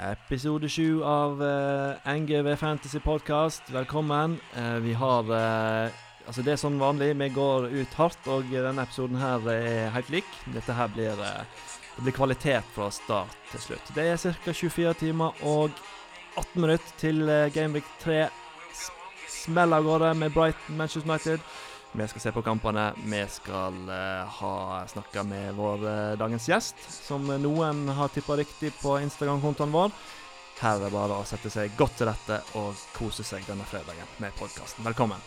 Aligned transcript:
Episode 0.00 0.68
sju 0.68 1.02
av 1.04 1.42
uh, 1.42 2.12
NGV 2.14 2.56
Fantasy 2.56 3.00
Podcast. 3.00 3.62
Velkommen. 3.70 4.38
Uh, 4.56 4.76
vi 4.76 4.92
har 4.92 5.22
uh, 5.30 5.90
Altså, 6.26 6.42
det 6.46 6.52
er 6.54 6.60
sånn 6.60 6.78
vanlig. 6.78 7.10
Vi 7.18 7.28
går 7.34 7.66
ut 7.74 7.94
hardt, 7.98 8.28
og 8.30 8.46
denne 8.48 8.84
episoden 8.86 9.18
her 9.18 9.42
er 9.50 9.90
helt 9.92 10.12
lik. 10.14 10.28
Dette 10.54 10.72
her 10.72 10.88
blir 10.94 11.18
Det 11.18 12.04
blir 12.04 12.14
kvalitet 12.14 12.68
fra 12.72 12.86
start 12.94 13.34
til 13.50 13.60
slutt. 13.60 13.90
Det 13.94 14.04
er 14.06 14.16
ca. 14.16 14.52
24 14.54 14.94
timer 15.00 15.34
og 15.42 15.74
18 16.38 16.62
minutter 16.62 16.94
til 17.02 17.26
Gameweek 17.52 17.90
3 18.04 18.28
smeller 19.26 19.82
av 19.82 19.84
gårde 19.84 20.14
med 20.14 20.32
Brighton 20.32 20.78
Manchester 20.78 21.10
United. 21.10 21.40
Vi 21.94 22.08
skal 22.08 22.20
se 22.20 22.32
på 22.32 22.42
kampene. 22.42 22.86
Vi 23.04 23.20
skal 23.28 23.74
uh, 23.88 24.24
ha 24.24 24.86
snakka 24.88 25.22
med 25.28 25.52
vår 25.54 25.82
uh, 25.84 26.14
dagens 26.16 26.46
gjest, 26.48 26.78
som 26.88 27.26
noen 27.28 27.84
har 27.92 28.08
tippa 28.08 28.38
riktig 28.40 28.70
på 28.78 28.94
Instagram-kontoen 29.04 29.74
vår. 29.74 29.92
Her 30.62 30.78
er 30.78 30.86
det 30.86 30.92
bare 30.94 31.20
å 31.20 31.26
sette 31.28 31.52
seg 31.52 31.76
godt 31.76 31.98
til 32.00 32.08
rette 32.08 32.40
og 32.56 32.80
kose 32.96 33.26
seg 33.28 33.44
denne 33.44 33.68
fredagen 33.68 34.08
med 34.24 34.32
podkasten. 34.40 34.80
Velkommen. 34.88 35.20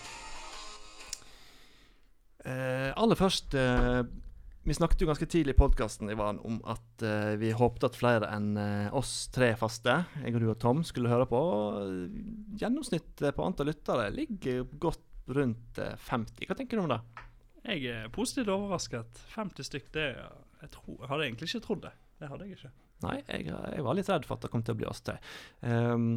Uh, 2.41 2.89
aller 2.97 3.17
først 3.17 3.53
Vi 4.65 4.73
snakket 4.73 5.01
jo 5.01 5.07
ganske 5.09 5.29
tidlig 5.29 5.53
i 5.53 5.57
podkasten 5.59 6.09
om 6.17 6.55
at 6.65 7.03
vi 7.37 7.51
håpte 7.53 7.85
at 7.85 7.97
flere 7.99 8.31
enn 8.33 8.55
oss 8.97 9.27
tre 9.29 9.51
faste, 9.53 9.99
jeg 10.23 10.33
og 10.33 10.41
du 10.41 10.47
og 10.49 10.57
Tom, 10.57 10.81
skulle 10.81 11.11
høre 11.11 11.27
på. 11.29 11.41
Gjennomsnittet 12.57 13.37
på 13.37 13.45
antall 13.45 13.69
lyttere 13.69 14.09
ligger 14.09 14.65
godt 14.81 15.05
rundt 15.27 15.79
50. 15.79 16.41
Eh, 16.43 16.49
Hva 16.49 16.57
tenker 16.57 16.77
du 16.77 16.85
om 16.85 16.91
det? 16.91 17.01
Jeg 17.65 17.85
er 17.89 18.09
positivt 18.13 18.51
overrasket. 18.53 19.21
50 19.33 19.69
stykk, 19.69 19.87
det 19.95 20.09
jeg, 20.13 20.71
tro, 20.73 20.97
jeg 20.99 21.09
hadde 21.09 21.27
egentlig 21.27 21.49
ikke 21.49 21.63
trodd 21.65 21.85
det. 21.87 21.93
Det 22.19 22.29
hadde 22.31 22.47
jeg 22.47 22.59
ikke. 22.59 22.73
Nei, 23.05 23.15
jeg, 23.27 23.47
jeg, 23.49 23.85
var 23.85 23.97
litt 23.97 24.09
redd 24.11 24.27
for 24.27 24.37
at 24.37 24.45
det 24.45 24.51
kom 24.53 24.63
til 24.65 24.75
å 24.75 24.79
bli 24.79 24.87
oss 24.89 25.01
tre. 25.05 25.17
Um, 25.65 26.09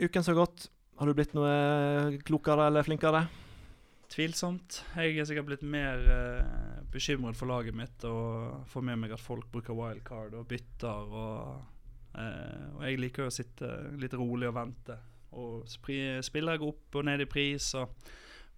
uken 0.00 0.26
så 0.26 0.34
godt. 0.36 0.68
Har 0.96 1.08
du 1.08 1.16
blitt 1.16 1.36
noe 1.36 2.16
klokere 2.26 2.70
eller 2.70 2.86
flinkere? 2.86 3.26
Tvilsomt. 4.10 4.80
Jeg 4.96 5.18
er 5.18 5.28
sikkert 5.28 5.50
blitt 5.50 5.64
mer 5.66 6.02
uh, 6.08 6.82
bekymret 6.92 7.36
for 7.36 7.50
laget 7.50 7.76
mitt 7.76 8.04
og 8.08 8.66
får 8.70 8.86
med 8.88 9.02
meg 9.02 9.16
at 9.16 9.22
folk 9.22 9.50
bruker 9.52 9.76
wildcard 9.76 10.36
og 10.38 10.48
bytter. 10.50 11.16
Og, 11.22 11.90
uh, 12.16 12.66
og 12.78 12.86
jeg 12.88 13.02
liker 13.02 13.28
å 13.28 13.34
sitte 13.34 13.70
litt 14.00 14.16
rolig 14.16 14.48
og 14.50 14.56
vente. 14.56 14.98
Og 15.36 15.66
spri, 15.68 16.00
spiller 16.24 16.56
jeg 16.56 16.70
opp 16.70 16.96
og 16.96 17.06
ned 17.06 17.26
i 17.26 17.28
pris. 17.30 17.74
og 17.76 17.92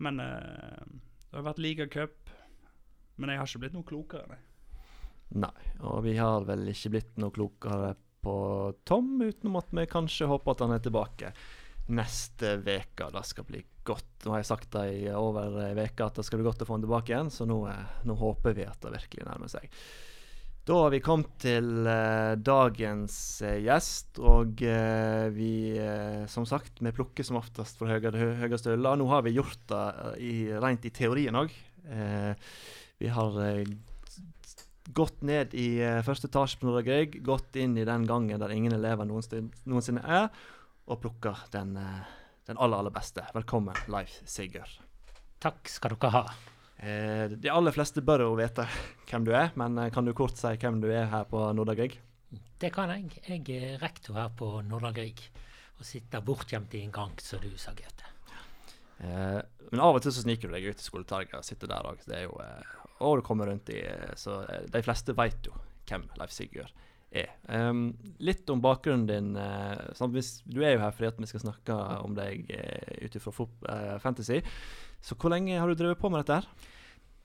men 0.04 0.20
uh, 0.22 0.82
det 1.28 1.38
har 1.38 1.48
vært 1.50 1.62
ligacup. 1.62 2.34
Men 3.18 3.32
jeg 3.32 3.40
har 3.40 3.50
ikke 3.50 3.62
blitt 3.64 3.74
noe 3.74 3.88
klokere, 3.88 4.28
nei. 4.30 4.42
Nei, 5.42 5.72
og 5.84 6.04
vi 6.06 6.14
har 6.16 6.46
vel 6.48 6.68
ikke 6.70 6.92
blitt 6.94 7.18
noe 7.20 7.34
klokere 7.34 7.96
på 8.24 8.36
Tom, 8.88 9.18
utenom 9.20 9.58
at 9.60 9.72
vi 9.76 9.84
kanskje 9.90 10.28
håper 10.30 10.54
at 10.54 10.62
han 10.64 10.74
er 10.76 10.84
tilbake 10.84 11.32
neste 11.88 12.56
uke. 12.60 13.08
Det 13.12 13.24
skal 13.24 13.46
bli 13.48 13.62
godt. 13.86 14.24
Nå 14.24 14.34
har 14.34 14.42
jeg 14.42 14.50
sagt 14.50 14.72
det 14.74 14.84
i 14.98 15.02
over 15.16 15.58
ei 15.64 15.72
uke 15.76 16.06
at 16.06 16.20
det 16.20 16.26
skal 16.26 16.40
bli 16.40 16.48
godt 16.48 16.64
å 16.64 16.68
få 16.68 16.76
han 16.76 16.84
tilbake 16.84 17.14
igjen, 17.14 17.32
så 17.32 17.46
nå, 17.48 17.62
eh, 17.70 17.98
nå 18.08 18.16
håper 18.18 18.56
vi 18.56 18.66
at 18.68 18.80
det 18.84 18.94
virkelig 18.96 19.28
nærmer 19.28 19.52
seg. 19.52 19.68
Da 20.68 20.74
har 20.76 20.90
vi 20.92 20.98
kommet 21.00 21.30
til 21.40 21.86
uh, 21.88 22.34
dagens 22.44 23.14
uh, 23.40 23.54
gjest, 23.64 24.18
og 24.20 24.60
uh, 24.68 25.28
vi 25.32 25.52
som 26.28 26.44
sagt, 26.44 26.82
vi 26.84 26.92
plukker 26.92 27.24
som 27.24 27.38
oftest 27.40 27.80
fra 27.80 27.94
høyere, 27.94 28.34
høyeste 28.42 28.74
hylle. 28.74 28.92
Nå 29.00 29.06
har 29.08 29.24
vi 29.24 29.32
gjort 29.32 29.62
det 29.70 29.84
i, 30.20 30.32
rent 30.60 30.84
i 30.84 30.92
teorien 30.92 31.38
òg. 31.40 31.54
vi 33.00 33.08
har 33.14 33.38
gått 34.92 35.22
ned 35.24 35.56
i 35.56 35.80
første 36.04 36.28
etasje 36.28 36.60
på 36.60 36.68
Nordre 36.68 36.84
Grieg, 36.84 37.16
gått 37.24 37.56
inn 37.56 37.78
i 37.78 37.88
den 37.88 38.04
gangen 38.04 38.40
der 38.42 38.52
ingen 38.52 38.76
elever 38.76 39.08
noensinne 39.08 40.04
er, 40.04 40.28
og 40.84 41.00
plukka 41.00 41.32
den, 41.54 41.72
den, 41.78 42.60
aller, 42.60 42.76
aller 42.82 42.92
beste. 42.92 43.24
Velkommen, 43.32 43.80
Leif 43.88 44.20
Sigurd. 44.28 44.76
Takk 45.40 45.64
skal 45.72 45.96
dere 45.96 46.14
ha. 46.18 46.24
Eh, 46.78 47.24
de 47.34 47.50
aller 47.50 47.74
fleste 47.74 48.02
bør 48.06 48.22
jo 48.22 48.34
vite 48.38 48.64
hvem 49.08 49.24
du 49.26 49.32
er, 49.34 49.50
men 49.58 49.78
eh, 49.82 49.90
kan 49.94 50.06
du 50.06 50.12
kort 50.16 50.38
si 50.38 50.52
hvem 50.62 50.78
du 50.82 50.86
er 50.92 51.08
her 51.10 51.26
på 51.30 51.40
Nordahl 51.56 51.78
Grieg? 51.80 51.96
Det 52.58 52.70
kan 52.74 52.92
jeg. 52.94 53.22
Jeg 53.26 53.56
er 53.56 53.80
rektor 53.82 54.18
her 54.18 54.30
på 54.38 54.60
Nordahl 54.66 54.94
Grieg 54.94 55.22
og 55.78 55.86
sitter 55.86 56.22
bortgjemt 56.26 56.74
i 56.74 56.84
en 56.86 56.94
gang, 56.94 57.14
som 57.22 57.42
du 57.42 57.50
sa, 57.58 57.74
Gaute. 57.74 58.12
Eh, 58.98 59.40
men 59.70 59.82
av 59.82 59.98
og 59.98 60.02
til 60.02 60.14
så 60.14 60.24
sniker 60.24 60.50
du 60.50 60.54
deg 60.54 60.70
ut 60.70 60.80
i 60.80 60.86
skoletorget 60.86 61.38
og 61.38 61.46
sitter 61.46 61.70
der 61.70 61.86
òg. 61.86 62.02
Og 63.06 63.18
du 63.18 63.22
kommer 63.26 63.46
rundt 63.46 63.68
i 63.70 63.78
Så 64.18 64.40
de 64.72 64.80
fleste 64.82 65.14
vet 65.14 65.46
jo 65.46 65.52
hvem 65.86 66.08
Leif 66.18 66.32
Sigurd 66.34 66.72
er. 67.10 67.30
Um, 67.48 67.92
litt 68.20 68.48
om 68.52 68.62
bakgrunnen 68.64 69.06
din. 69.08 69.30
Uh, 69.36 70.08
hvis, 70.14 70.38
du 70.48 70.60
er 70.62 70.76
jo 70.76 70.82
her 70.82 70.94
fordi 70.94 71.10
at 71.10 71.20
vi 71.22 71.30
skal 71.30 71.44
snakke 71.46 71.78
om 72.04 72.16
deg 72.18 72.50
uh, 72.52 73.04
ut 73.04 73.18
ifra 73.20 73.34
uh, 73.44 73.94
fantasy. 74.02 74.40
Så 75.00 75.16
hvor 75.16 75.32
lenge 75.32 75.58
har 75.58 75.68
du 75.68 75.78
drevet 75.78 76.00
på 76.00 76.10
med 76.12 76.24
dette 76.24 76.40
her? 76.40 76.74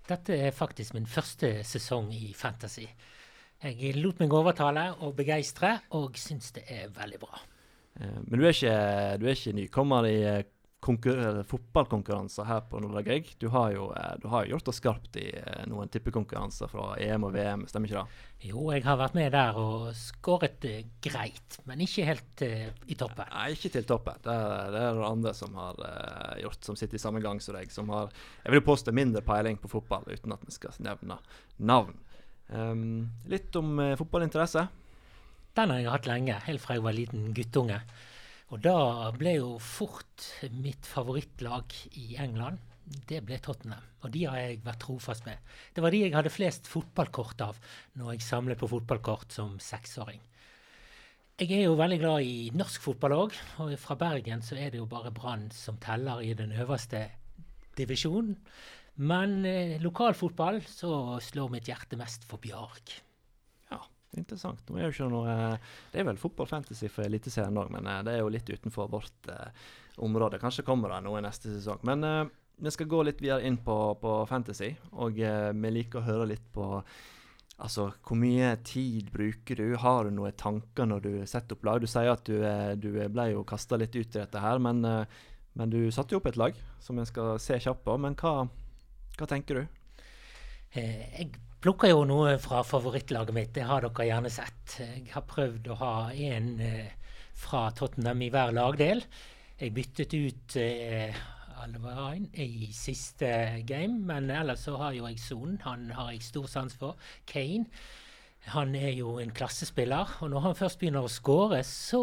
Dette 0.07 0.37
er 0.47 0.55
faktisk 0.55 0.95
min 0.97 1.07
første 1.07 1.61
sesong 1.63 2.09
i 2.11 2.33
Fantasy. 2.35 2.83
Jeg 3.63 3.93
lot 3.95 4.19
meg 4.19 4.33
overtale 4.35 4.89
og 5.05 5.13
begeistre, 5.15 5.77
og 5.95 6.17
syns 6.19 6.51
det 6.57 6.65
er 6.67 6.89
veldig 6.91 7.19
bra. 7.21 7.39
Men 7.95 8.33
du 8.35 8.43
er 8.43 8.51
ikke, 8.51 8.75
du 9.21 9.23
er 9.29 9.37
ikke 9.37 9.53
nykommer 9.55 10.09
i 10.09 10.17
fotballkonkurranser 10.83 12.45
her 12.47 12.61
på. 12.69 12.79
Du 13.39 13.47
har 13.49 13.71
jo 13.71 13.89
eh, 13.95 14.13
du 14.21 14.27
har 14.27 14.45
gjort 14.45 14.65
det 14.65 14.75
skarpt 14.75 15.17
i 15.21 15.29
eh, 15.39 15.63
noen 15.71 15.89
tippekonkurranser 15.91 16.69
fra 16.71 16.93
EM 16.99 17.23
og 17.27 17.33
VM, 17.33 17.65
stemmer 17.67 17.89
ikke 17.89 18.03
det? 18.03 18.27
Jo, 18.49 18.65
jeg 18.73 18.83
har 18.83 18.99
vært 18.99 19.15
med 19.15 19.31
der 19.31 19.55
og 19.55 19.93
skåret 19.95 20.65
uh, 20.67 20.81
greit, 21.03 21.59
men 21.69 21.79
ikke 21.85 22.07
helt 22.09 22.43
uh, 22.43 22.65
i 22.91 22.97
toppen. 22.99 23.29
Nei, 23.31 23.53
ikke 23.55 23.71
til 23.71 23.87
toppen. 23.87 24.19
Det 24.25 24.35
er 24.35 24.73
det, 24.73 24.81
er 24.83 24.99
det 24.99 25.07
andre 25.07 25.33
som 25.37 25.55
har 25.55 25.79
uh, 25.79 26.33
gjort, 26.41 26.59
som 26.67 26.75
sitter 26.79 26.99
i 26.99 27.03
samme 27.03 27.23
gang 27.23 27.39
som 27.39 27.55
deg. 27.55 27.71
Som 27.71 27.93
har, 27.95 28.11
jeg 28.43 28.57
vil 28.57 28.65
påstå, 28.67 28.91
mindre 28.91 29.23
peiling 29.23 29.59
på 29.63 29.71
fotball, 29.71 30.09
uten 30.11 30.35
at 30.35 30.43
vi 30.43 30.55
skal 30.55 30.75
nevne 30.83 31.21
navn. 31.63 31.95
Um, 32.51 33.13
litt 33.31 33.55
om 33.55 33.79
fotballinteresse. 33.95 34.67
Den 35.55 35.71
har 35.71 35.79
jeg 35.79 35.93
hatt 35.93 36.09
lenge, 36.09 36.41
helt 36.49 36.61
fra 36.63 36.75
jeg 36.75 36.83
var 36.83 36.99
liten 36.99 37.31
guttunge. 37.37 37.79
Og 38.53 38.61
da 38.61 39.09
ble 39.17 39.39
jo 39.39 39.55
fort 39.57 40.27
mitt 40.53 40.85
favorittlag 40.85 41.73
i 41.97 42.13
England 42.21 42.61
det 43.09 43.21
ble 43.25 43.39
Tottenham. 43.41 43.85
Og 44.03 44.11
de 44.13 44.25
har 44.27 44.37
jeg 44.41 44.59
vært 44.65 44.81
trofast 44.83 45.25
med. 45.25 45.39
Det 45.73 45.81
var 45.83 45.93
de 45.93 46.01
jeg 46.03 46.13
hadde 46.13 46.33
flest 46.33 46.67
fotballkort 46.69 47.41
av 47.45 47.59
når 47.97 48.13
jeg 48.13 48.25
samlet 48.27 48.59
på 48.59 48.69
fotballkort 48.69 49.33
som 49.33 49.55
seksåring. 49.63 50.21
Jeg 51.39 51.49
er 51.55 51.63
jo 51.65 51.77
veldig 51.79 51.97
glad 51.97 52.27
i 52.29 52.51
norsk 52.53 52.83
fotball 52.83 53.15
òg, 53.15 53.37
og 53.63 53.71
fra 53.81 53.97
Bergen 53.97 54.43
så 54.45 54.59
er 54.59 54.69
det 54.69 54.77
jo 54.77 54.89
bare 54.89 55.13
Brann 55.15 55.47
som 55.55 55.79
teller 55.81 56.21
i 56.21 56.35
den 56.37 56.53
øverste 56.53 57.07
divisjonen. 57.79 58.35
Men 59.01 59.39
eh, 59.49 59.79
lokalfotball 59.81 60.61
så 60.69 61.17
slår 61.25 61.49
mitt 61.55 61.71
hjerte 61.71 61.97
mest 61.97 62.27
for 62.29 62.37
Bjarg. 62.43 62.93
Interessant. 64.19 64.61
Nå 64.69 64.77
er 64.77 64.87
jo 64.87 64.93
ikke 64.93 65.09
noe, 65.09 65.37
det 65.93 66.01
er 66.01 66.05
vel 66.07 66.21
fotball-fantasy 66.21 66.89
for 66.91 67.07
Eliteserien 67.07 67.57
òg, 67.57 67.71
men 67.73 67.89
eh, 67.89 68.03
det 68.05 68.13
er 68.13 68.21
jo 68.21 68.31
litt 68.33 68.49
utenfor 68.49 68.91
vårt 68.91 69.31
eh, 69.33 69.65
område. 70.05 70.41
Kanskje 70.41 70.65
kommer 70.67 70.93
det 70.93 71.01
noe 71.07 71.23
neste 71.23 71.49
sesong. 71.53 71.81
Men 71.87 72.05
eh, 72.07 72.21
vi 72.63 72.71
skal 72.71 72.89
gå 72.89 73.01
litt 73.07 73.23
videre 73.23 73.47
inn 73.47 73.57
på, 73.65 73.77
på 74.01 74.13
fantasy, 74.29 74.73
og 75.01 75.17
eh, 75.19 75.49
vi 75.57 75.73
liker 75.79 76.01
å 76.01 76.07
høre 76.11 76.31
litt 76.35 76.47
på 76.53 76.69
Altså, 77.63 77.83
hvor 78.03 78.17
mye 78.17 78.47
tid 78.65 79.11
bruker 79.13 79.59
du? 79.59 79.75
Har 79.79 80.07
du 80.07 80.15
noen 80.15 80.33
tanker 80.35 80.87
når 80.89 81.03
du 81.03 81.11
setter 81.29 81.53
opp 81.55 81.67
lag? 81.67 81.83
Du 81.83 81.87
sier 81.87 82.09
at 82.11 82.25
du, 82.25 82.41
eh, 82.43 82.73
du 82.75 82.89
ble 82.97 83.27
jo 83.29 83.43
kasta 83.47 83.77
litt 83.77 83.93
ut 83.93 84.09
i 84.09 84.19
dette 84.19 84.41
her, 84.41 84.59
men, 84.59 84.81
eh, 84.83 85.05
men 85.53 85.69
du 85.69 85.77
satte 85.93 86.15
jo 86.15 86.19
opp 86.19 86.31
et 86.31 86.39
lag 86.41 86.57
som 86.81 86.97
vi 86.97 87.05
skal 87.05 87.37
se 87.39 87.59
kjapt 87.61 87.85
på. 87.85 87.95
Men 88.01 88.17
hva, 88.19 88.49
hva 89.19 89.29
tenker 89.29 89.61
du? 89.61 89.79
jeg 90.73 91.29
plukker 91.63 91.93
jo 91.93 92.01
noe 92.03 92.35
fra 92.43 92.59
favorittlaget 92.67 93.35
mitt. 93.35 93.53
Det 93.55 93.63
har 93.69 93.85
dere 93.85 94.07
gjerne 94.09 94.31
sett. 94.33 94.79
Jeg 94.81 95.13
har 95.13 95.23
prøvd 95.29 95.69
å 95.71 95.79
ha 95.79 95.93
én 96.11 96.57
eh, 96.59 96.89
fra 97.39 97.69
Tottenham 97.71 98.23
i 98.25 98.27
hver 98.33 98.51
lagdel. 98.55 99.03
Jeg 99.61 99.71
byttet 99.75 100.15
ut 100.17 100.57
eh, 100.59 101.21
Alvarine 101.63 102.27
i 102.35 102.67
siste 102.75 103.29
game, 103.69 104.01
men 104.09 104.27
ellers 104.33 104.65
så 104.67 104.75
har 104.81 104.97
jo 104.97 105.07
jeg 105.07 105.21
Son. 105.23 105.55
Han 105.63 105.87
har 105.95 106.11
jeg 106.11 106.25
stor 106.27 106.49
sans 106.51 106.75
for. 106.75 106.99
Kane. 107.29 107.69
Han 108.51 108.75
er 108.75 108.89
jo 108.97 109.21
en 109.23 109.31
klassespiller, 109.31 110.17
og 110.19 110.33
når 110.33 110.43
han 110.43 110.57
først 110.59 110.81
begynner 110.81 111.05
å 111.07 111.11
skåre, 111.11 111.61
så 111.63 112.01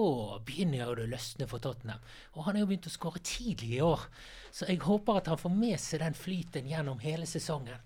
begynner 0.49 0.87
jo 0.87 0.95
det 0.97 1.05
å 1.05 1.11
løsne 1.11 1.49
for 1.51 1.61
Tottenham. 1.61 2.01
Og 2.33 2.47
han 2.47 2.57
er 2.57 2.65
jo 2.65 2.71
begynt 2.71 2.89
å 2.89 2.95
skåre 2.95 3.21
tidlig 3.21 3.75
i 3.77 3.83
år, 3.85 4.07
så 4.49 4.71
jeg 4.71 4.81
håper 4.87 5.21
at 5.21 5.29
han 5.29 5.43
får 5.43 5.53
med 5.53 5.77
seg 5.77 6.01
den 6.01 6.17
flyten 6.17 6.71
gjennom 6.73 7.05
hele 7.05 7.29
sesongen. 7.29 7.77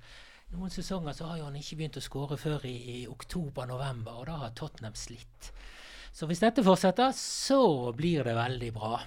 Noen 0.54 0.70
sesonger 0.70 1.16
så 1.16 1.26
har 1.26 1.40
jo 1.40 1.48
han 1.48 1.56
ikke 1.58 1.80
begynt 1.80 1.96
å 1.98 2.04
skåre 2.04 2.36
før 2.38 2.62
i, 2.68 2.76
i 2.92 2.98
oktober-november, 3.10 4.20
og 4.20 4.28
da 4.28 4.36
har 4.44 4.54
Tottenham 4.54 4.94
slitt. 4.94 5.50
Så 6.14 6.28
hvis 6.30 6.42
dette 6.44 6.62
fortsetter, 6.62 7.10
så 7.18 7.90
blir 7.96 8.22
det 8.22 8.36
veldig 8.38 8.70
bra. 8.76 9.00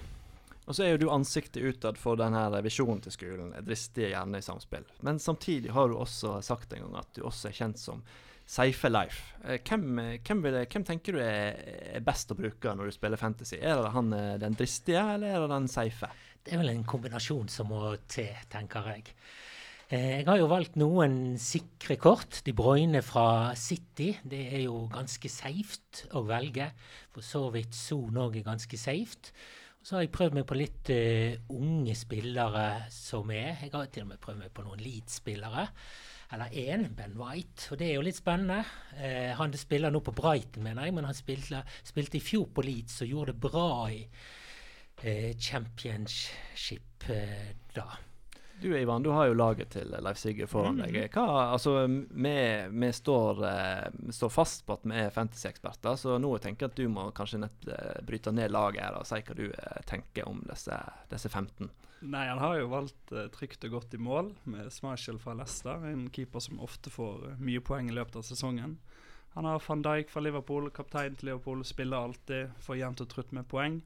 Og 0.68 0.76
så 0.76 0.84
er 0.84 0.92
jo 0.92 1.00
du 1.00 1.08
ansiktet 1.08 1.64
utad 1.64 1.96
for 1.96 2.20
denne 2.20 2.60
visjonen 2.60 3.00
til 3.00 3.14
skolen, 3.14 3.54
dristige 3.64 4.10
gjerne 4.12 4.42
i 4.42 4.44
samspill. 4.44 4.84
Men 5.00 5.16
samtidig 5.24 5.72
har 5.72 5.88
du 5.88 5.96
også 5.96 6.34
sagt 6.44 6.76
en 6.76 6.84
gang 6.84 6.98
at 7.00 7.14
du 7.16 7.22
også 7.24 7.48
er 7.48 7.56
kjent 7.56 7.80
som 7.80 8.04
safe 8.48 8.92
life. 8.92 9.32
Eh, 9.44 9.56
hvem, 9.64 9.88
hvem, 10.20 10.44
vil, 10.44 10.60
hvem, 10.68 10.84
tenker 10.84 11.16
du 11.16 11.22
er, 11.24 11.96
best 12.04 12.28
å 12.32 12.36
bruke 12.36 12.76
når 12.76 12.92
du 12.92 12.96
spiller 12.98 13.20
Fantasy? 13.20 13.56
Er 13.56 13.80
det 13.80 13.96
han 13.96 14.12
eh, 14.12 14.34
den 14.44 14.56
dristige, 14.60 15.00
eller 15.16 15.32
er 15.32 15.46
det 15.46 15.50
den 15.54 15.72
safe? 15.72 16.12
Det 16.44 16.52
er 16.52 16.60
vel 16.60 16.74
en 16.76 16.84
kombinasjon 16.88 17.48
som 17.52 17.72
må 17.72 17.94
til, 18.04 18.36
tenker 18.52 18.92
jeg. 18.92 19.08
Eh, 19.88 20.18
jeg 20.20 20.26
har 20.28 20.36
jo 20.36 20.50
valgt 20.50 20.74
noen 20.76 21.38
sikre 21.40 21.94
kort. 21.96 22.42
De 22.44 22.52
Bruyne 22.52 23.00
fra 23.00 23.54
City. 23.56 24.10
Det 24.20 24.40
er 24.58 24.66
jo 24.66 24.82
ganske 24.92 25.30
safe 25.32 26.10
å 26.12 26.26
velge. 26.28 26.66
For 27.14 27.24
så 27.24 27.46
vidt 27.54 27.72
Son 27.72 28.18
òg 28.20 28.36
er 28.36 28.44
ganske 28.50 28.76
safe. 28.76 29.32
Så 29.80 29.96
har 29.96 30.02
jeg 30.04 30.12
prøvd 30.12 30.34
meg 30.36 30.44
på 30.44 30.58
litt 30.58 30.90
uh, 30.92 31.38
unge 31.56 31.94
spillere 31.96 32.66
som 32.92 33.30
er. 33.32 33.62
Jeg 33.62 33.72
har 33.72 33.88
til 33.88 34.04
og 34.04 34.10
med 34.10 34.20
prøvd 34.20 34.42
meg 34.42 34.52
på 34.52 34.64
noen 34.66 34.82
Leeds-spillere 34.82 35.64
eller 36.36 36.52
én, 36.60 36.84
Ben 36.92 37.14
White. 37.16 37.70
Og 37.72 37.80
det 37.80 37.86
er 37.88 37.96
jo 37.96 38.02
litt 38.04 38.18
spennende. 38.18 38.58
Uh, 38.98 39.32
han 39.38 39.56
spiller 39.56 39.94
nå 39.94 40.02
på 40.04 40.12
Brighton, 40.18 40.66
mener 40.66 40.84
jeg, 40.84 40.96
men 40.98 41.08
han 41.08 41.16
spilte, 41.16 41.62
spilte 41.88 42.20
i 42.20 42.26
fjor 42.26 42.50
på 42.52 42.66
Leeds 42.66 43.00
og 43.06 43.14
gjorde 43.14 43.32
det 43.32 43.46
bra 43.46 43.70
i 43.94 44.02
uh, 44.04 45.32
championship 45.48 47.08
da. 47.72 47.88
Du 48.62 48.78
Ivan, 48.78 49.02
du 49.02 49.10
har 49.14 49.28
jo 49.28 49.36
laget 49.38 49.70
til 49.70 49.92
Leif 50.02 50.18
Sigurd 50.18 50.50
foran 50.50 50.78
mm. 50.78 50.82
deg. 50.82 50.96
Hva, 51.14 51.26
altså, 51.54 51.86
vi, 51.86 52.36
vi 52.68 52.92
står, 52.92 53.42
vi, 53.94 54.14
står, 54.14 54.32
fast 54.34 54.64
på 54.66 54.74
at 54.78 54.86
vi 54.88 54.96
er 54.98 55.12
fantasy-eksperter, 55.14 55.98
så 56.00 56.16
nå 56.18 56.32
tenker 56.42 56.66
jeg 56.66 56.72
at 56.72 56.80
du 56.80 56.88
må 56.90 57.08
kanskje 57.14 57.44
nett, 57.44 57.68
eh, 57.70 58.00
bryte 58.06 58.34
ned 58.34 58.50
laget 58.50 58.82
her 58.82 58.98
og 58.98 59.06
si 59.06 59.20
hva 59.22 59.36
du 59.38 59.46
eh, 59.46 59.84
tenker 59.86 60.26
om 60.26 60.42
disse, 60.48 60.78
disse 61.12 61.30
15. 61.30 61.70
Nei, 62.00 62.24
han 62.28 62.38
har 62.38 62.58
jo 62.60 62.70
valgt 62.70 63.10
uh, 63.10 63.24
trygt 63.34 63.64
og 63.66 63.72
godt 63.74 63.94
i 63.96 63.98
mål 63.98 64.30
med 64.46 64.70
Schmeichel 64.70 65.18
fra 65.18 65.34
Leicester. 65.34 65.82
En 65.88 66.06
keeper 66.14 66.42
som 66.42 66.60
ofte 66.62 66.92
får 66.94 67.32
mye 67.42 67.62
poeng 67.64 67.90
i 67.90 67.94
løpet 67.94 68.20
av 68.20 68.26
sesongen. 68.26 68.76
Han 69.34 69.44
har 69.44 69.62
van 69.66 69.82
Dijk 69.82 70.10
fra 70.10 70.22
Liverpool, 70.22 70.70
kaptein 70.74 71.16
til 71.18 71.32
Liverpool, 71.32 71.64
spiller 71.66 72.06
alltid, 72.08 72.54
får 72.62 72.78
jevnt 72.78 73.02
og 73.02 73.10
trutt 73.10 73.34
med 73.34 73.48
poeng. 73.50 73.80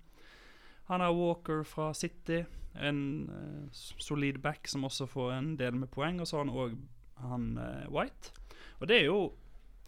Han 0.93 1.05
har 1.05 1.15
Walker 1.17 1.63
fra 1.65 1.91
City, 1.97 2.43
en 2.77 3.03
uh, 3.29 3.69
solid 3.73 4.41
back 4.45 4.69
som 4.69 4.85
også 4.89 5.09
får 5.09 5.33
en 5.39 5.55
del 5.61 5.77
med 5.81 5.91
poeng. 5.93 6.21
Og 6.21 6.29
så 6.29 6.39
har 6.39 6.47
han 6.47 6.57
òg 6.57 6.77
han 7.23 7.53
White. 7.93 8.33
Og 8.81 8.89
det 8.91 9.03
er 9.03 9.07
jo 9.07 9.21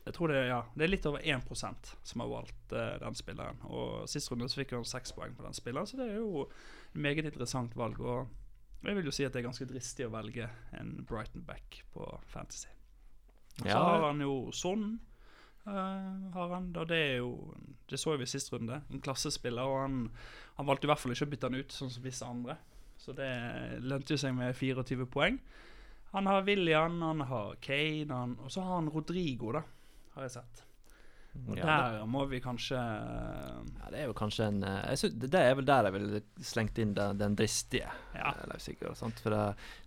jeg 0.04 0.14
tror 0.18 0.28
det, 0.28 0.40
ja, 0.50 0.58
det 0.76 0.84
er 0.84 0.90
litt 0.92 1.06
over 1.08 1.22
1% 1.24 1.90
som 2.04 2.20
har 2.20 2.28
valgt 2.28 2.74
den 3.00 3.16
spilleren. 3.16 3.62
Og 3.64 4.04
Sist 4.12 4.28
runde 4.28 4.50
så 4.52 4.60
fikk 4.60 4.74
han 4.76 4.84
seks 4.84 5.14
poeng 5.16 5.32
på 5.32 5.46
den 5.46 5.56
spilleren, 5.56 5.88
så 5.88 5.96
det 5.96 6.10
er 6.10 6.18
jo 6.20 6.44
meget 6.92 7.24
interessant 7.24 7.72
valg. 7.80 7.96
Og 8.04 8.28
jeg 8.84 8.98
vil 8.98 9.08
jo 9.08 9.14
si 9.16 9.24
at 9.24 9.32
det 9.32 9.40
er 9.40 9.46
ganske 9.48 9.68
dristig 9.68 10.04
å 10.04 10.12
velge 10.12 10.48
en 10.76 10.98
Brighton 11.08 11.44
back 11.46 11.80
på 11.94 12.04
Fantasy. 12.28 12.68
Og 13.62 13.68
så 13.70 13.78
har 13.80 14.04
han 14.10 14.20
jo 14.20 14.34
Son. 14.52 14.98
Uh, 15.64 16.30
har 16.34 16.50
han, 16.52 16.66
Og 16.76 16.88
det 16.90 16.96
er 17.00 17.14
jo 17.22 17.54
Det 17.88 17.96
så 17.96 18.16
vi 18.18 18.26
i 18.26 18.28
sist 18.28 18.52
runde. 18.52 18.82
En 18.90 19.00
klassespiller. 19.00 19.62
Og 19.62 19.80
han, 19.80 19.98
han, 20.56 20.66
valgte 20.66 20.88
i 20.88 20.90
hvert 20.92 21.00
fall 21.00 21.14
ikke 21.14 21.28
å 21.28 21.32
bytte 21.32 21.50
han 21.50 21.60
ut, 21.60 21.72
sånn 21.72 21.92
som 21.92 22.04
visse 22.04 22.28
andre. 22.28 22.58
Så 23.00 23.12
det 23.16 23.30
lønte 23.84 24.18
seg 24.20 24.36
med 24.36 24.54
24 24.56 25.06
poeng. 25.12 25.38
Han 26.14 26.28
har 26.30 26.44
William, 26.46 27.00
han 27.02 27.24
har 27.26 27.56
Kane, 27.60 28.12
han, 28.14 28.36
og 28.38 28.52
så 28.52 28.62
har 28.62 28.78
han 28.78 28.90
Rodrigo, 28.94 29.50
da, 29.56 29.64
har 30.14 30.28
jeg 30.28 30.36
sett. 30.36 30.60
Og 31.34 31.56
ja, 31.58 31.64
der 31.66 31.96
det, 31.98 32.04
må 32.06 32.20
vi 32.30 32.38
kanskje 32.38 32.78
ja, 32.78 33.88
Det 33.90 33.98
er 33.98 34.04
jo 34.06 34.14
kanskje 34.14 34.46
en 34.52 34.60
eh, 34.62 34.92
synes, 34.94 35.16
Det 35.18 35.40
er 35.40 35.56
vel 35.58 35.66
der 35.66 35.88
jeg 35.88 35.94
ville 35.96 36.20
slengt 36.46 36.78
inn 36.78 36.92
den, 36.94 37.18
den 37.18 37.34
dristige. 37.34 37.90
Ja. 38.14 38.30
Eh, 38.30 38.54
Sigurd, 38.62 38.94
for 38.94 39.34
det, 39.34 39.40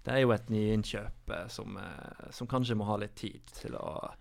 det, 0.04 0.14
er 0.14 0.26
jo 0.26 0.34
et 0.36 0.52
nyinnkjøp 0.52 1.32
eh, 1.38 1.48
som, 1.54 1.80
som, 2.36 2.52
kanskje 2.52 2.76
må 2.76 2.90
ha 2.90 3.00
litt 3.00 3.16
tid 3.16 3.56
til 3.56 3.80
å, 3.80 4.12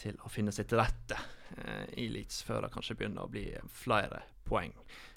til 0.00 0.18
å 0.24 0.30
finne 0.32 0.52
seg 0.54 0.68
til 0.70 0.80
rette 0.80 1.18
eh, 1.56 1.86
i 2.02 2.08
Leeds, 2.12 2.42
før 2.46 2.66
det 2.66 2.72
kanskje 2.74 2.98
begynner 2.98 3.26
å 3.26 3.32
bli 3.32 3.46
flere 3.72 4.22
poeng. 4.46 4.74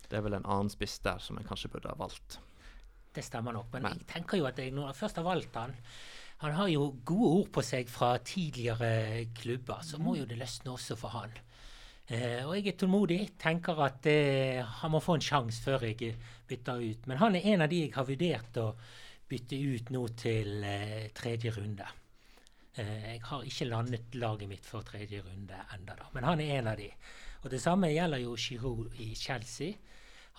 Det 0.09 0.17
er 0.17 0.25
vel 0.25 0.39
en 0.39 0.47
annen 0.47 0.71
spiss 0.73 0.99
der 1.05 1.19
som 1.21 1.37
en 1.37 1.47
kanskje 1.47 1.71
burde 1.73 1.91
ha 1.91 1.99
valgt. 1.99 2.39
Det 3.13 3.25
stemmer 3.25 3.55
nok, 3.55 3.69
men, 3.73 3.87
men. 3.87 3.99
jeg 4.01 4.11
tenker 4.13 4.39
jo 4.39 4.47
at 4.49 4.59
jeg, 4.61 4.73
når 4.73 4.91
jeg 4.91 4.99
først 5.01 5.21
har 5.21 5.27
valgt 5.27 5.59
han 5.59 5.75
han 6.39 6.55
har 6.55 6.69
jo 6.71 6.85
gode 7.03 7.29
ord 7.41 7.47
på 7.51 7.61
seg 7.67 7.89
fra 7.91 8.13
tidligere 8.23 9.25
klubber, 9.35 9.81
så 9.83 9.97
må 9.99 10.13
jo 10.15 10.27
det 10.27 10.37
løsne 10.39 10.71
også 10.71 10.95
for 10.95 11.11
han. 11.11 11.33
Eh, 12.07 12.45
og 12.45 12.53
jeg 12.55 12.71
er 12.71 12.77
tålmodig. 12.79 13.17
Tenker 13.41 13.81
at 13.83 14.07
eh, 14.07 14.63
han 14.63 14.93
må 14.93 15.01
få 15.03 15.17
en 15.17 15.25
sjanse 15.25 15.59
før 15.65 15.83
jeg 15.89 16.13
bytter 16.47 16.79
ut. 16.79 17.09
Men 17.11 17.19
han 17.19 17.35
er 17.35 17.49
en 17.51 17.65
av 17.65 17.69
de 17.69 17.83
jeg 17.83 17.91
har 17.97 18.07
vurdert 18.07 18.61
å 18.63 18.69
bytte 19.29 19.59
ut 19.59 19.91
nå 19.91 20.05
til 20.17 20.63
eh, 20.63 21.09
tredje 21.13 21.51
runde. 21.59 21.89
Eh, 22.79 23.13
jeg 23.13 23.21
har 23.27 23.45
ikke 23.45 23.67
landet 23.67 24.15
laget 24.15 24.49
mitt 24.49 24.67
for 24.67 24.85
tredje 24.87 25.21
runde 25.25 25.57
enda 25.75 25.95
da, 25.99 26.07
men 26.15 26.27
han 26.27 26.41
er 26.43 26.59
en 26.59 26.71
av 26.71 26.77
de. 26.79 26.89
Og 27.43 27.51
Det 27.51 27.61
samme 27.61 27.91
gjelder 27.91 28.23
jo 28.23 28.35
Giroud 28.37 28.99
i 28.99 29.13
Chelsea. 29.15 29.73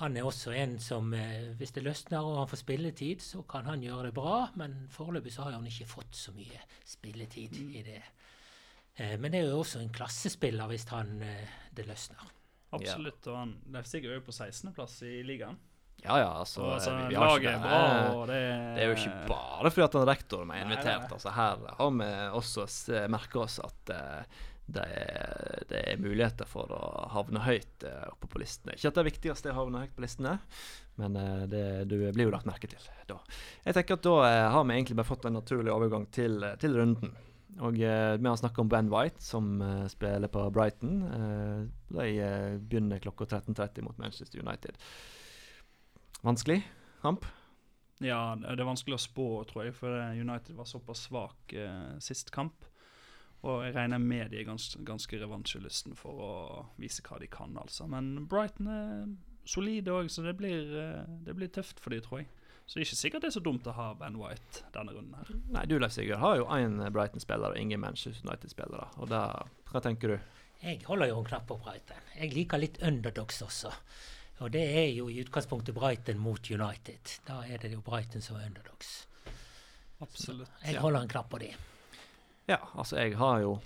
Han 0.01 0.17
er 0.17 0.25
også 0.25 0.53
en 0.57 0.79
som, 0.81 1.13
eh, 1.15 1.53
hvis 1.59 1.73
det 1.77 1.85
løsner 1.85 2.25
og 2.25 2.39
han 2.39 2.49
får 2.49 2.63
spilletid, 2.63 3.21
så 3.21 3.43
kan 3.43 3.67
han 3.67 3.83
gjøre 3.83 4.09
det 4.09 4.15
bra. 4.15 4.51
Men 4.57 4.89
foreløpig 4.89 5.33
så 5.33 5.43
har 5.43 5.53
han 5.53 5.67
ikke 5.67 5.89
fått 5.89 6.17
så 6.17 6.33
mye 6.33 6.61
spilletid 6.85 7.61
mm. 7.61 7.75
i 7.75 7.83
det. 7.83 8.03
Eh, 8.97 9.17
men 9.19 9.33
det 9.33 9.41
er 9.41 9.51
jo 9.51 9.61
også 9.61 9.81
en 9.81 9.93
klassespiller 9.93 10.67
hvis 10.69 10.89
han, 10.89 11.21
det 11.77 11.87
løsner. 11.87 12.33
Absolutt. 12.73 13.27
Og 13.27 13.37
han 13.37 13.57
Leipzig 13.73 14.05
er 14.05 14.15
jo 14.15 14.25
på 14.25 14.33
16.-plass 14.33 15.03
i 15.03 15.23
ligaen. 15.23 15.59
Ja, 16.05 16.19
ja, 16.19 16.29
altså, 16.41 16.63
og, 16.65 16.75
altså 16.79 16.93
Laget 17.13 17.51
er 17.53 17.59
bra, 17.61 17.81
og 18.15 18.23
det 18.31 18.39
Det 18.77 18.85
er 18.85 18.89
jo 18.89 18.95
ikke 18.97 19.27
bare 19.29 19.73
fordi 19.73 19.85
at 19.85 19.97
han 19.99 20.07
rektoren 20.09 20.53
er 20.55 20.63
invitert. 20.65 21.03
Nei. 21.05 21.17
Altså, 21.17 21.33
her 21.37 21.67
har 21.77 21.91
vi 21.99 22.09
også 22.39 23.03
merka 23.13 23.43
oss 23.45 23.59
at 23.65 23.93
uh, 23.93 24.39
det 24.71 24.85
er, 24.87 25.65
det 25.69 25.81
er, 25.83 26.01
muligheter 26.01 26.49
for 26.49 26.71
å 26.73 26.83
havne 27.13 27.43
høyt 27.45 27.85
uh, 27.85 28.07
oppe 28.15 28.31
på 28.33 28.41
listene. 28.41 28.77
Ikke 28.79 28.93
at 28.93 29.01
det 29.01 29.33
er 29.35 29.53
å 29.53 29.59
havne 29.59 29.83
høyt 29.83 29.97
på 29.97 30.07
listene, 30.07 30.39
men 31.03 31.19
uh, 31.21 31.45
det, 31.51 31.65
du 31.91 31.99
blir 31.99 32.31
jo 32.31 32.35
lagt 32.37 32.49
merke 32.49 32.71
til 32.71 32.87
da. 33.11 33.19
Jeg 33.67 33.77
tenker 33.77 33.99
at 33.99 34.07
da 34.07 34.17
har 34.55 34.65
vi 34.65 34.79
egentlig 34.79 35.01
bare 35.03 35.11
fått 35.11 35.29
en 35.29 35.37
naturlig 35.37 35.75
overgang 35.75 36.09
til, 36.15 36.47
til 36.63 36.81
runden. 36.81 37.13
Og 37.61 37.75
Vi 37.77 37.85
har 37.85 38.37
snakka 38.39 38.63
om 38.63 38.69
Ben 38.71 38.89
White, 38.89 39.21
som 39.21 39.59
spiller 39.91 40.31
på 40.33 40.45
Brighton. 40.55 41.01
de 41.91 42.29
begynner 42.63 43.03
klokka 43.03 43.27
13.30 43.27 43.83
mot 43.85 43.99
Manchester 43.99 44.39
United. 44.41 44.79
Vanskelig 46.27 46.63
kamp? 47.05 47.25
Ja, 48.01 48.35
det 48.41 48.57
er 48.57 48.69
vanskelig 48.69 48.97
å 48.97 49.03
spå, 49.03 49.29
tror 49.49 49.67
jeg, 49.67 49.77
for 49.77 49.93
United 50.17 50.57
var 50.57 50.69
såpass 50.69 51.07
svak 51.09 51.53
sist 52.01 52.33
kamp. 52.33 52.65
Og 53.45 53.63
jeg 53.65 53.75
regner 53.77 54.01
med 54.01 54.33
de 54.33 54.41
er 54.41 54.47
gans, 54.49 54.67
ganske 54.85 55.21
revansjelysten 55.21 55.97
for 55.97 56.25
å 56.25 56.33
vise 56.81 57.05
hva 57.07 57.17
de 57.21 57.29
kan, 57.33 57.57
altså. 57.61 57.87
Men 57.89 58.27
Brighton 58.29 58.69
er 58.73 58.91
solide 59.49 59.95
òg, 59.95 60.11
så 60.13 60.25
det 60.27 60.37
blir, 60.37 60.69
eh, 60.77 61.09
det 61.25 61.35
blir, 61.37 61.49
tøft 61.49 61.81
for 61.81 61.95
de, 61.95 62.01
tror 62.05 62.21
jeg. 62.21 62.29
Så 62.67 62.77
det 62.77 62.83
er 62.83 62.87
ikke 62.87 63.01
sikkert 63.01 63.23
det 63.23 63.31
er 63.31 63.35
så 63.39 63.43
dumt 63.43 63.67
å 63.67 63.75
ha 63.75 63.89
Ben 63.99 64.19
White 64.21 64.63
denne 64.75 64.93
runden 64.95 65.17
her. 65.19 65.31
Nei, 65.57 65.65
du 65.67 65.79
Leif 65.81 65.97
Sigurd 65.97 66.21
har 66.23 66.37
jo 66.39 66.45
én 66.55 66.79
Brighton-spiller 66.95 67.57
og 67.57 67.59
ingen 67.59 67.81
Manchester 67.83 68.29
United-spillere. 68.29 68.93
Og 69.03 69.11
da, 69.11 69.25
hva 69.73 69.83
tenker 69.83 70.15
du? 70.15 70.19
Jeg 70.61 70.85
holder 70.87 71.11
jo 71.11 71.19
en 71.19 71.27
knapp 71.27 71.49
på 71.49 71.57
Brighton. 71.65 72.05
Jeg 72.15 72.37
liker 72.37 72.63
litt 72.63 72.79
underdogs 72.85 73.41
også. 73.43 73.73
Og 74.41 74.49
det 74.55 74.63
er 74.65 74.89
jo 74.97 75.11
i 75.13 75.19
utgangspunktet 75.21 75.77
Brighton 75.77 76.21
mot 76.21 76.51
United. 76.51 77.19
Da 77.27 77.43
er 77.45 77.61
det 77.61 77.75
jo 77.75 77.83
Brighton 77.85 78.25
som 78.25 78.39
er 78.41 78.49
underdogs. 78.49 79.03
Absolutt. 80.01 80.49
Så 80.63 80.73
jeg 80.73 80.81
holder 80.81 81.05
en 81.05 81.13
knapp 81.13 81.29
på 81.31 81.43
det. 81.43 81.51
Ja, 82.49 82.59
altså 82.75 82.99
jeg 82.99 83.19
har 83.21 83.45
jo 83.45 83.61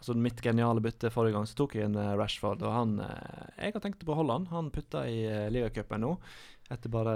Altså 0.00 0.14
Mitt 0.16 0.38
geniale 0.40 0.80
bytte 0.80 1.10
forrige 1.12 1.34
gang 1.36 1.44
så 1.44 1.56
tok 1.58 1.74
jeg 1.76 1.84
en 1.84 1.98
uh, 1.98 2.14
Rashford, 2.16 2.62
og 2.64 2.72
han 2.72 2.94
uh, 3.02 3.50
Jeg 3.58 3.74
har 3.74 3.82
tenkt 3.84 4.06
å 4.06 4.08
beholde 4.08 4.32
han. 4.38 4.46
Han 4.48 4.70
putta 4.72 5.02
i 5.04 5.18
uh, 5.28 5.50
ligacupen 5.52 6.00
nå 6.00 6.14
etter 6.72 6.88
bare 6.88 7.14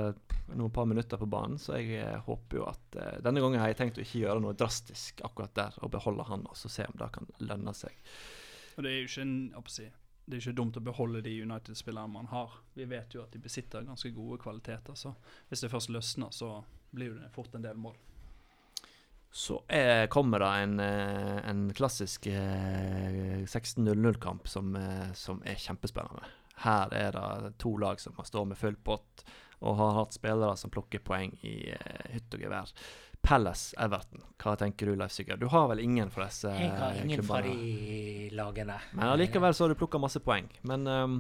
noen 0.52 0.72
par 0.74 0.84
minutter 0.90 1.16
på 1.16 1.28
banen, 1.30 1.56
så 1.62 1.78
jeg 1.78 2.02
uh, 2.02 2.18
håper 2.26 2.58
jo 2.58 2.66
at 2.68 2.98
Denne 3.24 3.40
gangen 3.40 3.62
har 3.62 3.70
jeg 3.70 3.78
tenkt 3.78 4.00
å 4.00 4.04
ikke 4.04 4.24
gjøre 4.26 4.42
noe 4.44 4.58
drastisk 4.58 5.22
akkurat 5.24 5.54
der, 5.56 5.78
og 5.80 5.94
beholde 5.94 6.26
han, 6.28 6.44
og 6.50 6.58
så 6.60 6.68
se 6.68 6.84
om 6.90 6.98
det 7.00 7.08
kan 7.14 7.30
lønne 7.40 7.72
seg. 7.78 7.96
Og 8.74 8.84
det 8.84 8.90
er 8.90 8.98
jo 8.98 9.08
ikke 9.08 9.24
en 9.24 9.36
det 10.24 10.38
er 10.38 10.40
ikke 10.40 10.56
dumt 10.56 10.78
å 10.80 10.84
beholde 10.84 11.20
de 11.24 11.34
United-spillerne 11.44 12.12
man 12.12 12.30
har. 12.30 12.56
Vi 12.74 12.86
vet 12.88 13.12
jo 13.14 13.22
at 13.24 13.34
de 13.34 13.42
besitter 13.44 13.84
ganske 13.84 14.10
gode 14.16 14.38
kvaliteter, 14.40 14.96
så 14.96 15.12
hvis 15.50 15.64
det 15.64 15.72
først 15.72 15.92
løsner, 15.92 16.32
så 16.32 16.56
blir 16.94 17.18
det 17.18 17.28
fort 17.34 17.54
en 17.54 17.64
del 17.64 17.76
mål. 17.76 17.96
Så 19.34 19.58
er, 19.68 20.06
kommer 20.06 20.38
det 20.38 20.48
en, 20.62 20.80
eh, 20.80 21.38
en 21.50 21.64
klassisk 21.74 22.28
eh, 22.30 23.42
16-0-0-kamp 23.42 24.48
som, 24.48 24.76
eh, 24.78 25.10
som, 25.18 25.42
er 25.44 25.58
kjempespennende. 25.58 26.28
Her 26.62 26.94
er 26.94 27.16
det 27.18 27.56
to 27.58 27.74
lag 27.82 28.00
som 28.00 28.14
har 28.16 28.28
stått 28.28 28.52
med 28.52 28.60
full 28.60 28.76
pott 28.76 29.24
og 29.58 29.74
har 29.80 29.98
hatt 29.98 30.14
spillere 30.14 30.54
som 30.56 30.70
plukker 30.70 31.02
poeng 31.02 31.34
i 31.42 31.56
hytt 32.14 32.36
og 32.36 32.46
gevær. 32.46 32.70
Palace 33.24 33.76
Everton, 33.80 34.20
hva 34.42 34.52
tenker 34.60 34.90
du, 34.90 34.96
Leif 35.00 35.14
Sigurd? 35.14 35.40
Du 35.40 35.48
har 35.52 35.70
vel 35.70 35.80
ingen 35.80 36.10
fra 36.12 36.26
disse 36.28 36.50
klubbene? 36.50 36.66
Jeg 36.68 36.80
har 36.82 36.98
ingen 37.00 37.22
klubbene. 37.22 37.28
fra 37.28 37.54
de 37.54 38.36
lagene. 38.36 38.76
Men 38.92 39.06
allikevel 39.14 39.56
så 39.56 39.64
har 39.64 39.72
du 39.72 39.80
plukka 39.80 40.00
masse 40.02 40.20
poeng. 40.20 40.50
Men 40.68 40.84
um, 40.86 41.16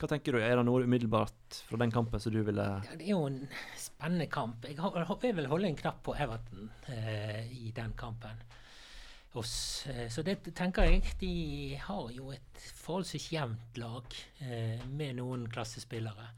hva 0.00 0.08
tenker 0.08 0.32
du? 0.36 0.40
Er 0.40 0.56
det 0.56 0.64
noe 0.64 0.86
umiddelbart 0.86 1.58
fra 1.66 1.80
den 1.82 1.92
kampen 1.92 2.22
som 2.22 2.32
du 2.32 2.40
ville 2.46 2.64
ja, 2.64 2.94
Det 2.94 3.04
er 3.04 3.12
jo 3.12 3.24
en 3.26 3.42
spennende 3.76 4.30
kamp. 4.32 4.64
Jeg, 4.64 4.78
håper 4.80 5.28
jeg 5.28 5.36
vil 5.40 5.50
holde 5.50 5.68
en 5.68 5.76
knapp 5.76 6.00
på 6.06 6.14
Everton 6.16 6.70
uh, 6.88 7.42
i 7.50 7.72
den 7.76 7.92
kampen. 7.98 8.40
oss. 9.38 9.86
Eh, 9.86 10.08
så 10.10 10.22
det 10.26 10.40
tenker 10.56 10.88
jeg. 10.88 11.02
De 11.20 11.34
har 11.82 12.08
jo 12.14 12.30
et 12.34 12.62
forholdsvis 12.80 13.28
jevnt 13.34 13.78
lag 13.78 14.16
uh, 14.42 14.86
med 14.88 15.18
noen 15.20 15.44
klassespillere, 15.50 16.30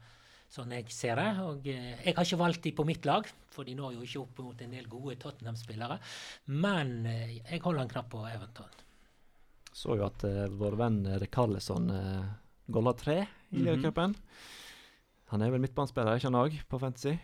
sånn 0.53 0.73
jeg 0.75 0.91
ser 0.93 1.19
det. 1.19 1.29
Og 1.43 1.67
eh, 1.71 1.91
jeg 2.03 2.15
har 2.15 2.27
ikke 2.27 2.41
valgt 2.41 2.63
de 2.67 2.73
på 2.77 2.85
mitt 2.87 3.07
lag, 3.09 3.27
for 3.53 3.67
de 3.67 3.75
når 3.77 3.97
jo 3.97 4.05
ikke 4.05 4.23
opp 4.23 4.41
mot 4.45 4.63
en 4.65 4.77
del 4.77 4.87
gode 4.91 5.17
Tottenham-spillere. 5.21 5.99
Men 6.53 6.95
eh, 7.09 7.37
jeg 7.41 7.63
holder 7.65 7.85
en 7.85 7.93
knapp 7.95 8.09
på 8.13 8.23
Everton. 8.29 8.79
Så 9.73 9.97
jo 9.97 10.05
at 10.05 10.21
uh, 10.29 10.45
vår 10.53 10.75
venn 10.77 10.99
Rekarlesson 11.17 11.87
uh, 11.89 12.27
golla 12.69 12.93
tre 12.93 13.23
i 13.49 13.57
mm 13.57 13.81
-hmm. 13.81 14.13
Han 15.33 15.41
er 15.41 15.49
vel 15.49 15.61
midtbanespiller, 15.61 16.15
ikke 16.15 16.29
han 16.29 16.35
òg, 16.35 16.59
på 16.69 16.79
Fantasy? 16.79 17.17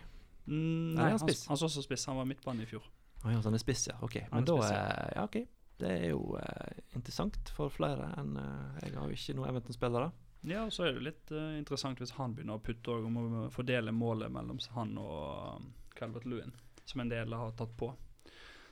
Mm, 0.45 0.95
Nei, 0.95 1.03
han 1.03 1.11
han, 1.11 1.19
spiss. 1.19 1.45
han 1.47 1.57
så 1.57 1.65
også 1.65 1.81
spiss. 1.81 2.05
Han 2.05 2.17
var 2.17 2.25
midtbane 2.25 2.63
i 2.63 2.65
fjor. 2.65 2.81
Oh, 3.23 3.31
ja, 3.31 3.41
så 3.41 3.49
han 3.49 3.53
er 3.53 3.61
spiss, 3.61 3.87
ja. 3.87 3.95
Ok. 4.01 4.15
Han 4.15 4.29
Men 4.33 4.45
da 4.45 4.53
uh, 4.53 5.09
ja. 5.15 5.23
OK. 5.23 5.37
Det 5.79 5.89
er 5.89 6.09
jo 6.09 6.35
uh, 6.35 6.71
interessant 6.95 7.51
for 7.55 7.69
flere 7.69 8.09
enn 8.17 8.35
uh, 8.35 8.79
Jeg 8.81 8.97
har 8.97 9.05
jo 9.05 9.15
ikke 9.15 9.35
noen 9.37 9.49
Everton-spillere. 9.49 10.11
Ja, 10.41 10.63
og 10.63 10.73
så 10.73 10.87
er 10.87 10.95
det 10.95 11.03
litt 11.03 11.31
uh, 11.35 11.57
interessant 11.57 11.99
hvis 11.99 12.15
han 12.15 12.35
begynner 12.35 12.59
å 12.59 12.63
putte 12.63 12.95
og 12.95 13.07
å 13.09 13.47
fordele 13.51 13.91
målet 13.91 14.31
mellom 14.31 14.59
han 14.75 14.93
og 15.01 15.59
um, 15.59 15.71
Calvert 15.97 16.27
Lewin, 16.29 16.53
som 16.87 17.03
en 17.03 17.11
del 17.11 17.35
har 17.35 17.51
tatt 17.59 17.75
på. 17.77 17.91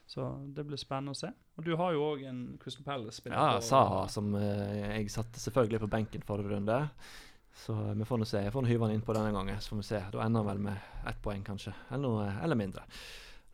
Så 0.07 0.23
det 0.55 0.63
blir 0.63 0.79
spennende 0.79 1.11
å 1.11 1.19
se. 1.19 1.33
Og 1.59 1.65
du 1.67 1.73
har 1.75 1.91
jo 1.91 2.05
òg 2.13 2.23
en 2.29 2.41
Crystal 2.61 2.85
Palace-spiller. 2.85 3.35
Ja, 3.35 3.59
Saha, 3.59 4.05
som 4.11 4.31
uh, 4.37 4.43
jeg 4.95 5.11
satte 5.11 5.43
selvfølgelig 5.43 5.83
på 5.83 5.91
benken 5.97 6.23
forrige 6.23 6.55
runde. 6.55 6.79
Så 7.57 7.73
vi 7.97 8.05
får 8.05 8.21
nå 8.21 8.25
se. 8.29 8.45
Jeg 8.45 8.53
får 8.53 8.69
hyve 8.69 8.87
han 8.87 8.93
inn 8.95 9.03
på 9.03 9.15
denne 9.17 9.33
gangen, 9.35 9.59
så 9.59 9.73
får 9.73 9.81
vi 9.81 9.87
se. 9.89 10.01
Da 10.13 10.23
ender 10.23 10.45
han 10.45 10.51
vel 10.51 10.59
med 10.69 11.07
ett 11.09 11.19
poeng, 11.23 11.43
kanskje. 11.43 11.73
Eller, 11.89 12.05
noe, 12.05 12.27
eller 12.45 12.59
mindre. 12.59 12.85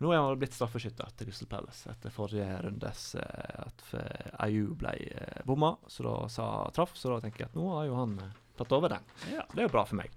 Nå 0.03 0.11
er 0.11 0.19
han 0.19 0.39
blitt 0.39 0.55
straffeskytter 0.55 1.13
til 1.15 1.29
Crystal 1.29 1.47
Palace 1.47 1.91
etter 1.93 2.11
forrige 2.11 2.47
rundes 2.65 3.03
eh, 3.15 3.59
at 3.63 3.83
eh, 3.95 4.57
ble 4.75 4.95
eh, 5.07 5.43
bomma, 5.47 5.77
så 5.87 6.03
da 6.03 6.15
sa 6.31 6.47
traff. 6.75 6.97
Så 6.99 7.13
da 7.13 7.21
tenker 7.23 7.45
jeg 7.45 7.53
at 7.53 7.59
nå 7.59 7.69
har 7.71 7.87
jo 7.87 7.99
han 8.01 8.17
tatt 8.59 8.75
over 8.75 8.91
den. 8.91 9.13
Ja. 9.31 9.45
Det 9.53 9.63
er 9.63 9.69
jo 9.69 9.75
bra 9.77 9.85
for 9.87 10.01
meg. 10.01 10.11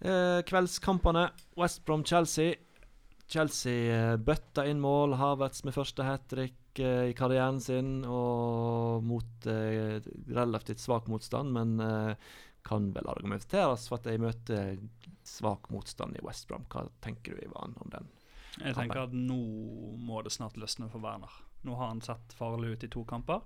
Eh, 0.00 0.40
kveldskampene. 0.46 1.28
West 1.56 1.84
Brom-Chelsea. 1.86 2.54
Chelsea 3.28 3.94
eh, 3.94 4.16
bøtta 4.16 4.66
inn 4.68 4.80
mål. 4.82 5.16
Havertz 5.18 5.64
med 5.66 5.76
første 5.76 6.06
hat 6.06 6.28
trick 6.30 6.78
eh, 6.82 7.08
i 7.10 7.16
karrieren 7.18 7.60
sin. 7.64 8.02
Og 8.04 9.02
mot 9.08 9.48
relativt 9.48 10.84
svak 10.84 11.08
motstand, 11.10 11.54
men 11.56 11.80
kan 12.68 12.90
vel 12.92 13.08
argumenteres 13.08 13.86
for 13.88 13.96
at 13.96 14.08
de 14.10 14.20
møter 14.20 14.76
svak 15.24 15.70
motstand 15.72 16.18
i 16.18 16.24
West 16.26 16.48
Brom. 16.50 16.66
Hva 16.68 16.84
tenker 17.04 17.34
du, 17.38 17.46
Ivan, 17.46 17.76
om 17.80 17.92
den? 17.94 18.10
Jeg 18.64 18.74
tenker 18.74 19.04
at 19.06 19.14
nå 19.14 19.38
må 20.02 20.22
det 20.26 20.32
snart 20.34 20.58
løsne 20.60 20.88
for 20.92 21.02
Werner. 21.04 21.32
Nå 21.66 21.74
har 21.78 21.92
han 21.92 22.02
sett 22.04 22.34
farlig 22.38 22.74
ut 22.74 22.84
i 22.86 22.90
to 22.92 23.04
kamper. 23.08 23.42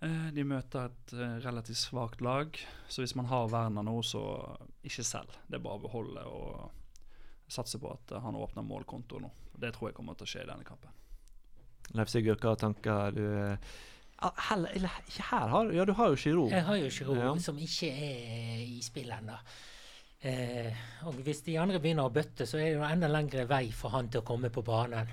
Eh, 0.00 0.28
de 0.34 0.44
møter 0.46 0.86
et 0.86 1.12
eh, 1.16 1.38
relativt 1.42 1.80
svakt 1.80 2.20
lag, 2.22 2.54
så 2.88 3.02
hvis 3.02 3.16
man 3.18 3.26
har 3.30 3.48
Werner 3.50 3.82
nå, 3.86 3.96
så 4.06 4.22
ikke 4.86 5.04
selv. 5.06 5.34
Det 5.48 5.58
er 5.58 5.64
bare 5.64 5.80
å 5.80 5.84
beholde 5.88 6.24
og 6.30 7.50
satse 7.50 7.80
på 7.82 7.90
at 7.90 8.14
han 8.22 8.38
åpner 8.38 8.66
målkonto 8.66 9.18
nå. 9.22 9.30
Det 9.58 9.72
tror 9.74 9.90
jeg 9.90 9.96
kommer 9.98 10.14
til 10.18 10.28
å 10.28 10.30
skje 10.30 10.44
i 10.44 10.50
denne 10.50 10.66
kampen. 10.68 10.94
Leif 11.96 12.10
Sigurd, 12.12 12.42
hva 12.44 12.52
tanker 12.60 13.14
du 13.16 13.24
heller, 14.48 14.70
eller, 14.74 15.00
ikke 15.08 15.24
her 15.30 15.48
har 15.48 15.72
Ja, 15.72 15.84
du 15.88 15.92
har 15.96 16.12
jo 16.12 16.16
Giroud. 16.20 16.52
Jeg 16.52 16.64
har 16.66 16.76
jo 16.76 16.90
Giroud, 16.90 17.18
Ja. 17.18 17.34
som 17.42 17.58
ikke 17.58 17.88
er 17.90 18.62
i 18.62 18.80
spill 18.82 19.10
ennå. 19.10 19.38
Eh, 20.18 20.78
og 21.06 21.20
hvis 21.22 21.44
de 21.46 21.54
andre 21.62 21.78
begynner 21.82 22.08
å 22.08 22.14
bøtte, 22.14 22.46
så 22.46 22.58
er 22.58 22.72
det 22.72 22.78
jo 22.80 22.86
enda 22.86 23.10
lengre 23.10 23.44
vei 23.50 23.68
for 23.74 23.94
han 23.94 24.08
til 24.10 24.24
å 24.24 24.26
komme 24.26 24.50
på 24.50 24.64
banen. 24.66 25.12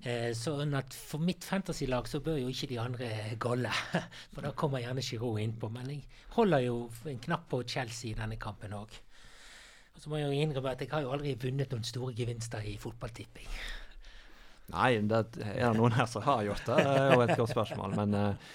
Eh, 0.00 0.30
sånn 0.36 0.74
at 0.78 0.94
for 0.94 1.20
mitt 1.24 1.44
fantasy-lag 1.44 2.08
så 2.08 2.22
bør 2.24 2.38
jo 2.40 2.50
ikke 2.52 2.68
de 2.70 2.78
andre 2.80 3.10
golle. 3.40 3.72
For 4.32 4.44
da 4.44 4.52
kommer 4.56 4.80
gjerne 4.80 5.04
Giroud 5.04 5.40
innpå. 5.42 5.68
Men 5.72 5.90
jeg 5.92 6.24
holder 6.36 6.64
jo 6.64 6.76
en 7.08 7.20
knapp 7.20 7.46
på 7.50 7.62
Chelsea 7.68 8.12
i 8.12 8.16
denne 8.16 8.38
kampen 8.40 8.76
òg. 8.76 8.96
Og 9.96 10.00
så 10.00 10.12
må 10.12 10.20
jeg 10.20 10.30
jo 10.30 10.44
innrømme 10.44 10.72
at 10.72 10.84
jeg 10.84 10.92
har 10.92 11.04
jo 11.04 11.12
aldri 11.12 11.34
vunnet 11.40 11.72
noen 11.72 11.84
store 11.84 12.14
gevinster 12.16 12.64
i 12.64 12.76
fotballtipping. 12.80 13.48
Nei, 14.70 14.90
det 15.10 15.18
er 15.42 15.64
det 15.66 15.72
noen 15.76 15.96
her 15.96 16.06
som 16.08 16.24
har 16.24 16.44
gjort 16.46 16.68
det. 16.68 16.78
Det 16.78 16.92
er 17.00 17.12
jo 17.12 17.24
et 17.26 17.36
godt 17.40 17.52
spørsmål. 17.56 17.96
Men 17.98 18.20
eh, 18.20 18.52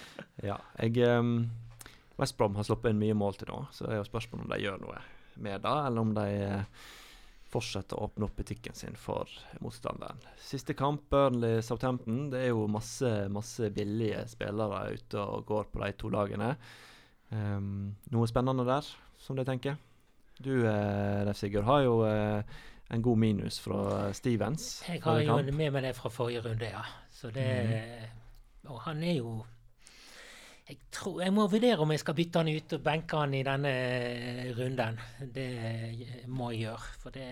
ja. 0.49 0.57
Jeg, 0.79 0.97
ehm, 1.05 1.35
West 2.21 2.37
Brom 2.39 2.55
har 2.57 2.65
sluppet 2.65 2.93
inn 2.93 3.01
mye 3.01 3.17
mål 3.17 3.37
til 3.41 3.51
nå, 3.51 3.65
så 3.75 3.85
det 3.85 3.97
er 3.97 4.01
jo 4.01 4.07
spørsmålet 4.07 4.47
om 4.47 4.55
de 4.55 4.63
gjør 4.63 4.81
noe 4.85 5.03
med 5.41 5.63
det, 5.63 5.73
eller 5.87 6.01
om 6.01 6.13
de 6.15 6.27
eh, 6.45 6.83
fortsetter 7.51 7.97
å 7.97 8.09
åpne 8.09 8.27
opp 8.27 8.35
butikken 8.39 8.75
sin 8.75 8.97
for 8.99 9.29
motstanderen. 9.63 10.19
Siste 10.41 10.75
kamp, 10.77 11.05
Burnley-Southampton. 11.13 12.29
Det 12.33 12.43
er 12.43 12.51
jo 12.51 12.67
masse, 12.71 13.11
masse 13.31 13.69
billige 13.75 14.25
spillere 14.31 14.85
ute 14.95 15.21
og 15.21 15.45
går 15.49 15.69
på 15.71 15.83
de 15.83 15.91
to 15.99 16.11
lagene. 16.13 16.53
Um, 17.29 17.95
noe 18.13 18.29
spennende 18.29 18.67
der, 18.67 18.87
som 19.21 19.37
de 19.39 19.45
tenker? 19.47 19.79
Du, 20.37 20.67
eh, 20.67 21.33
Sigurd, 21.33 21.63
har 21.63 21.85
jo 21.85 21.99
eh, 22.05 22.43
en 22.91 23.01
god 23.01 23.17
minus 23.17 23.59
fra 23.63 24.11
Stevens. 24.13 24.83
Jeg 24.87 25.01
har 25.05 25.21
jo 25.23 25.37
med 25.55 25.71
meg 25.71 25.85
det 25.87 25.95
fra 25.97 26.11
forrige 26.11 26.43
runde, 26.45 26.69
ja. 26.69 26.83
Så 27.15 27.31
det 27.31 27.47
Og 28.67 28.81
han 28.81 29.03
er 29.03 29.19
jo 29.21 29.45
jeg, 30.65 30.79
tror, 30.93 31.19
jeg 31.21 31.33
må 31.33 31.45
vurdere 31.49 31.83
om 31.83 31.91
jeg 31.93 32.01
skal 32.01 32.15
bytte 32.17 32.41
han 32.41 32.49
ut 32.49 32.75
og 32.77 32.85
benke 32.85 33.21
han 33.21 33.33
i 33.37 33.43
denne 33.45 33.73
runden. 34.57 34.99
Det 35.35 35.49
må 36.31 36.49
jeg 36.55 36.65
gjøre, 36.65 36.95
for 37.03 37.15
det 37.15 37.27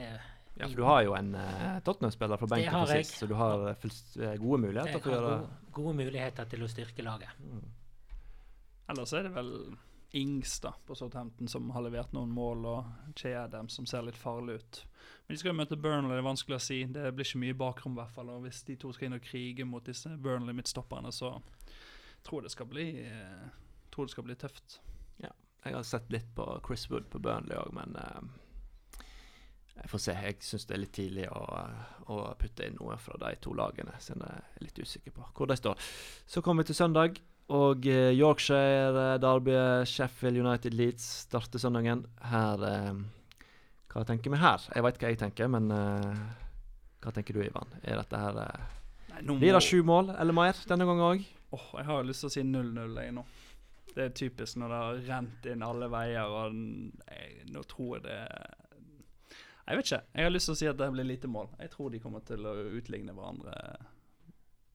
Ja, 0.54 0.68
for 0.68 0.78
du 0.78 0.84
har 0.86 1.00
jo 1.02 1.16
en 1.18 1.32
uh, 1.34 1.80
Tottenham-spiller 1.86 2.38
fra 2.38 2.50
benken 2.52 2.76
for 2.76 2.92
sist, 2.94 3.16
så 3.24 3.30
du 3.30 3.34
har 3.40 3.72
eh, 3.72 3.88
eh, 4.22 4.36
gode 4.38 4.60
muligheter 4.68 5.00
til 5.00 5.10
å 5.10 5.16
gjøre 5.16 5.32
det. 5.32 5.56
gode 5.74 5.96
muligheter 5.98 6.52
til 6.52 6.62
å 6.62 6.70
styrke 6.70 7.06
laget. 7.08 7.42
Mm. 7.42 7.64
Ellers 8.94 9.16
er 9.18 9.26
det 9.26 9.34
vel 9.34 9.50
Ings 10.14 10.60
da, 10.62 10.76
på 10.86 10.94
Southampton 10.94 11.50
som 11.50 11.72
har 11.74 11.82
levert 11.88 12.14
noen 12.14 12.30
mål, 12.30 12.68
og 12.70 13.16
Che 13.18 13.32
Adams 13.34 13.74
som 13.80 13.88
ser 13.90 14.06
litt 14.06 14.20
farlig 14.20 14.60
ut. 14.62 14.84
Men 15.26 15.34
de 15.34 15.40
skal 15.42 15.50
jo 15.50 15.58
møte 15.58 15.80
Burnley, 15.82 16.14
det 16.14 16.22
er 16.22 16.28
vanskelig 16.28 16.60
å 16.60 16.62
si. 16.62 16.84
Det 16.86 17.10
blir 17.18 17.26
ikke 17.26 17.42
mye 17.42 17.58
bakrom, 17.58 17.96
i 17.98 18.04
hvert 18.04 18.14
fall. 18.14 18.30
Og 18.30 18.46
hvis 18.46 18.62
de 18.68 18.76
to 18.78 18.92
skal 18.94 19.10
inn 19.10 19.18
og 19.18 19.26
krige 19.26 19.66
mot 19.66 19.90
disse 19.90 20.14
Burnley-midtstopperne, 20.22 21.10
så 21.16 21.40
tror 22.24 22.46
det 22.46 22.52
skal 22.54 22.68
bli 22.72 22.88
eh, 23.04 23.46
tror 23.94 24.08
det 24.08 24.16
skal 24.16 24.28
bli 24.28 24.40
tøft. 24.40 24.80
Jeg 25.64 25.78
har 25.78 25.84
sett 25.88 26.10
litt 26.12 26.32
på 26.36 26.46
Chris 26.66 26.90
Wood 26.92 27.06
på 27.12 27.22
Burnley 27.24 27.56
òg, 27.56 27.72
men 27.76 27.96
uh, 27.96 29.04
jeg 29.78 29.90
får 29.90 30.02
se. 30.06 30.16
Jeg 30.26 30.40
syns 30.44 30.68
det 30.68 30.76
er 30.76 30.82
litt 30.82 30.96
tidlig 30.96 31.28
å, 31.32 31.44
å 32.12 32.18
putte 32.40 32.68
inn 32.68 32.76
noe 32.82 32.98
fra 33.00 33.16
de 33.22 33.32
to 33.44 33.56
lagene, 33.56 33.96
siden 34.04 34.26
jeg 34.28 34.42
er 34.44 34.66
litt 34.66 34.82
usikker 34.84 35.16
på 35.16 35.28
hvor 35.32 35.50
de 35.50 35.58
står. 35.60 35.80
Så 36.28 36.44
kommer 36.44 36.64
vi 36.66 36.74
til 36.74 36.80
søndag, 36.82 37.22
og 37.54 37.88
eh, 37.88 38.12
Yorkshire, 38.16 39.18
Derby, 39.24 39.56
Sheffield 39.88 40.42
United 40.44 40.76
Leeds 40.76 41.08
starter 41.30 41.64
søndagen. 41.64 42.06
Her 42.28 42.68
uh, 42.68 43.04
Hva 43.94 44.04
tenker 44.10 44.34
vi 44.34 44.42
her? 44.42 44.68
Jeg 44.74 44.84
veit 44.84 45.00
hva 45.00 45.14
jeg 45.14 45.22
tenker, 45.22 45.52
men 45.54 45.72
uh, 45.72 46.12
hva 47.04 47.16
tenker 47.16 47.40
du, 47.40 47.44
Ivan? 47.46 47.72
Er 47.84 48.04
dette 48.04 48.20
her 48.20 48.42
Nei, 49.14 49.24
Blir 49.38 49.56
det 49.56 49.64
sju 49.64 49.80
mål 49.86 50.12
eller 50.18 50.36
mer 50.36 50.60
denne 50.68 50.88
gangen 50.90 51.08
òg? 51.08 51.26
Åh, 51.54 51.70
jeg 51.78 51.86
har 51.86 52.02
jo 52.02 52.10
lyst 52.10 52.24
til 52.24 52.32
å 52.32 52.34
si 52.34 52.44
0-0 52.48 53.00
jeg 53.04 53.14
nå. 53.14 53.24
Det 53.94 54.04
er 54.04 54.14
typisk 54.18 54.58
når 54.58 54.72
det 54.72 54.82
har 54.82 55.02
rent 55.10 55.48
inn 55.52 55.66
alle 55.66 55.90
veier, 55.94 56.32
og 56.34 56.56
jeg, 57.12 57.44
nå 57.54 57.62
tror 57.70 57.98
jeg 57.98 58.06
det 58.08 58.20
Jeg 59.68 59.78
vet 59.78 59.86
ikke. 59.86 60.00
Jeg 60.18 60.26
har 60.26 60.34
lyst 60.34 60.50
til 60.50 60.56
å 60.56 60.60
si 60.60 60.70
at 60.72 60.80
det 60.80 60.92
blir 60.96 61.08
lite 61.08 61.30
mål. 61.32 61.52
Jeg 61.62 61.72
tror 61.76 61.92
de 61.94 62.02
kommer 62.04 62.24
til 62.28 62.48
å 62.50 62.56
utligne 62.80 63.14
hverandre. 63.16 63.54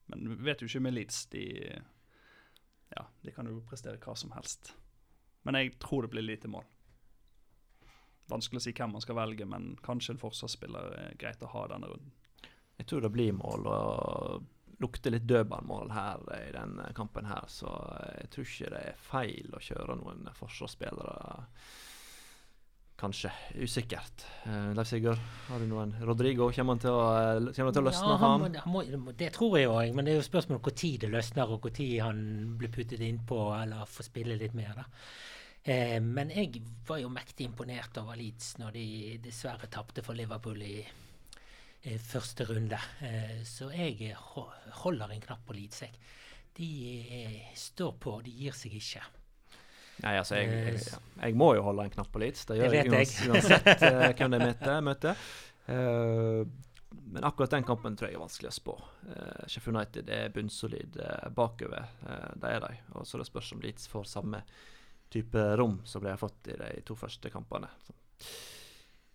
Men 0.09 0.37
vet 0.41 0.63
jo 0.63 0.69
ikke 0.69 0.81
med 0.87 0.95
Leeds. 0.95 1.25
De 1.33 1.45
Ja, 2.95 3.03
de 3.21 3.31
kan 3.35 3.45
jo 3.45 3.59
prestere 3.69 4.01
hva 4.01 4.15
som 4.17 4.31
helst. 4.33 4.73
Men 5.45 5.59
jeg 5.59 5.75
tror 5.83 6.07
det 6.07 6.13
blir 6.15 6.25
lite 6.25 6.49
mål. 6.49 6.65
Vanskelig 8.29 8.61
å 8.61 8.63
si 8.65 8.73
hvem 8.77 8.95
man 8.95 9.03
skal 9.03 9.17
velge, 9.19 9.45
men 9.45 9.75
kanskje 9.85 10.15
en 10.15 10.21
forsvarsspiller 10.21 10.95
er 10.95 11.19
greit 11.21 11.43
å 11.43 11.51
ha 11.53 11.67
denne 11.69 11.91
runden. 11.91 12.15
Jeg 12.79 12.87
tror 12.89 13.03
det 13.03 13.13
blir 13.13 13.35
mål, 13.35 13.67
og 13.67 14.49
lukter 14.79 15.13
litt 15.13 15.27
dødballmål 15.27 15.93
her 15.93 16.25
eh, 16.35 16.47
i 16.49 16.55
denne 16.55 16.89
kampen 16.97 17.27
her, 17.29 17.45
så 17.51 17.69
jeg 18.15 18.31
tror 18.33 18.49
ikke 18.49 18.73
det 18.73 18.81
er 18.91 19.05
feil 19.09 19.55
å 19.55 19.63
kjøre 19.63 19.99
noen 19.99 20.27
forsvarsspillere. 20.37 21.45
Kanskje. 22.99 23.29
Usikkert. 23.55 24.25
Uh, 24.43 24.73
Leif 24.75 24.89
Sigurd, 24.89 25.19
har 25.47 25.61
du 25.63 25.69
noen 25.69 25.93
Rodrigo, 26.03 26.49
kommer 26.51 26.75
han 26.75 26.81
til 26.83 26.91
å, 26.91 27.05
eh, 27.15 27.37
han 27.39 27.71
til 27.71 27.79
å 27.79 27.85
løsne 27.85 28.09
Ja, 28.09 28.17
han 28.25 28.43
må, 28.43 28.81
han 28.83 29.05
må, 29.05 29.13
det 29.15 29.29
tror 29.37 29.55
jeg 29.55 29.71
òg, 29.71 29.93
men 29.95 30.03
det 30.03 30.13
er 30.13 30.19
jo 30.19 30.25
spørsmål 30.27 30.59
om 30.59 30.65
når 30.67 30.97
det 30.99 31.11
løsner, 31.13 31.53
og 31.55 31.69
når 31.69 31.93
han 32.03 32.21
blir 32.59 32.73
puttet 32.75 32.99
innpå 33.07 33.39
eller 33.55 33.87
får 33.87 34.09
spille 34.11 34.35
litt 34.41 34.57
mer. 34.57 34.81
da. 34.81 34.87
Eh, 35.63 35.99
men 36.01 36.31
jeg 36.31 36.63
var 36.87 37.01
jo 37.01 37.11
mektig 37.11 37.47
imponert 37.49 37.97
over 37.99 38.19
Leeds 38.19 38.55
når 38.61 38.75
de 38.75 38.85
dessverre 39.23 39.67
tapte 39.71 40.03
for 40.05 40.15
Liverpool 40.15 40.61
i 40.63 40.77
eh, 40.81 40.93
første 42.03 42.45
runde. 42.49 42.79
Eh, 43.01 43.39
så 43.47 43.69
jeg 43.71 44.13
holder 44.17 45.13
en 45.15 45.21
knapp 45.23 45.45
på 45.47 45.55
Leeds. 45.55 45.81
Jeg. 45.85 45.95
De 46.59 46.69
eh, 47.21 47.53
står 47.55 47.93
på, 48.03 48.17
de 48.25 48.33
gir 48.35 48.55
seg 48.57 48.75
ikke. 48.79 49.03
Nei, 50.03 50.15
altså, 50.15 50.35
jeg, 50.39 50.47
Eh, 50.49 50.73
jeg, 50.79 50.99
jeg 51.19 51.35
må 51.35 51.53
jo 51.57 51.63
holde 51.65 51.83
en 51.87 51.93
knapp 51.93 52.11
på 52.11 52.19
Leeds. 52.23 52.45
Det 52.47 52.57
gjør 52.59 52.71
Det 52.71 52.81
jeg 52.83 53.29
uansett 53.29 53.69
eh, 53.89 54.09
hvem 54.15 54.31
de 54.35 54.39
møter. 54.43 54.81
møter. 54.81 55.23
Eh, 55.67 56.43
men 57.09 57.25
akkurat 57.25 57.51
den 57.51 57.65
kampen 57.67 57.95
tror 57.97 58.09
jeg 58.09 58.17
er 58.17 58.21
vanskelig 58.21 58.49
å 58.49 58.53
spå. 58.55 58.75
Sheffield 59.49 59.77
United 59.77 60.09
er 60.13 60.31
bunnsolid 60.33 60.97
bakover. 61.37 61.85
Det 62.35 62.49
er 62.49 62.63
de. 62.63 62.71
Og 62.97 63.05
så 63.05 63.17
det 63.21 63.27
spørs 63.29 63.51
om 63.53 63.61
Leeds 63.61 63.87
får 63.89 64.07
samme 64.09 64.41
type 65.09 65.43
rom 65.57 65.79
som 65.89 66.03
de 66.03 66.09
har 66.11 66.21
fått 66.21 66.49
i 66.53 66.57
de 66.57 66.69
to 66.85 66.97
første 66.97 67.29
kampene. 67.33 67.69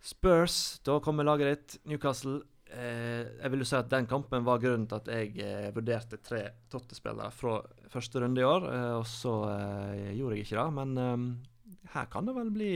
Spurs, 0.05 0.79
da 0.87 0.99
kommer 1.03 1.27
laget 1.27 1.51
ditt. 1.51 1.77
Newcastle. 1.87 2.41
Jeg 2.75 3.51
vil 3.53 3.61
jo 3.63 3.67
si 3.69 3.75
at 3.77 3.87
Den 3.91 4.07
kampen 4.09 4.43
var 4.43 4.59
grunnen 4.59 4.87
til 4.91 4.97
at 4.99 5.07
jeg 5.07 5.73
vurderte 5.75 6.19
tre 6.19 6.41
Totte-spillere 6.71 7.31
fra 7.31 7.59
første 7.91 8.19
runde 8.19 8.41
i 8.41 8.47
år. 8.47 8.67
og 8.99 9.05
så 9.07 9.33
gjorde 10.11 10.35
jeg 10.35 10.45
ikke 10.45 10.59
det. 10.59 10.73
Men 10.75 11.37
her 11.93 12.09
kan 12.11 12.27
det 12.27 12.35
vel 12.35 12.51
bli, 12.51 12.71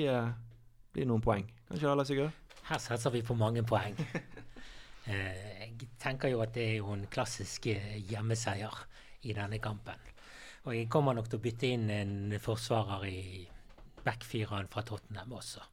bli 0.95 1.07
noen 1.09 1.25
poeng. 1.25 1.49
Kan 1.67 1.77
ikke 1.77 1.97
det, 1.99 2.07
Sigurd? 2.07 2.37
Her 2.69 2.81
satser 2.81 3.13
vi 3.13 3.25
på 3.25 3.37
mange 3.37 3.65
poeng. 3.67 3.97
Eh, 5.09 5.61
jeg 5.63 5.87
tenker 5.97 6.29
jo 6.29 6.41
at 6.43 6.51
det 6.53 6.65
er 6.69 6.75
jo 6.83 6.91
en 6.93 7.07
klassisk 7.09 7.65
eh, 7.71 7.95
hjemmeseier 8.11 8.75
i 9.25 9.33
denne 9.33 9.57
kampen. 9.63 9.97
Og 10.67 10.75
jeg 10.75 10.89
kommer 10.91 11.15
nok 11.17 11.31
til 11.31 11.39
å 11.39 11.41
bytte 11.41 11.69
inn 11.73 11.87
en 11.89 12.35
forsvarer 12.43 13.05
i 13.09 13.21
backfireren 14.05 14.69
fra 14.69 14.83
Tottenham 14.85 15.33
også. 15.39 15.63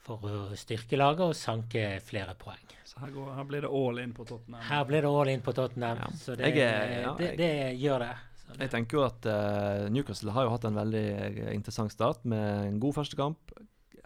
For 0.00 0.24
å 0.24 0.56
styrke 0.56 0.96
laget 0.96 1.26
og 1.26 1.36
sanke 1.36 1.84
flere 2.04 2.32
poeng. 2.40 2.62
Så 2.88 3.02
her, 3.02 3.12
går, 3.12 3.28
her 3.36 3.46
blir 3.46 3.66
det 3.66 3.70
all 3.76 4.00
in 4.00 4.14
på 4.16 4.24
Tottenham? 4.24 4.62
Her 4.64 4.86
blir 4.88 5.04
det 5.04 5.12
all 5.12 5.30
in 5.30 5.42
på 5.44 5.52
Tottenham. 5.56 6.00
Ja. 6.00 6.08
Så 6.16 6.36
det, 6.40 6.52
er, 6.56 6.94
ja, 7.02 7.12
det, 7.18 7.34
det, 7.38 7.50
gjør 7.78 8.06
det. 8.06 8.14
det. 8.46 8.56
Jeg 8.64 8.72
tenker 8.72 8.98
jo 8.98 9.04
at 9.04 9.28
uh, 9.28 9.90
Newcastle 9.92 10.34
har 10.34 10.48
jo 10.48 10.54
hatt 10.54 10.64
en 10.66 10.80
veldig 10.80 11.04
interessant 11.52 11.92
start 11.92 12.24
med 12.32 12.70
en 12.70 12.80
god 12.82 12.96
første 13.02 13.20
kamp. 13.20 13.52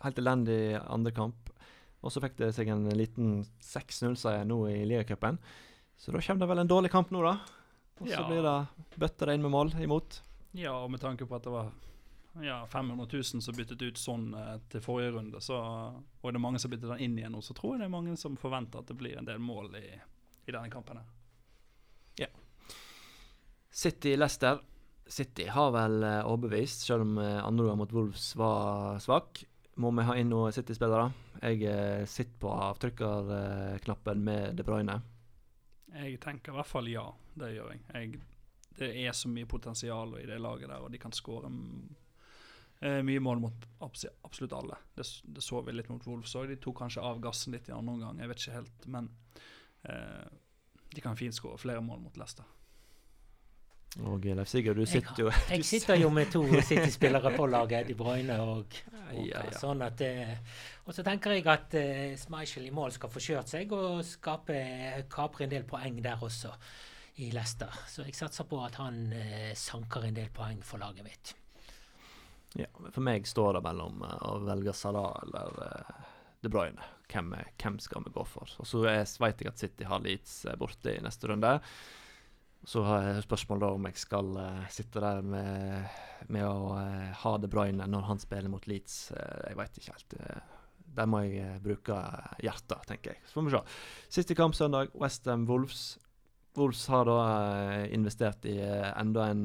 Helt 0.02 0.18
elendig 0.20 0.60
andre 0.82 1.14
kamp. 1.16 1.54
Og 2.04 2.12
så 2.12 2.20
fikk 2.20 2.36
det 2.42 2.50
seg 2.58 2.68
en 2.74 2.84
liten 2.98 3.38
6-0-seier 3.64 4.44
nå 4.48 4.58
i 4.74 4.82
ligacupen. 4.90 5.38
Så 5.96 6.12
da 6.12 6.20
kommer 6.20 6.44
det 6.44 6.50
vel 6.50 6.64
en 6.64 6.74
dårlig 6.74 6.90
kamp 6.92 7.14
nå, 7.14 7.22
da. 7.24 7.38
Og 8.02 8.10
så 8.10 8.18
ja. 8.18 8.26
blir 8.28 8.42
det 8.44 8.98
bøtter 9.00 9.32
inn 9.32 9.46
med 9.46 9.54
mål 9.54 9.72
imot. 9.80 10.18
Ja, 10.58 10.74
og 10.82 10.90
med 10.92 11.00
tanke 11.02 11.26
på 11.26 11.38
at 11.38 11.46
det 11.46 11.54
var 11.54 11.70
ja, 12.42 12.66
500 12.66 13.08
000 13.12 13.24
som 13.24 13.54
byttet 13.56 13.82
ut 13.82 13.98
sånn 13.98 14.34
eh, 14.34 14.56
til 14.70 14.82
forrige 14.82 15.14
runde, 15.14 15.40
så, 15.44 15.58
og 15.94 16.26
det 16.26 16.38
er 16.38 16.42
mange 16.42 16.60
som 16.62 16.72
byttet 16.72 16.90
den 16.90 17.04
inn 17.06 17.18
igjen 17.18 17.34
nå, 17.36 17.42
så 17.44 17.54
tror 17.54 17.74
jeg 17.74 17.84
det 17.84 17.88
er 17.88 17.94
mange 17.94 18.16
som 18.18 18.38
forventer 18.40 18.82
at 18.82 18.90
det 18.90 18.98
blir 18.98 19.18
en 19.18 19.28
del 19.28 19.42
mål 19.42 19.76
i, 19.78 19.86
i 20.46 20.50
denne 20.50 20.70
kampen. 20.72 20.98
her. 20.98 22.24
Ja. 22.24 22.30
City-Lester. 23.70 24.62
City 25.06 25.46
har 25.52 25.72
vel 25.74 26.02
eh, 26.02 26.20
overbevist, 26.26 26.86
selv 26.88 27.06
om 27.06 27.18
eh, 27.22 27.40
andre 27.44 27.70
gang 27.70 27.82
mot 27.82 27.94
Wolves 27.94 28.32
var 28.40 28.98
svak. 29.04 29.44
Må 29.78 29.90
vi 29.94 30.06
ha 30.06 30.14
inn 30.18 30.30
noen 30.30 30.54
City-spillere? 30.54 31.10
Jeg 31.42 32.06
sitter 32.06 32.36
på 32.40 32.50
avtrykkerknappen 32.54 34.20
med 34.22 34.54
De 34.54 34.62
Bruyne. 34.66 35.00
Jeg 35.94 36.20
tenker 36.22 36.54
i 36.54 36.56
hvert 36.60 36.70
fall 36.70 36.88
ja. 36.88 37.02
Det 37.34 37.50
gjør 37.50 37.72
jeg. 37.74 37.80
jeg 37.90 38.20
det 38.78 38.90
er 39.06 39.12
så 39.14 39.28
mye 39.30 39.46
potensial 39.46 40.16
i 40.18 40.26
det 40.26 40.38
laget 40.42 40.68
der, 40.68 40.82
og 40.82 40.90
de 40.90 40.98
kan 40.98 41.14
skåre 41.14 41.50
eh, 42.80 43.00
mye 43.06 43.22
mål 43.22 43.44
mot 43.44 43.68
absolutt 43.84 44.56
alle. 44.56 44.78
Det, 44.94 45.06
det, 45.24 45.44
så 45.44 45.62
vi 45.62 45.74
litt 45.74 45.90
mot 45.92 46.06
Wolves 46.08 46.34
òg. 46.38 46.48
De 46.50 46.58
tok 46.60 46.80
kanskje 46.82 47.04
av 47.04 47.20
gassen 47.24 47.54
litt 47.54 47.68
i 47.68 47.76
andre 47.76 47.98
omgang, 47.98 48.20
jeg 48.22 48.32
vet 48.32 48.42
ikke 48.42 48.58
helt. 48.58 48.90
Men 48.96 49.10
eh, 49.88 50.26
de 50.94 51.04
kan 51.04 51.18
fint 51.18 51.36
skåre 51.36 51.60
flere 51.60 51.84
mål 51.84 52.04
mot 52.06 52.20
Leicester. 52.20 52.46
Og 54.02 54.24
Leif 54.26 54.48
Sigurd, 54.50 54.76
du 54.76 54.86
sitter 54.90 55.20
jo 55.22 55.28
Jeg, 55.30 55.42
jeg 55.54 55.64
sitter 55.68 56.00
jo 56.00 56.08
med 56.10 56.30
to 56.32 56.42
City-spillere 56.66 57.30
på 57.36 57.46
laget, 57.46 57.86
De 57.86 57.94
Bruyne 57.94 58.40
og, 58.42 58.74
og 59.12 59.20
ja, 59.20 59.44
ja. 59.46 59.52
sånn 59.54 59.84
at 59.86 60.02
eh, 60.02 60.32
Og 60.84 60.96
så 60.96 61.04
tenker 61.06 61.36
jeg 61.36 61.46
at 61.46 61.76
uh, 61.78 62.16
Schmeichel 62.18 62.66
i 62.66 62.72
mål 62.74 62.96
skal 62.96 63.12
få 63.12 63.22
kjørt 63.22 63.52
seg 63.54 63.70
og 63.76 64.02
skape, 64.06 64.58
kapre 65.10 65.46
en 65.46 65.54
del 65.54 65.68
poeng 65.68 66.02
der 66.02 66.26
også, 66.26 66.50
i 67.22 67.30
Leicester. 67.30 67.70
Så 67.88 68.02
jeg 68.08 68.18
satser 68.18 68.48
på 68.50 68.58
at 68.66 68.80
han 68.82 68.98
uh, 69.14 69.54
sanker 69.54 70.08
en 70.08 70.18
del 70.18 70.34
poeng 70.34 70.58
for 70.66 70.82
laget 70.82 71.06
mitt. 71.06 71.36
Ja, 72.54 72.66
For 72.92 73.02
meg 73.02 73.26
står 73.26 73.56
det 73.56 73.64
mellom 73.66 74.04
uh, 74.06 74.14
å 74.30 74.38
velge 74.46 74.74
Salah 74.76 75.10
eller 75.24 75.58
uh, 75.58 76.06
De 76.44 76.50
Bruyne. 76.52 76.90
Hvem, 77.10 77.34
hvem, 77.58 77.80
skal 77.82 78.04
vi 78.06 78.14
gå 78.14 78.24
for? 78.28 78.50
Og 78.62 78.68
så 78.68 78.84
vet 78.84 79.42
jeg 79.42 79.50
at 79.50 79.60
City 79.60 79.86
har 79.88 80.02
Leeds 80.02 80.44
borte 80.58 80.94
i 80.94 81.02
neste 81.02 81.30
runde. 81.30 81.50
Så 82.64 82.80
har 82.86 83.08
jeg 83.08 83.26
spørsmål 83.26 83.60
da 83.60 83.70
om 83.76 83.86
jeg 83.90 84.00
skal 84.00 84.30
sitte 84.72 85.02
der 85.04 85.20
med, 85.20 85.98
med 86.32 86.46
å 86.48 86.78
ha 87.20 87.32
De 87.36 87.50
Bruyne 87.52 87.84
når 87.90 88.06
han 88.08 88.22
spiller 88.22 88.48
mot 88.48 88.64
Leeds. 88.70 88.96
Jeg 89.12 89.58
veit 89.58 89.76
ikke 89.76 89.92
helt. 89.92 90.16
der 90.96 91.10
må 91.12 91.20
jeg 91.26 91.60
bruke 91.60 91.98
hjertet, 92.40 92.86
tenker 92.88 93.12
jeg. 93.12 93.20
Så 93.28 93.36
får 93.36 93.46
vi 93.46 93.52
se. 93.52 93.62
Siste 94.16 94.38
kamp 94.38 94.56
søndag, 94.56 94.96
Westham 94.96 95.44
Wolves. 95.50 95.98
Wolves 96.56 96.86
har 96.88 97.04
da 97.04 97.20
investert 97.92 98.48
i 98.48 98.56
enda 98.64 99.28
en 99.28 99.44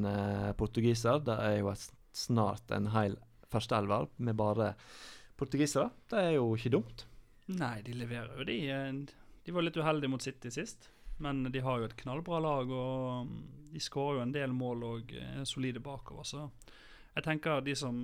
portugiser. 0.56 1.20
Det 1.28 1.36
er 1.44 1.58
jo 1.60 1.74
snart 2.16 2.70
en 2.74 2.90
hel 2.94 3.16
førsteelver 3.50 4.08
med 4.22 4.38
bare 4.38 4.74
portugisere. 5.40 5.90
Det 6.10 6.20
er 6.20 6.32
jo 6.36 6.52
ikke 6.56 6.74
dumt. 6.76 7.06
Nei, 7.50 7.80
de 7.86 7.96
leverer 7.98 8.36
jo, 8.38 8.46
de. 8.46 8.58
De 9.44 9.54
var 9.54 9.66
litt 9.66 9.78
uheldige 9.80 10.12
mot 10.12 10.22
City 10.22 10.52
sist. 10.54 10.90
Men 11.20 11.42
de 11.52 11.60
har 11.60 11.80
jo 11.80 11.88
et 11.88 11.96
knallbra 12.00 12.38
lag, 12.40 12.70
og 12.72 13.26
mm, 13.28 13.40
de 13.74 13.82
skårer 13.82 14.20
jo 14.20 14.22
en 14.24 14.32
del 14.32 14.54
mål 14.56 14.86
og 14.88 15.10
er 15.20 15.42
solide 15.48 15.82
bakover. 15.84 16.24
Så 16.24 16.46
jeg 17.16 17.26
tenker 17.26 17.64
de 17.64 17.74
som 17.76 17.98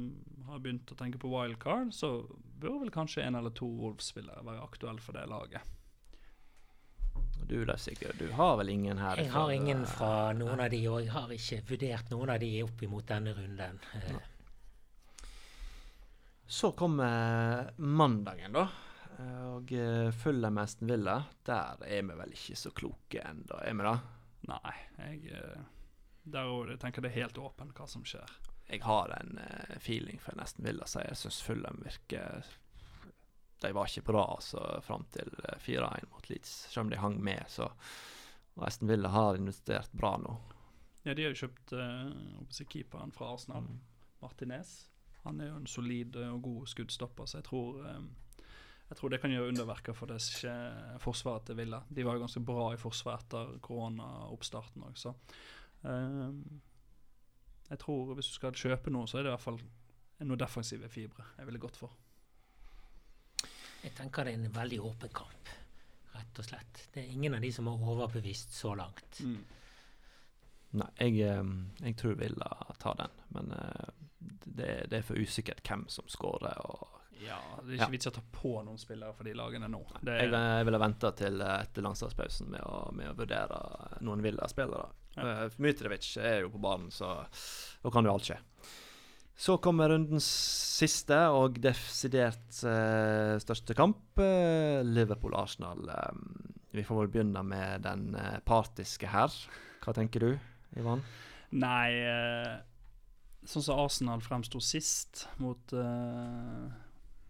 har 0.51 0.61
begynt 0.61 0.93
å 0.93 0.99
tenke 0.99 1.21
på 1.23 1.31
wildcard, 1.33 1.95
så 1.97 2.27
bør 2.61 2.83
vel 2.83 2.93
kanskje 2.93 3.25
en 3.25 3.39
eller 3.39 3.55
to 3.57 3.69
Wolves-spillere 3.81 4.45
være 4.45 4.65
aktuelle 4.67 5.03
for 5.05 5.17
det 5.17 5.25
laget. 5.31 5.65
Du 7.47 7.65
da, 7.65 7.77
Sigurd, 7.79 8.17
du 8.19 8.31
har 8.33 8.57
vel 8.57 8.69
ingen 8.69 8.99
her? 8.99 9.21
Jeg 9.21 9.31
har 9.31 9.51
ingen 9.55 9.85
eh, 9.85 9.91
fra 9.91 10.33
noen 10.35 10.61
av 10.65 10.71
de, 10.73 10.81
og 10.91 11.05
jeg 11.05 11.13
har 11.15 11.35
ikke 11.35 11.61
vurdert 11.69 12.11
noen 12.11 12.33
av 12.35 12.41
de 12.43 12.51
opp 12.65 12.83
imot 12.83 13.07
denne 13.07 13.35
runden. 13.37 13.79
Så 16.47 16.73
kommer 16.79 17.71
mandagen, 17.77 18.55
da. 18.55 18.67
Og 19.57 19.71
følger 20.21 20.53
mest 20.53 20.83
Villa, 20.85 21.17
der 21.47 21.81
er 21.87 22.03
vi 22.05 22.19
vel 22.19 22.35
ikke 22.37 22.59
så 22.61 22.71
kloke 22.77 23.23
ennå, 23.25 23.63
er 23.65 23.79
vi 23.79 23.87
da? 23.87 23.95
Nei, 24.51 24.75
jeg, 24.99 25.55
der 26.29 26.53
jeg 26.71 26.83
tenker 26.83 27.03
det 27.03 27.15
er 27.15 27.23
helt 27.23 27.41
åpent 27.41 27.79
hva 27.79 27.89
som 27.89 28.05
skjer. 28.07 28.37
Jeg 28.69 28.83
har 28.85 29.15
en 29.17 29.39
feeling 29.83 30.21
for 30.23 30.37
nesten 30.39 30.67
ville, 30.67 30.87
så 30.91 31.07
jeg 31.07 31.19
syns 31.23 31.41
Fulham 31.47 31.81
virker 31.87 32.45
De 33.63 33.73
var 33.73 33.89
ikke 33.89 34.05
bra 34.11 34.27
altså, 34.35 34.61
fram 34.85 35.07
til 35.15 35.31
4-1 35.65 36.11
mot 36.13 36.29
Leeds, 36.29 36.53
selv 36.73 36.87
om 36.87 36.93
de 36.93 37.01
hang 37.01 37.17
med. 37.25 37.45
så 37.49 37.71
og 38.57 38.67
Aston 38.67 38.89
Villa 38.89 39.09
har 39.13 39.37
investert 39.37 39.93
bra 39.93 40.17
nå. 40.21 40.35
Ja, 41.05 41.15
de 41.15 41.27
har 41.27 41.35
jo 41.35 41.45
kjøpt 41.45 41.75
uh, 41.77 42.63
keeperen 42.73 43.13
fra 43.15 43.29
Arsenal, 43.35 43.67
mm. 43.69 43.81
Martinez. 44.23 44.71
Han 45.27 45.43
er 45.43 45.51
jo 45.51 45.59
en 45.61 45.69
solid 45.71 46.17
og 46.23 46.41
god 46.43 46.71
skuddstopper, 46.73 47.29
så 47.29 47.41
jeg 47.41 47.47
tror 47.51 47.83
um, 47.85 48.09
jeg 48.87 48.99
tror 49.01 49.11
det 49.11 49.19
kan 49.19 49.33
gjøre 49.35 49.51
underverker 49.51 49.97
for 49.99 50.07
det 50.07 50.21
forsvaret 51.03 51.49
til 51.49 51.59
Villa. 51.59 51.81
De 51.91 52.05
var 52.07 52.15
jo 52.15 52.23
ganske 52.23 52.43
bra 52.47 52.69
i 52.73 52.79
forsvar 52.79 53.19
etter 53.19 53.57
koronaoppstarten 53.67 54.85
òg, 54.87 54.95
så 54.99 55.13
um, 55.83 56.45
Jeg 57.67 57.81
tror 57.83 58.15
hvis 58.15 58.31
du 58.31 58.37
skal 58.39 58.55
kjøpe 58.55 58.93
noe, 58.95 59.11
så 59.11 59.19
er 59.19 59.27
det 59.27 59.33
i 59.33 59.35
hvert 59.35 59.43
fall 59.43 59.59
noe 60.23 60.39
defensive 60.39 60.89
fibre 60.89 61.27
jeg 61.37 61.49
ville 61.49 61.61
gått 61.61 61.77
for. 61.77 61.93
Jeg 63.83 63.95
tenker 63.97 64.27
det 64.27 64.35
er 64.35 64.41
en 64.41 64.55
veldig 64.57 64.81
åpen 64.89 65.13
kamp, 65.15 65.53
rett 66.15 66.41
og 66.41 66.49
slett. 66.49 66.87
Det 66.95 67.03
er 67.05 67.13
ingen 67.13 67.37
av 67.37 67.45
de 67.45 67.53
som 67.55 67.69
har 67.71 67.93
overbevist 67.93 68.57
så 68.57 68.75
langt. 68.79 69.21
Mm. 69.21 69.45
Nei, 70.77 70.89
jeg, 70.99 71.21
ehm, 71.31 71.55
jeg, 71.81 71.97
tror 71.97 72.19
Villa 72.21 72.51
tar 72.83 72.99
den, 72.99 73.15
men 73.37 73.53
uh, 73.55 73.89
det, 74.19 74.87
det, 74.91 74.99
er 74.99 75.07
for 75.07 75.21
usikkert 75.21 75.63
hvem 75.65 75.87
som 75.93 76.09
skårer. 76.11 76.59
og 76.67 76.97
ja, 77.23 77.39
Det 77.63 77.71
er 77.71 77.79
ikke 77.79 77.87
ja. 77.87 77.93
vits 77.95 78.09
i 78.09 78.11
å 78.11 78.17
ta 78.17 78.25
på 78.33 78.53
noen 78.67 78.81
spillere 78.81 79.17
for 79.17 79.29
de 79.29 79.35
lagene 79.39 79.71
nå. 79.73 79.81
Er, 80.03 80.27
jeg, 80.27 80.33
jeg 80.35 80.67
ville 80.69 80.81
venta 80.83 81.13
til 81.17 81.41
eh, 81.41 81.55
etter 81.65 81.87
landslagspausen 81.87 82.51
med, 82.53 82.67
med, 82.99 83.13
å 83.13 83.17
vurdere 83.17 83.61
noen 84.05 84.25
Villa-spillere. 84.25 84.91
Ja. 85.17 85.31
Uh, 85.47 85.61
Mitrovic 85.65 86.11
er 86.21 86.43
jo 86.45 86.53
på 86.53 86.61
banen, 86.61 86.91
så 86.93 87.15
da 87.83 87.93
kan 87.95 88.05
jo 88.05 88.13
alt 88.13 88.29
skje. 88.29 88.41
Så 89.37 89.59
kommer 89.61 89.93
rundens 89.93 90.27
siste 90.79 91.19
og 91.37 91.59
desidert 91.61 92.61
uh, 92.65 93.37
største 93.43 93.77
kamp. 93.77 94.01
Uh, 94.17 94.81
Liverpool-Arsenal. 94.87 95.91
Um, 95.93 96.55
vi 96.73 96.85
får 96.85 97.03
vel 97.03 97.13
begynne 97.13 97.43
med 97.45 97.85
den 97.85 98.09
uh, 98.17 98.39
partiske 98.49 99.11
her. 99.13 99.33
Hva 99.85 99.95
tenker 99.97 100.25
du, 100.25 100.33
Ivan? 100.81 101.05
Nei 101.57 101.93
Sånn 103.47 103.63
som 103.63 103.79
Arsenal 103.79 104.19
fremsto 104.25 104.59
sist 104.59 105.29
mot 105.39 105.71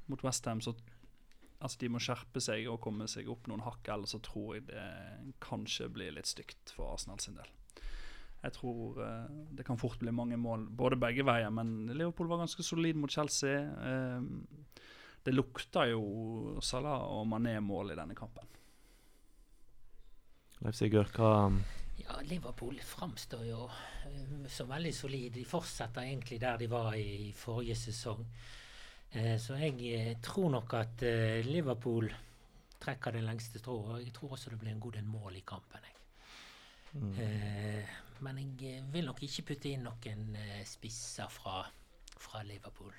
mot 0.07 0.23
Westham, 0.25 0.63
så 0.65 0.73
altså, 1.59 1.79
de 1.83 1.91
må 1.93 2.01
skjerpe 2.03 2.41
seg 2.43 2.69
og 2.71 2.81
komme 2.85 3.09
seg 3.11 3.29
opp 3.33 3.51
noen 3.51 3.65
hakk, 3.67 3.83
ellers 3.93 4.15
så 4.17 4.23
tror 4.25 4.57
jeg 4.57 4.67
det 4.71 4.87
kanskje 5.45 5.91
blir 5.93 6.15
litt 6.17 6.31
stygt 6.31 6.73
for 6.77 6.95
Arsenal 6.95 7.21
sin 7.23 7.39
del. 7.39 7.56
Jeg 8.47 8.55
tror 8.55 9.01
uh, 9.03 9.27
det 9.59 9.65
kan 9.67 9.79
fort 9.81 9.99
bli 9.99 10.13
mange 10.15 10.39
mål, 10.39 10.69
både 10.71 10.99
begge 11.01 11.25
veier, 11.27 11.51
men 11.51 11.89
Liverpool 11.91 12.29
var 12.31 12.45
ganske 12.45 12.63
solid 12.63 12.99
mot 12.99 13.11
Chelsea. 13.11 13.59
Uh, 13.59 14.23
det 15.27 15.35
lukta 15.35 15.89
jo 15.91 16.61
Salah 16.63 17.03
og 17.11 17.27
Mané-mål 17.27 17.91
i 17.91 17.99
denne 17.99 18.15
kampen. 18.15 18.47
Leif 20.63 20.79
Sigurd, 20.79 21.11
hva 21.17 21.51
Ja, 21.97 22.21
Liverpool 22.29 22.79
framstår 22.87 23.43
jo 23.49 23.65
uh, 23.67 24.47
som 24.53 24.71
veldig 24.71 24.95
solid. 24.95 25.33
De 25.35 25.45
fortsetter 25.49 26.07
egentlig 26.07 26.39
der 26.45 26.63
de 26.63 26.71
var 26.71 26.95
i 26.95 27.33
forrige 27.35 27.79
sesong. 27.89 28.23
Eh, 29.17 29.37
så 29.41 29.55
jeg 29.55 30.17
tror 30.21 30.51
nok 30.51 30.73
at 30.77 31.03
Liverpool 31.47 32.11
trekker 32.83 33.15
det 33.15 33.23
lengste 33.25 33.63
strået. 33.63 33.93
Og 33.95 34.03
jeg 34.03 34.13
tror 34.13 34.35
også 34.35 34.51
det 34.53 34.59
blir 34.61 34.75
en 34.75 34.83
god 34.83 34.99
del 34.99 35.07
mål 35.09 35.39
i 35.39 35.45
kampen. 35.47 35.87
Jeg. 35.87 35.95
mm. 36.93 37.15
Eh, 38.17 38.23
men 38.25 38.39
jeg 38.41 38.79
eh, 38.79 38.87
vil 38.93 39.07
nok 39.07 39.23
ikke 39.23 39.45
putte 39.53 39.73
inn 39.73 39.85
noen 39.87 40.37
eh, 40.41 40.63
spisser 40.67 41.31
fra, 41.33 41.65
fra 42.17 42.43
Liverpool. 42.47 42.95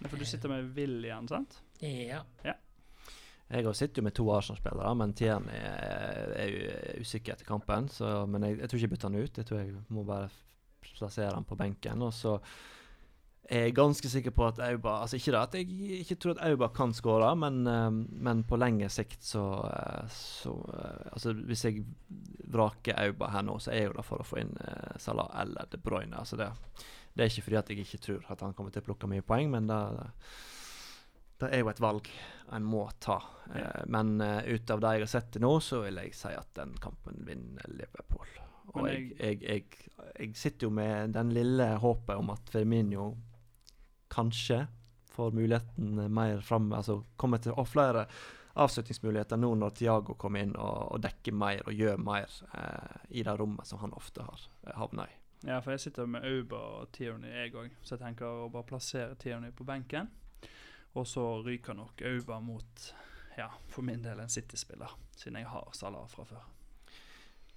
Ja, 0.00 0.08
For 0.08 0.18
du 0.18 0.26
sitter 0.26 0.50
med 0.50 0.72
William, 0.76 1.28
sant? 1.28 1.60
Ja. 1.80 2.24
Jeg 2.44 3.66
også 3.66 3.84
sitter 3.84 4.00
jo 4.00 4.06
med 4.08 4.14
to 4.16 4.24
Arsenal-spillere, 4.32 4.94
men 4.98 5.12
Tierney 5.14 5.58
er, 5.60 6.32
er 6.40 6.48
jo 6.50 7.02
usikker 7.04 7.34
etter 7.34 7.46
kampen. 7.46 7.88
Så, 7.92 8.08
men 8.26 8.42
jeg, 8.48 8.58
jeg 8.58 8.70
tror 8.70 8.78
ikke 8.78 8.88
jeg 8.88 8.94
bytter 8.94 9.10
han 9.10 9.20
ut. 9.20 9.38
Jeg 9.38 9.48
tror 9.48 9.60
jeg 9.60 9.82
må 9.94 10.04
bare 10.08 10.30
plassere 10.84 11.34
han 11.34 11.46
på 11.46 11.58
benken. 11.60 12.02
Og 12.02 12.14
så 12.16 12.38
er 13.48 13.70
ganske 13.76 14.08
sikker 14.08 14.32
på 14.32 14.46
at 14.46 14.58
Auba 14.64 14.98
Altså 15.02 15.18
ikke 15.18 15.34
da, 15.34 15.42
at 15.44 15.56
jeg 15.58 16.00
ikke 16.00 16.16
tror 16.20 16.36
at 16.36 16.44
Auba 16.48 16.70
kan 16.72 16.94
skåre, 16.96 17.34
men, 17.36 17.66
eh, 17.68 17.90
men 18.24 18.42
på 18.48 18.56
lengre 18.60 18.88
sikt 18.92 19.24
så, 19.24 19.44
eh, 19.68 20.08
så 20.08 20.54
eh, 20.72 21.12
Altså 21.12 21.34
hvis 21.36 21.64
jeg 21.64 21.84
vraker 22.54 22.98
Auba 23.04 23.30
her 23.34 23.44
nå, 23.44 23.58
så 23.60 23.72
er 23.72 23.82
jeg 23.82 23.90
jo 23.90 23.98
det 23.98 24.06
for 24.08 24.22
å 24.22 24.28
få 24.28 24.40
inn 24.40 24.54
eh, 24.64 24.96
Salah 25.02 25.28
eller 25.42 25.68
De 25.70 25.80
Bruyne. 25.80 26.16
Altså 26.16 26.38
det, 26.40 26.48
det 27.12 27.24
er 27.24 27.32
ikke 27.32 27.48
fordi 27.48 27.60
at 27.60 27.70
jeg 27.70 27.84
ikke 27.84 28.02
tror 28.06 28.32
at 28.32 28.44
han 28.46 28.54
kommer 28.56 28.72
til 28.72 28.84
å 28.84 28.88
plukke 28.88 29.10
mye 29.10 29.26
poeng, 29.26 29.52
men 29.52 29.68
det, 29.68 29.80
det, 31.42 31.50
er 31.50 31.62
jo 31.62 31.72
et 31.72 31.84
valg 31.84 32.08
en 32.54 32.64
må 32.64 32.86
ta. 33.00 33.20
Ja. 33.54 33.84
men 33.92 34.16
ut 34.22 34.70
av 34.72 34.80
det 34.80 34.90
jeg 34.94 35.02
har 35.04 35.10
sett 35.10 35.26
til 35.34 35.44
nå, 35.44 35.52
så 35.60 35.82
vil 35.84 36.00
jeg 36.00 36.14
si 36.16 36.32
at 36.32 36.48
den 36.56 36.72
kampen 36.80 37.20
vinner 37.26 37.68
Liverpool. 37.68 38.30
Og 38.72 38.88
jeg, 38.88 39.12
jeg, 39.18 39.42
jeg, 39.44 39.90
jeg 40.16 40.32
sitter 40.38 40.68
jo 40.68 40.72
med 40.74 41.12
den 41.14 41.32
lille 41.36 41.66
håpet 41.82 42.16
om 42.16 42.32
at 42.32 42.48
Firmino 42.50 43.10
kanskje 44.14 44.64
får 45.14 45.34
muligheten 45.36 45.98
eh, 45.98 46.08
mer 46.08 46.40
fram, 46.40 46.72
altså 46.72 47.02
kommer 47.16 47.42
til 47.42 47.54
å 47.54 47.66
flere 47.66 48.06
avslutningsmuligheter 48.54 49.38
nå 49.38 49.50
når 49.58 49.74
Tiago 49.78 50.14
kommer 50.18 50.44
inn 50.44 50.54
og, 50.54 50.94
og 50.94 51.02
dekker 51.02 51.34
mer 51.34 51.62
og 51.66 51.74
gjør 51.74 52.00
mer 52.02 52.30
eh, 52.54 52.96
i 53.18 53.26
det 53.26 53.36
rommet 53.38 53.66
som 53.66 53.82
han 53.82 53.94
ofte 53.98 54.26
har 54.26 54.46
eh, 54.66 54.74
havna 54.78 55.08
i. 55.10 55.16
Ja, 55.44 55.58
for 55.60 55.74
jeg 55.74 55.82
sitter 55.84 56.08
med 56.08 56.24
Auba 56.24 56.60
og 56.78 56.92
Tierney, 56.96 57.34
jeg 57.34 57.52
òg. 57.60 57.74
Så 57.82 57.98
jeg 57.98 58.04
tenker 58.06 58.46
å 58.46 58.48
bare 58.52 58.64
plassere 58.70 59.18
Tierney 59.20 59.52
på 59.52 59.66
benken. 59.68 60.08
Og 60.94 61.04
så 61.10 61.26
ryker 61.44 61.76
nok 61.76 62.00
Auba 62.08 62.40
mot, 62.40 62.88
ja, 63.36 63.50
for 63.68 63.84
min 63.84 64.00
del 64.06 64.22
en 64.24 64.32
City-spiller. 64.32 64.96
Siden 65.18 65.42
jeg 65.42 65.50
har 65.52 65.68
Salah 65.76 66.06
fra 66.08 66.24
før. 66.30 66.53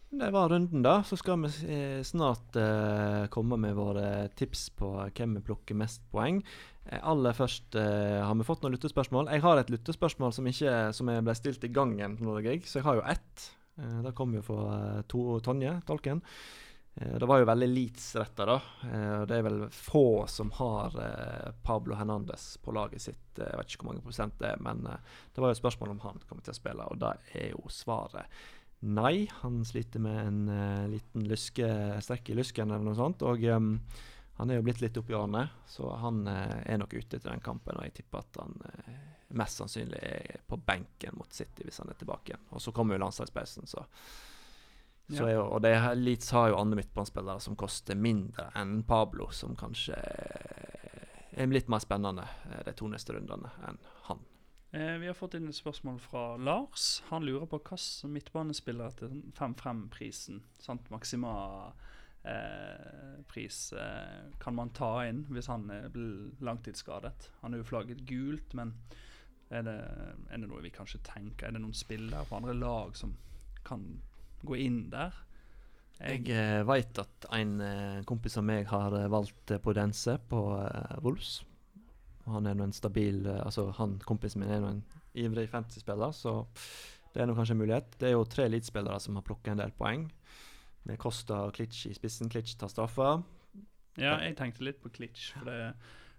Det 0.10 0.32
var 0.32 0.50
runden, 0.50 0.82
da. 0.82 1.04
Så 1.04 1.18
skal 1.18 1.42
vi 1.44 1.50
eh, 1.68 2.04
snart 2.04 2.56
uh, 2.56 3.28
komme 3.28 3.58
med 3.60 3.76
våre 3.76 4.28
tips 4.40 4.70
på 4.80 4.92
hvem 5.04 5.36
vi 5.36 5.44
plukker 5.50 5.76
mest 5.76 6.06
poeng. 6.14 6.40
Eh, 6.86 7.02
aller 7.04 7.36
først 7.36 7.76
uh, 7.76 8.24
har 8.24 8.38
vi 8.40 8.48
fått 8.48 8.64
noen 8.64 8.78
lyttespørsmål. 8.78 9.28
Jeg 9.36 9.44
har 9.44 9.60
et 9.60 9.74
lyttespørsmål 9.74 10.32
som, 10.38 10.48
ikke, 10.48 10.78
som 10.96 11.12
ble 11.12 11.36
stilt 11.36 11.68
i 11.68 11.74
gangen, 11.76 12.16
jeg, 12.46 12.64
så 12.64 12.80
jeg 12.80 12.88
har 12.88 13.02
jo 13.02 13.06
ett. 13.12 13.50
Uh, 13.76 14.00
det 14.08 14.16
kom 14.16 14.32
jo 14.38 14.46
fra 14.48 15.04
to, 15.12 15.26
Tonje, 15.44 15.76
tolken. 15.88 16.24
Det 16.98 17.28
var 17.30 17.38
jo 17.38 17.46
veldig 17.46 17.66
Leeds-retta, 17.70 18.46
da. 18.50 18.56
Det 19.30 19.36
er 19.36 19.44
vel 19.46 19.60
få 19.70 20.24
som 20.34 20.50
har 20.58 20.96
Pablo 21.62 21.94
Hernandez 21.94 22.56
på 22.66 22.74
laget 22.74 23.04
sitt. 23.04 23.38
Jeg 23.38 23.54
vet 23.54 23.70
ikke 23.70 23.84
hvor 23.84 23.92
mange 23.92 24.02
prosent 24.02 24.34
det 24.42 24.56
er, 24.56 24.64
men 24.66 24.82
det 24.82 25.38
var 25.38 25.52
jo 25.52 25.54
et 25.54 25.60
spørsmål 25.60 25.94
om 25.94 26.02
han 26.08 26.18
kommer 26.26 26.42
til 26.42 26.56
å 26.56 26.58
spille, 26.58 26.88
og 26.90 26.98
da 27.04 27.12
er 27.38 27.52
jo 27.52 27.70
svaret 27.70 28.34
Nei, 28.80 29.28
han 29.42 29.66
sliter 29.66 30.00
med 30.00 30.20
en 30.28 30.50
uh, 30.50 30.88
liten 30.92 31.26
luske, 31.26 31.66
strekk 32.02 32.30
i 32.30 32.38
lysken 32.38 32.70
eller 32.70 32.86
noe 32.86 32.98
sånt. 32.98 33.24
Og 33.26 33.42
um, 33.50 33.72
han 34.38 34.52
er 34.54 34.60
jo 34.60 34.66
blitt 34.68 34.84
litt 34.84 34.98
oppi 35.02 35.16
årene, 35.18 35.48
så 35.66 35.96
han 35.98 36.22
uh, 36.30 36.60
er 36.62 36.78
nok 36.78 36.94
ute 36.94 37.18
til 37.18 37.26
den 37.26 37.42
kampen. 37.42 37.80
Og 37.80 37.88
jeg 37.88 37.96
tipper 37.98 38.22
at 38.22 38.38
han 38.44 38.54
uh, 38.62 38.94
mest 39.42 39.60
sannsynlig 39.60 39.98
er 40.06 40.44
på 40.48 40.60
benken 40.62 41.18
mot 41.18 41.34
City 41.34 41.66
hvis 41.66 41.82
han 41.82 41.90
er 41.90 41.98
tilbake 41.98 42.32
igjen. 42.36 42.46
Og 42.54 42.62
så 42.64 42.72
kommer 42.76 42.96
jo 42.96 43.02
landslagspausen, 43.08 43.66
så, 43.68 43.82
så 45.10 45.24
Ja. 45.24 45.26
er 45.26 45.34
jo, 45.40 45.44
Og 45.58 45.62
det, 45.66 45.74
Leeds 45.98 46.30
har 46.38 46.50
jo 46.52 46.62
andre 46.62 46.78
midtbanespillere 46.84 47.42
som 47.42 47.58
koster 47.58 47.96
mindre 47.98 48.52
enn 48.56 48.84
Pablo, 48.88 49.32
som 49.32 49.56
kanskje 49.58 49.98
er 51.38 51.50
litt 51.50 51.70
mer 51.70 51.82
spennende 51.82 52.26
de 52.66 52.74
to 52.78 52.88
neste 52.92 53.14
rundene 53.18 53.52
enn 53.68 53.78
han. 54.08 54.22
Eh, 54.72 54.98
vi 55.00 55.08
har 55.08 55.16
fått 55.16 55.38
inn 55.38 55.48
et 55.48 55.56
spørsmål 55.56 56.00
fra 56.04 56.24
Lars. 56.38 57.02
Han 57.10 57.24
lurer 57.26 57.48
på 57.48 57.60
hvilken 57.62 58.12
midtbanespiller 58.12 58.96
til 59.00 59.22
5-5-prisen, 59.38 60.42
sant, 60.60 60.90
maksima 60.92 61.34
eh, 62.28 63.22
eh, 63.24 64.18
kan 64.44 64.58
man 64.58 64.74
ta 64.76 64.92
inn 65.08 65.24
hvis 65.32 65.48
han 65.48 65.70
eh, 65.72 65.88
blir 65.94 66.34
langtidsskadet? 66.44 67.32
Han 67.42 67.56
er 67.56 67.64
jo 67.64 67.70
flagget 67.72 68.04
gult, 68.10 68.58
men 68.60 68.76
er 69.50 69.64
det, 69.64 69.78
er 70.28 70.44
det 70.44 70.50
noe 70.50 70.66
vi 70.66 70.74
kanskje 70.76 71.00
tenker? 71.08 71.48
Er 71.48 71.56
det 71.56 71.64
noen 71.64 71.78
spillere 71.78 72.28
på 72.28 72.42
andre 72.42 72.58
lag 72.58 72.98
som 73.00 73.16
kan 73.68 73.88
gå 74.44 74.60
inn 74.60 74.90
der? 74.92 75.16
Jeg 75.98 76.28
jeg 76.30 76.66
veit 76.70 77.00
at 77.02 77.26
en 77.34 77.60
eh, 77.64 78.04
kompis 78.06 78.38
av 78.38 78.46
meg 78.46 78.68
har 78.70 78.94
eh, 78.94 79.10
valgt 79.10 79.54
eh, 79.54 79.62
Podense 79.64 80.20
på 80.30 80.42
eh, 80.60 80.98
Wolves. 81.02 81.40
Han 82.34 82.48
er 82.50 82.60
en 82.64 82.76
stabil 82.76 83.26
eh, 83.26 83.42
Altså 83.46 83.70
han 83.78 83.98
kompisen 84.06 84.44
min 84.44 84.52
er 84.52 84.64
nå 84.64 84.74
en 84.76 84.84
ivrig 85.18 85.48
fantasy-spiller, 85.50 86.12
så 86.14 86.44
det 87.14 87.24
er 87.24 87.34
kanskje 87.34 87.56
en 87.56 87.62
mulighet. 87.64 87.96
Det 87.98 88.10
er 88.10 88.14
jo 88.14 88.26
tre 88.30 88.46
elitespillere 88.46 89.00
som 89.02 89.18
har 89.18 89.26
plukket 89.26 89.56
en 89.56 89.64
del 89.64 89.72
poeng. 89.74 90.04
Med 90.86 91.00
Costa 91.02 91.48
og 91.48 91.56
Klitsch 91.58 91.88
i 91.90 91.96
spissen. 91.98 92.30
Klitsch 92.30 92.58
tar 92.60 92.70
straffer. 92.70 93.24
Ja, 93.98 94.20
jeg 94.22 94.36
tenkte 94.38 94.68
litt 94.68 94.84
på 94.84 94.92
Klitsch. 94.94 95.32
For 95.34 95.50
det, 95.50 95.72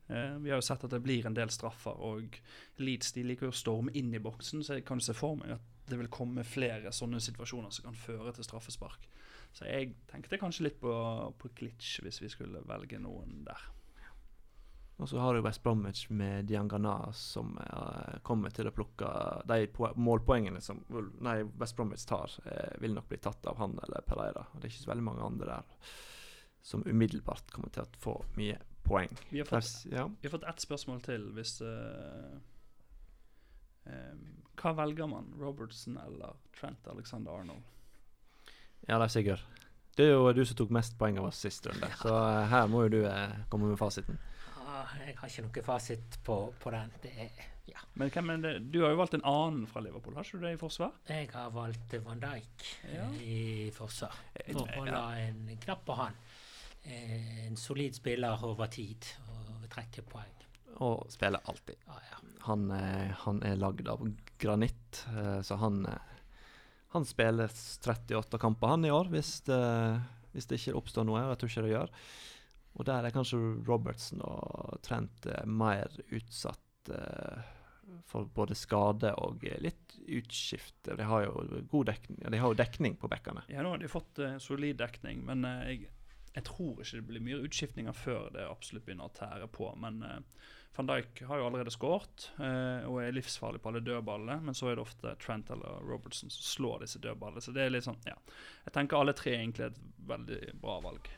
Uh, 0.09 0.39
vi 0.41 0.49
har 0.49 0.57
jo 0.57 0.65
sett 0.65 0.85
at 0.87 0.93
det 0.95 1.03
blir 1.05 1.27
en 1.29 1.35
del 1.37 1.51
straffer, 1.53 1.93
og 1.93 2.39
Leeds 2.81 3.11
de 3.13 3.27
liker 3.29 3.51
å 3.51 3.53
storme 3.53 3.93
inn 3.93 4.09
i 4.17 4.23
boksen, 4.25 4.63
så 4.65 4.79
jeg 4.79 4.87
kan 4.89 5.03
se 5.05 5.13
for 5.13 5.37
meg 5.37 5.59
at 5.59 5.67
det 5.89 5.99
vil 6.01 6.09
komme 6.13 6.45
flere 6.49 6.93
sånne 6.97 7.21
situasjoner 7.21 7.75
som 7.77 7.91
kan 7.91 7.99
føre 8.07 8.33
til 8.33 8.47
straffespark. 8.47 9.05
Så 9.53 9.67
jeg 9.69 9.95
tenkte 10.09 10.41
kanskje 10.41 10.65
litt 10.65 10.79
på, 10.81 10.95
på 11.37 11.51
Klitsch 11.57 12.01
hvis 12.05 12.23
vi 12.23 12.31
skulle 12.33 12.65
velge 12.69 13.01
noen 13.05 13.43
der. 13.45 13.69
Og 14.99 15.07
så 15.09 15.21
har 15.23 15.35
du 15.37 15.41
West 15.45 15.63
Bromwich 15.63 16.09
med 16.11 16.49
Diangana 16.51 17.13
som 17.15 17.53
uh, 17.63 18.17
kommer 18.27 18.51
til 18.51 18.67
å 18.67 18.73
plukke 18.75 19.07
de 19.47 19.61
po 19.71 19.93
målpoengene 19.95 20.59
som 20.65 20.81
nei, 21.23 21.37
West 21.61 21.77
Bromwich 21.79 22.03
tar, 22.11 22.33
uh, 22.49 22.73
vil 22.83 22.97
nok 22.97 23.07
bli 23.13 23.21
tatt 23.23 23.47
av 23.47 23.61
han 23.63 23.77
eller 23.85 24.03
Pereira. 24.09 24.43
Og 24.53 24.59
det 24.59 24.67
er 24.67 24.73
ikke 24.75 24.83
så 24.89 24.91
veldig 24.91 25.05
mange 25.07 25.23
andre 25.29 25.47
der 25.53 25.93
som 26.69 26.83
umiddelbart 26.85 27.53
kommer 27.55 27.71
til 27.71 27.85
å 27.87 28.01
få 28.03 28.17
mye 28.37 28.57
poeng. 28.85 29.15
Vi 29.31 29.39
har 29.39 29.47
fått, 29.47 29.55
Pers- 29.61 29.87
Ja. 29.93 30.09
vi 30.09 30.27
har 30.27 30.35
fått 30.35 30.49
ett 30.51 30.65
spørsmål 30.67 31.01
til 31.07 31.29
hvis 31.37 31.61
uh, 31.63 32.35
um, 33.87 34.25
Hva 34.59 34.73
velger 34.83 35.07
man? 35.07 35.31
Robertson 35.39 35.95
eller 36.03 36.35
Trent 36.59 36.89
Alexander 36.91 37.39
Arnold? 37.39 37.63
ja, 38.89 38.99
Leif 38.99 39.11
Sigurd. 39.15 39.41
Det 39.97 40.07
er 40.07 40.13
jo 40.17 40.33
du 40.33 40.43
som 40.47 40.57
tok 40.59 40.71
mest 40.75 40.99
poeng 40.99 41.19
av 41.19 41.27
oss 41.31 41.39
sist 41.43 41.67
runde, 41.67 41.87
så 41.99 42.13
her 42.51 42.67
må 42.71 42.85
jo 42.87 42.93
du 42.95 43.01
komme 43.51 43.67
med 43.71 43.79
fasiten. 43.81 44.19
Jeg 45.05 45.17
har 45.19 45.29
ikke 45.31 45.45
noe 45.47 45.63
fasit 45.67 46.19
på, 46.27 46.37
på 46.63 46.73
den. 46.75 46.91
Det 47.03 47.13
er, 47.25 47.45
ja. 47.69 47.81
Men 48.01 48.11
hvem 48.15 48.31
er 48.35 48.43
det? 48.45 48.53
Du 48.73 48.81
har 48.85 48.93
jo 48.95 49.01
valgt 49.01 49.15
en 49.19 49.25
annen 49.29 49.67
fra 49.71 49.83
Liverpool, 49.85 50.15
har 50.19 50.27
ikke 50.27 50.41
du 50.41 50.47
det 50.47 50.55
i 50.57 50.61
forsvar? 50.61 50.93
Jeg 51.09 51.31
har 51.35 51.51
valgt 51.55 51.97
Van 52.05 52.21
Dijk 52.23 52.67
Ja. 52.95 53.07
eh, 53.09 53.23
i 53.23 53.71
forsvar. 53.77 54.15
Eh, 54.35 54.53
For 54.57 54.67
å 54.83 54.87
ja. 54.89 55.03
en 55.27 55.43
knapp 55.65 55.85
på 55.89 55.97
han. 56.01 56.17
Eh, 56.85 57.47
en 57.47 57.57
solid 57.61 57.95
spiller 57.99 58.45
over 58.49 58.67
tid 58.73 59.05
og 59.29 59.67
trekker 59.73 60.07
poeng. 60.09 60.35
Og 60.85 61.09
spiller 61.11 61.43
alltid. 61.51 61.77
Ah, 61.91 61.99
ja. 62.13 62.21
Han, 62.47 62.71
eh, 62.71 63.11
han 63.25 63.43
er 63.45 63.57
lagd 63.59 63.89
av 63.91 64.05
granitt, 64.41 65.05
eh, 65.11 65.41
så 65.43 65.59
han 65.61 65.85
eh, 65.87 66.05
Han 66.95 67.05
spiller 67.05 67.51
38 67.53 68.39
kamper 68.41 68.71
han 68.73 68.85
i 68.87 68.91
år, 68.91 69.11
hvis 69.13 69.43
det, 69.45 69.59
hvis 70.33 70.47
det 70.49 70.57
ikke 70.57 70.79
oppstår 70.79 71.05
noe. 71.05 71.21
og 71.21 71.35
Jeg 71.35 71.39
tror 71.43 71.51
ikke 71.51 71.65
det 71.67 71.73
gjør. 71.75 71.91
Og 72.79 72.87
der 72.87 73.05
er 73.07 73.15
kanskje 73.15 73.39
Robertson 73.67 74.23
og 74.23 74.79
Trent 74.87 75.27
eh, 75.27 75.47
mer 75.47 75.91
utsatt 76.15 76.93
eh, 76.95 77.55
for 78.09 78.29
både 78.35 78.57
skade 78.59 79.13
og 79.19 79.45
eh, 79.49 79.59
litt 79.65 79.97
utskifte. 80.07 80.97
De 80.97 81.07
har 81.09 81.27
jo 81.27 81.63
god 81.71 81.91
dekning, 81.91 82.21
de 82.23 82.41
har 82.41 82.53
jo 82.53 82.59
dekning 82.59 82.97
på 83.01 83.11
bekkene. 83.11 83.45
Ja, 83.51 83.65
nå 83.65 83.75
har 83.75 83.83
de 83.83 83.91
fått 83.91 84.23
eh, 84.23 84.39
solid 84.43 84.79
dekning, 84.81 85.25
men 85.27 85.45
eh, 85.49 85.73
jeg, 85.73 85.91
jeg 86.37 86.47
tror 86.47 86.79
ikke 86.79 87.01
det 87.01 87.09
blir 87.11 87.27
mye 87.27 87.43
utskiftninger 87.49 87.99
før 87.99 88.31
det 88.37 88.47
absolutt 88.47 88.87
begynner 88.87 89.11
å 89.11 89.17
tære 89.19 89.51
på. 89.53 89.73
Men 89.83 90.01
eh, 90.07 90.49
van 90.79 90.87
Dijk 90.93 91.25
har 91.27 91.41
jo 91.41 91.47
allerede 91.49 91.73
skåret 91.75 92.29
og 92.39 93.01
er 93.03 93.15
livsfarlig 93.17 93.59
på 93.59 93.73
alle 93.73 93.81
dødballene. 93.83 94.37
Men 94.47 94.55
så 94.55 94.69
er 94.71 94.77
det 94.79 94.85
ofte 94.85 95.17
Trent 95.19 95.51
eller 95.51 95.81
Robertson 95.83 96.31
som 96.31 96.45
slår 96.47 96.85
disse 96.85 97.01
dødballene. 97.03 97.43
Så 97.43 97.51
det 97.57 97.65
er 97.65 97.73
litt 97.75 97.89
sånn, 97.89 97.99
ja. 98.07 98.15
Jeg 98.63 98.77
tenker 98.77 99.01
alle 99.01 99.17
tre 99.19 99.33
egentlig 99.41 99.67
er 99.67 99.73
et 99.73 99.81
veldig 100.07 100.39
bra 100.63 100.77
valg. 100.85 101.11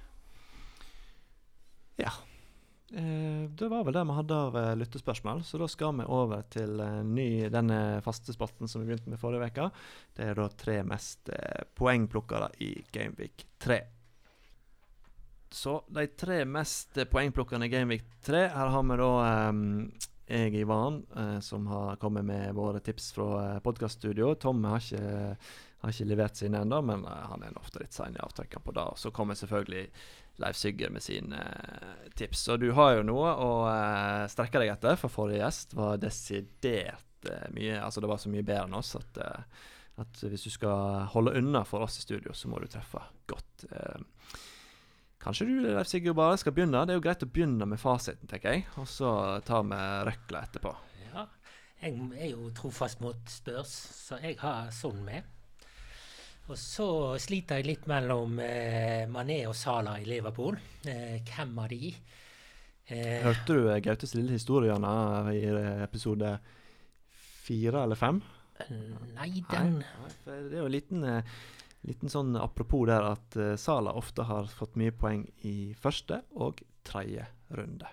Eh, 2.93 3.51
det 3.51 3.69
var 3.69 3.85
vel 3.85 3.95
det 3.95 4.03
vi 4.05 4.15
hadde 4.17 4.35
av 4.35 4.57
eh, 4.59 4.77
lyttespørsmål, 4.77 5.45
så 5.45 5.59
da 5.63 5.69
skal 5.71 5.95
vi 6.01 6.09
over 6.11 6.43
til 6.51 6.81
eh, 6.83 6.99
ny, 7.07 7.47
denne 7.53 8.01
faste 8.03 8.35
spalten 8.35 8.69
som 8.69 8.83
vi 8.83 8.91
begynte 8.91 9.13
med 9.13 9.21
forrige 9.23 9.47
uke. 9.47 9.69
Det 10.17 10.27
er 10.27 10.39
da 10.39 10.49
tre 10.51 10.81
mest 10.83 11.31
poengplukkere 11.79 12.51
i 12.67 12.73
Gameweek 12.91 13.47
3. 13.63 13.79
Så 15.55 15.81
de 15.91 16.07
tre 16.19 16.43
mest 16.47 16.99
poengplukkerne 17.11 17.67
i 17.67 17.73
Gameweek 17.73 18.05
3 18.27 18.43
Her 18.55 18.71
har 18.75 18.85
vi 18.87 18.99
da 18.99 19.13
eh, 19.29 19.63
jeg, 20.31 20.55
Ivan, 20.63 21.01
som 21.43 21.65
har 21.67 21.97
kommet 21.99 22.23
med 22.23 22.53
våre 22.55 22.79
tips 22.87 23.09
fra 23.17 23.57
podkaststudio. 23.65 24.37
Tom 24.39 24.63
har 24.63 24.79
ikke, 24.79 25.33
har 25.83 25.91
ikke 25.91 26.07
levert 26.07 26.39
sine 26.39 26.61
ennå, 26.63 26.79
men 26.87 27.03
han 27.03 27.43
er 27.43 27.59
ofte 27.59 27.83
litt 27.83 27.97
sein 27.97 28.15
i 28.15 28.23
avtrekkene 28.23 28.63
på 28.63 28.75
det. 28.77 28.85
Så 29.03 29.11
kommer 29.11 29.35
selvfølgelig 29.35 29.89
Leif 30.41 30.57
Sigger 30.57 30.91
med 30.91 31.03
sine 31.05 31.41
eh, 31.41 32.11
tips. 32.17 32.47
Og 32.53 32.61
du 32.63 32.71
har 32.77 32.97
jo 32.97 33.07
noe 33.07 33.33
å 33.35 33.51
eh, 33.71 34.27
strekke 34.33 34.63
deg 34.63 34.73
etter, 34.75 34.99
for 35.01 35.13
forrige 35.13 35.43
gjest 35.43 35.75
var 35.79 36.01
desidert 36.01 37.29
eh, 37.29 37.49
mye 37.57 37.81
Altså 37.83 38.03
det 38.03 38.11
var 38.11 38.23
så 38.23 38.33
mye 38.33 38.47
bedre 38.47 38.69
enn 38.69 38.79
oss 38.79 38.95
at, 38.99 39.21
at 40.01 40.23
hvis 40.25 40.47
du 40.47 40.53
skal 40.55 41.11
holde 41.15 41.37
unna 41.41 41.65
for 41.69 41.85
oss 41.85 41.99
i 42.01 42.07
studio, 42.07 42.35
så 42.37 42.49
må 42.49 42.61
du 42.63 42.69
treffe 42.71 43.03
godt. 43.31 43.67
Kanskje 45.21 45.51
du 45.51 45.57
Leif 45.67 45.91
Sigurd, 45.91 46.17
bare 46.17 46.39
skal 46.41 46.55
begynne? 46.57 46.87
Det 46.89 46.95
er 46.95 47.01
jo 47.01 47.05
greit 47.05 47.27
å 47.27 47.29
begynne 47.29 47.69
med 47.69 47.81
fasiten, 47.83 48.31
tenker 48.31 48.57
jeg. 48.57 48.65
Og 48.81 48.89
så 48.89 49.11
tar 49.45 49.67
vi 49.69 49.81
røkla 50.09 50.47
etterpå. 50.49 50.73
Ja, 51.11 51.27
jeg 51.83 51.99
er 52.17 52.33
jo 52.33 52.49
trofast 52.57 53.05
mot 53.05 53.29
spørs, 53.29 53.75
så 54.07 54.17
jeg 54.25 54.39
har 54.41 54.73
sånn 54.73 55.05
med. 55.05 55.29
Og 56.51 56.59
så 56.59 56.87
sliter 57.23 57.61
jeg 57.61 57.69
litt 57.69 57.85
mellom 57.91 58.41
eh, 58.43 59.05
Mané 59.11 59.45
og 59.47 59.55
Sala 59.55 59.95
i 60.03 60.07
Liverpool. 60.09 60.57
Eh, 60.83 61.21
hvem 61.29 61.53
av 61.63 61.69
de? 61.71 61.93
Eh, 62.91 63.21
Hørte 63.23 63.55
du 63.55 63.69
eh, 63.71 63.79
Gautes 63.85 64.17
lille 64.17 64.35
historie 64.35 64.73
Janne, 64.73 64.91
i 65.37 65.45
eh, 65.47 65.85
episode 65.87 66.33
fire 67.47 67.85
eller 67.85 67.99
fem? 68.01 68.19
nei, 69.15 69.31
den 69.49 69.79
Nei, 69.79 70.11
det 70.27 70.51
er 70.51 70.59
jo 70.59 70.67
en 70.67 70.75
liten, 70.75 71.07
eh, 71.07 71.39
liten 71.89 72.11
sånn 72.13 72.35
apropos 72.37 72.83
der 72.91 73.07
at 73.13 73.39
eh, 73.39 73.55
Sala 73.57 73.95
ofte 73.97 74.27
har 74.29 74.51
fått 74.51 74.75
mye 74.81 74.93
poeng 74.93 75.23
i 75.47 75.73
første 75.79 76.19
og 76.35 76.65
tredje 76.85 77.31
runde. 77.55 77.87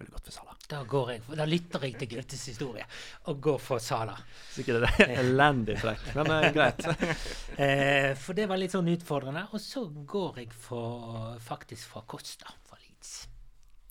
Så 0.00 0.12
godt 0.14 0.24
for 0.24 0.32
Sala. 0.32 0.54
Da, 0.70 0.78
går 0.88 1.10
jeg, 1.12 1.22
da 1.36 1.44
lytter 1.44 1.82
jeg 1.84 1.96
til 2.00 2.08
Gautes 2.14 2.44
historie 2.48 2.84
og 3.28 3.40
går 3.44 3.58
for 3.60 3.82
Sala. 3.84 4.14
Sikkert 4.54 4.84
det 4.86 4.90
er 5.04 5.12
elendig 5.20 5.76
trekk, 5.82 6.06
men 6.16 6.30
eh, 6.36 6.46
greit. 6.56 6.86
Eh, 7.60 8.14
for 8.16 8.32
det 8.38 8.46
var 8.48 8.56
litt 8.56 8.72
sånn 8.72 8.86
utfordrende. 8.88 9.42
Og 9.52 9.60
så 9.60 9.82
går 10.08 10.38
jeg 10.40 10.52
for, 10.56 11.34
faktisk 11.44 11.90
for 11.92 12.06
Costa 12.08 12.48
fra 12.64 12.78
Leeds. 12.80 13.10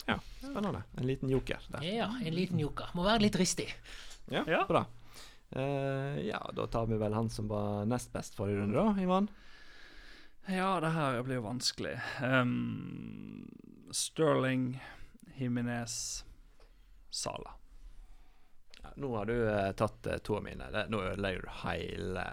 Ja, 0.07 0.15
spennende. 0.41 0.81
En 0.97 1.05
liten 1.05 1.29
joker 1.29 1.61
der. 1.75 1.83
Ja, 1.85 2.07
en 2.17 2.33
liten 2.33 2.57
joker. 2.63 2.89
Må 2.97 3.05
være 3.05 3.21
litt 3.27 3.37
ristig. 3.37 3.67
Ja, 4.33 4.41
Ja. 4.49 4.63
bra. 4.69 4.87
Uh, 5.53 6.17
ja, 6.25 6.39
da 6.57 6.65
tar 6.69 6.85
vi 6.89 6.97
vel 7.01 7.13
han 7.13 7.29
som 7.33 7.47
var 7.49 7.85
nest 7.89 8.09
best 8.13 8.33
forrige 8.37 8.63
runde, 8.63 8.77
da, 8.81 8.95
Ivan. 9.01 9.29
Ja, 10.49 10.79
det 10.81 10.89
her 10.95 11.21
blir 11.25 11.37
jo 11.39 11.45
vanskelig. 11.45 11.93
Um, 12.25 13.45
Sterling, 13.93 14.79
Jimenez, 15.39 15.95
Sala. 17.09 17.55
Ja, 18.83 18.91
nå 19.01 19.09
har 19.17 19.27
du 19.27 19.35
eh, 19.49 19.71
tatt 19.79 20.07
eh, 20.07 20.19
to 20.23 20.37
av 20.37 20.43
mine. 20.45 20.69
Det, 20.71 20.85
nå 20.93 21.01
ødelegger 21.09 21.43
du 21.47 21.49
hele 21.65 22.25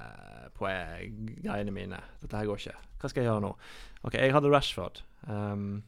poeng- 0.59 1.33
greiene 1.43 1.75
mine. 1.75 1.99
Dette 2.23 2.39
her 2.39 2.47
går 2.51 2.61
ikke. 2.63 2.77
Hva 3.03 3.11
skal 3.11 3.23
jeg 3.25 3.31
gjøre 3.31 3.45
nå? 3.47 3.53
Ok, 4.07 4.15
jeg 4.21 4.35
hadde 4.37 4.51
Rashford. 4.53 5.01
Um, 5.27 5.83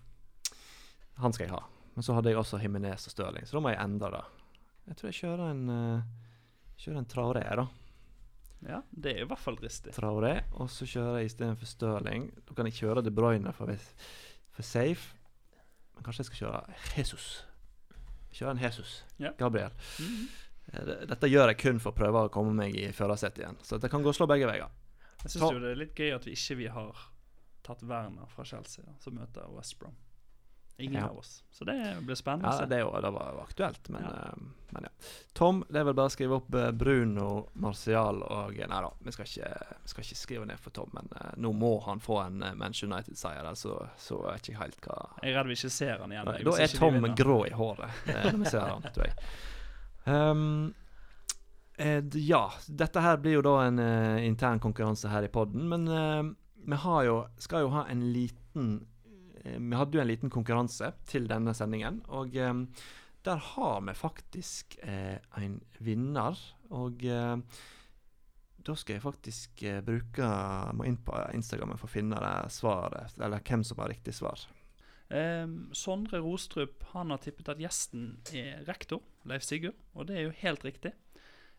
han 1.22 1.34
skal 1.36 1.46
jeg 1.46 1.54
ha. 1.54 1.62
Men 1.94 2.06
så 2.06 2.14
hadde 2.16 2.30
jeg 2.32 2.38
også 2.40 2.58
Himinez 2.62 3.06
og 3.08 3.14
Stirling, 3.14 3.46
så 3.46 3.58
da 3.58 3.62
må 3.64 3.72
jeg 3.72 3.82
endre 3.82 4.10
det. 4.14 4.24
Jeg 4.88 4.98
tror 4.98 5.08
jeg 5.10 5.18
kjører 5.18 5.44
en 5.50 5.62
uh, 5.70 6.02
Kjører 6.78 7.00
en 7.02 7.08
Traoré, 7.10 7.44
da. 7.58 7.64
Ja, 8.68 8.80
det 8.90 9.12
er 9.12 9.22
i 9.24 9.26
hvert 9.30 9.42
fall 9.42 9.56
dristig. 9.58 9.92
Traoré, 9.94 10.32
og 10.58 10.70
så 10.70 10.86
kjører 10.90 11.20
jeg 11.20 11.30
istedenfor 11.32 11.70
Stirling. 11.70 12.28
Da 12.46 12.54
kan 12.58 12.66
jeg 12.70 12.76
kjøre 12.80 13.02
De 13.06 13.12
Bruyne 13.14 13.52
for, 13.54 13.70
for 14.54 14.66
safe. 14.66 15.14
Men 15.98 16.06
kanskje 16.06 16.22
jeg 16.22 16.30
skal 16.30 16.42
kjøre 16.44 16.76
Jesus. 16.94 17.28
Kjøre 18.38 18.54
en 18.54 18.60
Jesus. 18.62 19.04
Ja. 19.18 19.32
Gabriel. 19.38 19.74
Mm 19.98 20.06
-hmm. 20.06 20.28
Dette 21.08 21.28
gjør 21.28 21.48
jeg 21.48 21.58
kun 21.58 21.80
for 21.80 21.90
å 21.90 21.96
prøve 21.96 22.24
å 22.28 22.28
komme 22.28 22.52
meg 22.54 22.76
i 22.76 22.92
førersetet 22.92 23.38
igjen. 23.38 23.56
Så 23.62 23.78
det 23.78 23.90
kan 23.90 24.02
gå 24.02 24.08
og 24.08 24.14
slå 24.14 24.26
begge 24.26 24.46
veier. 24.46 24.68
Jeg 25.22 25.30
syns 25.30 25.60
det 25.60 25.70
er 25.70 25.80
litt 25.80 25.94
gøy 25.98 26.14
at 26.14 26.26
vi 26.26 26.30
ikke 26.36 26.54
vi 26.54 26.66
har 26.66 26.96
tatt 27.62 27.82
Werner 27.82 28.26
fra 28.26 28.44
Chelsea, 28.44 28.84
som 29.00 29.14
møter 29.14 29.48
West 29.56 29.78
Brom. 29.78 29.96
Ingen 30.78 31.00
Ja. 31.02 31.08
av 31.08 31.18
oss. 31.18 31.42
Så 31.50 31.64
det 31.66 31.96
blir 32.06 32.14
spennende. 32.14 32.48
Ja, 32.54 32.66
det, 32.66 32.76
det 33.02 33.10
var 33.10 33.32
jo 33.34 33.40
aktuelt, 33.42 33.88
men 33.88 34.02
Ja. 34.02 34.08
Uh, 34.08 34.38
men 34.70 34.84
ja. 34.84 34.90
Tom, 35.32 35.62
det 35.68 35.80
er 35.80 35.84
vel 35.88 35.94
bare 35.96 36.10
å 36.10 36.12
skrive 36.12 36.36
opp 36.36 36.54
eh, 36.54 36.70
Bruno, 36.76 37.48
Martial 37.56 38.18
og 38.22 38.52
Nei 38.60 38.80
da, 38.84 38.90
vi 39.00 39.12
skal 39.14 39.24
ikke, 39.24 39.52
vi 39.82 39.88
skal 39.88 40.04
ikke 40.04 40.18
skrive 40.20 40.48
ned 40.50 40.60
for 40.60 40.74
Tom, 40.76 40.90
men 40.92 41.08
uh, 41.16 41.30
nå 41.40 41.52
må 41.56 41.70
han 41.86 42.02
få 42.04 42.18
en 42.26 42.42
uh, 42.44 42.50
Manchester 42.52 42.90
United-seier, 42.90 43.48
så, 43.56 43.78
så 43.96 44.18
er 44.28 44.42
ikke 44.42 44.58
helt 44.60 44.76
hva 44.84 44.98
Jeg 45.22 45.32
er 45.32 45.38
redd 45.38 45.48
vi 45.48 45.56
ikke 45.56 45.70
ser 45.72 46.02
han 46.04 46.12
igjen. 46.12 46.28
Nei, 46.28 46.42
Da 46.44 46.58
er 46.60 46.74
Tom 46.76 47.08
grå 47.16 47.38
i 47.48 47.54
håret 47.56 48.10
eh, 48.12 48.28
når 48.28 48.42
vi 48.44 48.52
ser 48.52 48.66
han, 48.68 48.84
tror 48.92 49.08
jeg. 49.08 49.16
Um, 50.04 50.74
eh, 51.78 52.04
ja, 52.28 52.42
dette 52.68 53.00
her 53.08 53.16
blir 53.24 53.38
jo 53.38 53.46
da 53.48 53.56
en 53.66 53.78
eh, 53.82 54.26
intern 54.28 54.60
konkurranse 54.60 55.08
her 55.08 55.24
i 55.24 55.32
podden, 55.32 55.64
men 55.72 55.88
eh, 55.88 56.22
vi 56.68 56.76
har 56.84 57.02
jo, 57.08 57.18
skal 57.40 57.64
jo 57.64 57.72
ha 57.72 57.86
en 57.88 58.04
liten 58.12 58.70
eh, 58.76 58.86
Vi 59.56 59.78
hadde 59.78 59.98
jo 59.98 60.02
en 60.02 60.10
liten 60.10 60.32
konkurranse 60.32 60.92
til 61.08 61.28
denne 61.30 61.54
sendingen, 61.56 62.02
og 62.12 62.36
eh, 62.36 62.52
der 63.26 63.42
har 63.54 63.80
vi 63.86 63.96
faktisk 63.96 64.78
eh, 64.82 65.18
en 65.40 65.58
vinner. 65.84 66.38
Og 66.74 67.04
eh, 67.04 67.36
da 68.68 68.76
skal 68.76 68.98
jeg 68.98 69.04
faktisk 69.04 69.62
bruke 69.86 70.26
Må 70.76 70.84
inn 70.84 70.98
på 71.00 71.14
Instagrammen 71.32 71.78
for 71.80 71.88
å 71.88 71.94
finne 71.94 72.18
svaret, 72.52 73.16
eller 73.16 73.40
hvem 73.40 73.64
som 73.64 73.80
har 73.80 73.92
riktig 73.94 74.18
svar. 74.18 74.42
Eh, 75.08 75.46
Sondre 75.72 76.20
Rostrup 76.20 76.84
han 76.92 77.10
har 77.14 77.22
tippet 77.24 77.48
at 77.48 77.60
gjesten 77.62 78.18
er 78.36 78.64
rektor, 78.68 79.00
Leif 79.28 79.46
Sigurd, 79.46 79.78
og 79.94 80.10
det 80.10 80.18
er 80.18 80.26
jo 80.28 80.40
helt 80.42 80.66
riktig. 80.68 80.92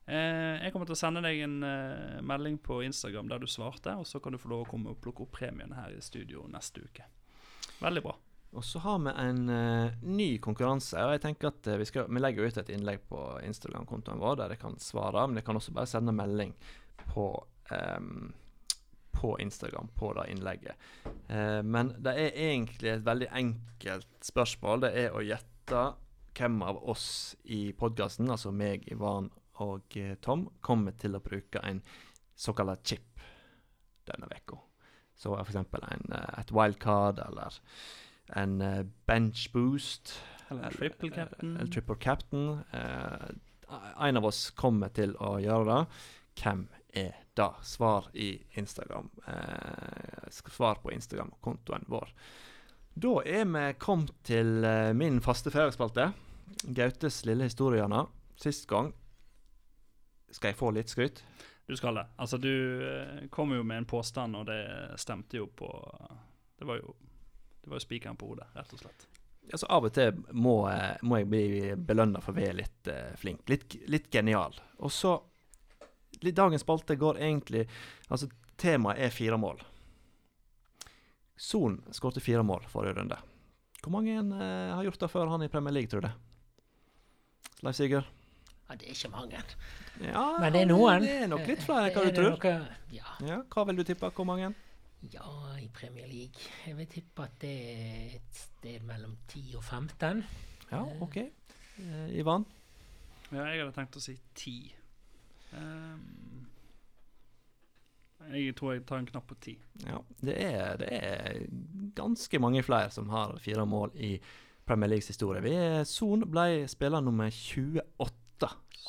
Eh, 0.09 0.57
jeg 0.63 0.73
kommer 0.73 0.89
til 0.89 0.95
å 0.95 0.99
sende 0.99 1.21
deg 1.21 1.43
en 1.45 1.59
eh, 1.65 2.19
melding 2.25 2.57
på 2.65 2.79
Instagram 2.85 3.29
der 3.29 3.41
du 3.41 3.49
svarte, 3.49 3.93
og 3.97 4.07
så 4.09 4.21
kan 4.21 4.33
du 4.33 4.41
få 4.41 4.49
lov 4.49 4.65
å 4.65 4.69
komme 4.69 4.93
og 4.93 5.01
plukke 5.03 5.25
opp 5.25 5.35
premien 5.37 5.73
her 5.77 5.93
i 5.93 6.01
studio 6.01 6.47
neste 6.49 6.81
uke. 6.85 7.05
Veldig 7.79 8.03
bra. 8.03 8.15
Og 8.57 8.65
så 8.65 8.79
har 8.79 8.99
vi 8.99 9.13
en 9.21 9.49
uh, 9.49 9.91
ny 10.01 10.29
konkurranse. 10.41 10.97
og 10.97 11.13
jeg 11.13 11.21
tenker 11.21 11.51
at 11.51 11.67
uh, 11.69 11.77
Vi, 11.77 11.85
skal, 11.85 12.09
vi 12.09 12.21
legger 12.21 12.47
ut 12.47 12.57
et 12.57 12.71
innlegg 12.73 13.03
på 13.09 13.21
Instagram-kontoen 13.45 14.21
vår 14.21 14.39
der 14.39 14.53
dere 14.53 14.61
kan 14.61 14.77
svare. 14.81 15.27
Men 15.27 15.37
dere 15.37 15.45
kan 15.47 15.59
også 15.59 15.73
bare 15.75 15.89
sende 15.89 16.15
melding 16.15 16.55
på, 17.13 17.27
um, 17.69 18.31
på 19.13 19.35
Instagram 19.39 19.91
på 19.95 20.13
det 20.17 20.29
innlegget. 20.33 20.87
Uh, 21.29 21.61
men 21.63 21.93
det 22.01 22.15
er 22.17 22.39
egentlig 22.49 22.95
et 22.95 23.05
veldig 23.05 23.29
enkelt 23.43 24.31
spørsmål. 24.31 24.87
Det 24.87 24.93
er 25.05 25.13
å 25.13 25.25
gjette 25.25 25.83
hvem 26.39 26.61
av 26.63 26.79
oss 26.89 27.35
i 27.51 27.69
podkasten, 27.77 28.31
altså 28.31 28.53
meg, 28.55 28.87
Ivan 28.89 29.27
og 29.59 29.97
Tom, 30.23 30.47
kommer 30.63 30.95
til 30.95 31.17
å 31.17 31.21
bruke 31.21 31.59
en 31.67 31.83
såkalt 32.39 32.87
chip 32.87 33.27
denne 34.07 34.31
uka. 34.31 34.68
Så 35.19 35.35
eksempel 35.41 35.83
eh, 35.83 36.33
et 36.39 36.51
wildcard 36.55 37.19
eller 37.25 37.59
en 38.39 38.61
eh, 38.61 38.83
bench 39.09 39.49
boost. 39.53 40.15
Eller 40.49 40.71
triple 40.71 41.11
captain. 41.11 41.55
Eller 41.57 41.71
triple 41.71 41.95
captain. 41.95 42.59
Eh, 42.71 43.29
en 44.07 44.17
av 44.17 44.25
oss 44.25 44.49
kommer 44.57 44.93
til 44.95 45.15
å 45.21 45.37
gjøre 45.43 45.65
det. 45.69 45.81
Hvem 46.39 46.67
er 46.97 47.17
det? 47.37 47.49
Svar 47.63 48.09
i 48.13 48.31
Instagram. 48.59 49.09
Eh, 49.27 50.29
svar 50.31 50.79
på 50.83 50.91
Instagram-kontoen 50.95 51.85
vår. 51.87 52.13
Da 52.99 53.19
er 53.25 53.45
vi 53.47 53.65
kommet 53.79 54.15
til 54.27 54.63
eh, 54.65 54.93
min 54.97 55.21
faste 55.23 55.51
feriespalte. 55.53 56.09
Gautes 56.75 57.21
lille 57.27 57.47
historie, 57.47 57.79
Janna. 57.79 58.07
Sist 58.39 58.65
gang 58.67 58.93
Skal 60.31 60.51
jeg 60.53 60.57
få 60.59 60.69
litt 60.71 60.91
skryt? 60.91 61.23
Du 61.69 61.75
skal 61.77 61.99
det. 61.99 62.07
Altså, 62.17 62.39
du 62.41 62.49
eh, 62.81 63.27
kom 63.29 63.53
jo 63.53 63.61
med 63.63 63.83
en 63.83 63.85
påstand, 63.85 64.35
og 64.35 64.47
det 64.49 64.63
stemte 64.97 65.37
jo 65.37 65.45
på 65.53 65.69
Det 66.57 66.65
var 66.65 66.81
jo 66.81 66.95
jo 67.69 67.79
spikeren 67.79 68.17
på 68.17 68.27
hodet, 68.27 68.47
rett 68.53 68.73
og 68.73 68.79
slett. 68.79 69.07
Altså, 69.51 69.67
av 69.69 69.85
og 69.85 69.93
til 69.93 70.17
må, 70.33 70.55
eh, 70.69 70.97
må 71.01 71.21
jeg 71.21 71.29
bli 71.29 71.45
belønna 71.77 72.21
for 72.21 72.33
å 72.33 72.39
være 72.39 72.57
litt 72.59 72.89
uh, 72.89 73.13
flink. 73.17 73.45
Litt, 73.49 73.75
litt 73.89 74.09
genial. 74.13 74.57
Og 74.79 74.93
så 74.93 75.19
Dagens 76.19 76.65
spalte 76.65 76.97
går 76.99 77.19
egentlig 77.21 77.61
Altså, 78.09 78.27
temaet 78.59 78.99
er 79.05 79.13
fire 79.13 79.37
mål. 79.37 79.61
Son 81.37 81.77
skåret 81.95 82.23
fire 82.23 82.43
mål 82.43 82.65
forrige 82.67 82.97
runde. 82.97 83.19
Hvor 83.79 83.93
mange 83.93 84.17
eh, 84.17 84.73
har 84.75 84.83
gjort 84.83 84.99
det 84.99 85.11
før 85.13 85.29
han 85.31 85.45
i 85.45 85.49
Premier 85.53 85.77
League, 85.77 85.89
tror 85.89 86.03
du? 86.03 86.09
Leif 87.63 87.77
Sigurd? 87.77 88.09
Ja, 88.69 88.75
det 88.75 88.87
er 88.87 88.93
ikke 88.93 89.09
mange. 89.11 89.39
Ja, 90.01 90.37
Men 90.39 90.53
det 90.53 90.61
er 90.61 90.65
noen. 90.69 91.01
Det 91.01 91.13
er 91.23 91.27
nok 91.31 91.47
litt 91.47 91.63
flere 91.65 91.87
enn 91.89 91.95
hva 91.95 92.03
du 92.05 92.15
tror. 92.15 92.35
noe- 92.37 92.75
Ja. 92.93 93.15
Ja, 93.25 93.41
Hva 93.49 93.63
vil 93.65 93.75
du 93.75 93.83
tippe? 93.83 94.09
Hvor 94.13 94.25
mange? 94.25 94.53
Ja, 95.13 95.55
i 95.57 95.67
Premier 95.73 96.05
League. 96.07 96.39
Jeg 96.67 96.75
vil 96.77 96.85
tippe 96.87 97.23
at 97.23 97.39
det 97.39 97.49
er 97.49 98.15
et 98.15 98.35
sted 98.35 98.81
mellom 98.83 99.17
10 99.27 99.55
og 99.55 99.63
15. 99.63 100.23
Ja, 100.71 100.83
OK. 101.01 101.17
Eh, 101.17 102.17
Ivan? 102.19 102.45
Ja, 103.31 103.45
jeg 103.45 103.59
hadde 103.63 103.73
tenkt 103.73 103.95
å 103.95 104.01
si 104.01 104.17
ti. 104.35 104.73
Ehm, 105.53 106.45
jeg 108.33 108.55
tror 108.55 108.73
jeg 108.75 108.85
tar 108.85 108.97
en 108.99 109.05
knapp 109.07 109.27
på 109.31 109.35
10. 109.41 109.57
Ja, 109.87 109.97
det 110.21 110.35
er, 110.43 110.77
det 110.77 110.89
er 110.91 111.39
ganske 111.95 112.39
mange 112.39 112.61
flere 112.63 112.91
som 112.91 113.09
har 113.09 113.37
fire 113.41 113.65
mål 113.65 113.91
i 113.95 114.19
Premier 114.67 114.87
Leagues 114.91 115.07
historie. 115.07 115.41
Vi 115.41 115.85
Son 115.85 116.21
ble 116.29 116.67
spiller 116.69 117.01
nummer 117.01 117.29
28 117.31 118.11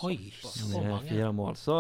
Oi, 0.03 0.17
så 0.41 0.81
mange. 0.81 1.09
fire 1.09 1.33
mål. 1.37 1.57
Så 1.61 1.75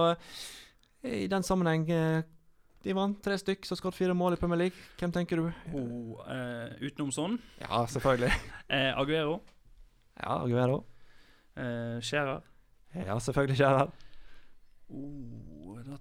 eh, 1.02 1.22
i 1.24 1.26
den 1.30 1.42
sammenheng 1.46 1.86
De 1.86 2.90
Ivan, 2.92 3.14
tre 3.24 3.36
stykk 3.40 3.64
som 3.68 3.76
skåret 3.76 3.94
fire 3.96 4.14
mål 4.16 4.32
i 4.36 4.40
Premier 4.40 4.58
League. 4.58 4.76
Hvem 5.00 5.12
tenker 5.12 5.36
du? 5.40 5.48
Oh, 5.76 6.20
eh, 6.28 6.76
utenom 6.80 7.10
sånn 7.12 7.38
Ja, 7.60 7.82
selvfølgelig. 7.86 8.32
eh, 8.76 8.90
Aguero, 8.96 9.40
Ja, 10.20 10.38
Aguero. 10.44 10.82
eh, 11.56 11.98
Skjærer. 12.04 12.40
Ja, 13.06 13.18
selvfølgelig 13.20 13.56
Skjærer. 13.60 13.90
oh, 14.90 15.96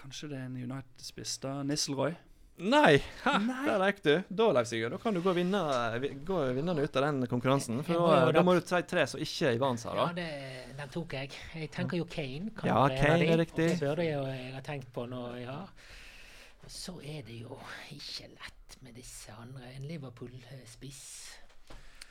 Kanskje 0.00 0.28
det 0.30 0.38
er 0.38 0.46
en 0.48 0.56
United-spiss, 0.56 1.38
da. 1.42 1.62
Nisselroy. 1.66 2.14
Nei! 2.60 2.98
Ha, 3.24 3.32
Der 3.64 3.84
gikk 3.88 4.00
du. 4.04 4.12
Da, 4.28 4.46
Leif 4.52 4.68
Sigurd, 4.68 4.92
da 4.92 4.98
kan 5.00 5.14
du 5.16 5.20
gå, 5.24 5.32
vinne, 5.36 5.60
gå 6.28 6.40
vinnende 6.56 6.82
ut 6.84 6.96
av 7.00 7.06
den 7.06 7.26
konkurransen. 7.30 7.80
For 7.86 7.94
da, 7.94 8.00
må 8.00 8.10
da 8.26 8.32
da- 8.36 8.42
må 8.44 8.54
du 8.58 8.60
si 8.68 8.80
tre 8.90 9.06
som 9.08 9.20
ikke 9.24 9.54
Ivan 9.56 9.78
sa, 9.80 9.94
Ja, 9.96 10.06
da. 10.10 10.12
det, 10.18 10.76
den 10.76 10.88
tok 10.92 11.14
jeg. 11.16 11.30
Jeg 11.56 11.70
tenker 11.72 11.96
jo 12.02 12.04
Kane. 12.04 12.50
kan 12.56 12.68
Ja, 12.68 12.82
Kane 12.88 13.24
er 13.32 13.40
riktig. 13.40 13.70
Før 13.80 13.96
det 13.96 14.10
jeg, 14.10 14.24
jeg 14.44 14.52
har 14.54 14.62
tenkt 14.66 14.92
på 14.92 15.06
nå, 15.08 15.22
ja. 15.40 15.58
Og 16.60 16.68
så 16.68 16.98
er 17.00 17.22
det 17.24 17.40
jo 17.40 17.56
ikke 17.96 18.28
lett 18.28 18.76
med 18.84 18.94
disse 18.94 19.32
andre. 19.40 19.62
En 19.76 19.88
Liverpool-spiss. 19.88 21.04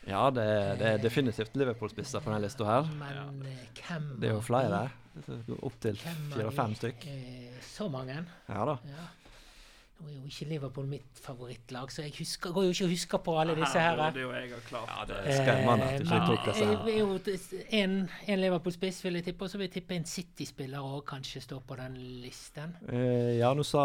Ja, 0.07 0.29
det, 0.31 0.47
det 0.79 0.87
er 0.95 0.97
definitivt 1.03 1.53
Liverpool-spisser 1.59 2.23
på 2.23 2.31
denne 2.31 2.41
lista 2.47 2.65
her. 2.65 2.87
Men 2.97 3.43
eh, 3.45 3.67
hvem 3.83 4.09
Det 4.19 4.29
er 4.31 4.33
jo 4.33 4.41
flere. 4.41 4.81
Opptil 5.61 5.97
fire-fem 5.99 6.73
stykk. 6.79 7.05
er 7.11 7.61
Så 7.67 7.89
mange. 7.91 8.15
Ja 8.47 8.65
da. 8.65 8.77
Ja. 8.87 9.07
Nå 9.99 10.07
er 10.07 10.13
jo 10.15 10.29
ikke 10.29 10.45
Liverpool 10.47 10.85
mitt 10.87 11.17
favorittlag, 11.19 11.89
så 11.91 12.05
jeg 12.05 12.13
husker, 12.15 12.53
går 12.55 12.69
jo 12.69 12.75
ikke 12.75 12.85
å 12.85 12.91
huske 12.93 13.17
på 13.25 13.33
alle 13.41 13.55
disse 13.57 13.81
Her 13.83 13.97
Det 14.15 14.21
er 14.21 14.23
jo 14.23 14.29
jeg 14.31 14.51
ha 14.53 14.59
klart. 14.69 14.93
Ja, 14.93 15.07
det 15.09 15.17
er 15.19 15.41
skremmende 15.41 15.87
at 15.89 15.97
du 15.99 16.05
ikke 16.05 16.19
tok 16.29 16.45
disse 16.45 16.67
her. 16.69 17.73
en, 17.81 17.97
en 18.31 18.39
Liverpool-spiss 18.39 19.01
vil 19.03 19.19
jeg 19.19 19.25
tippe, 19.27 19.43
og 19.43 19.51
så 19.51 19.59
vil 19.59 19.67
jeg 19.67 19.73
tippe 19.73 19.97
en 19.97 20.07
City-spiller 20.07 20.79
òg 20.79 21.03
kanskje 21.09 21.41
står 21.43 21.65
på 21.67 21.75
den 21.81 21.97
listen. 22.23 22.77
Eh, 22.87 23.35
ja, 23.41 23.51
nå 23.53 23.65
sa 23.67 23.83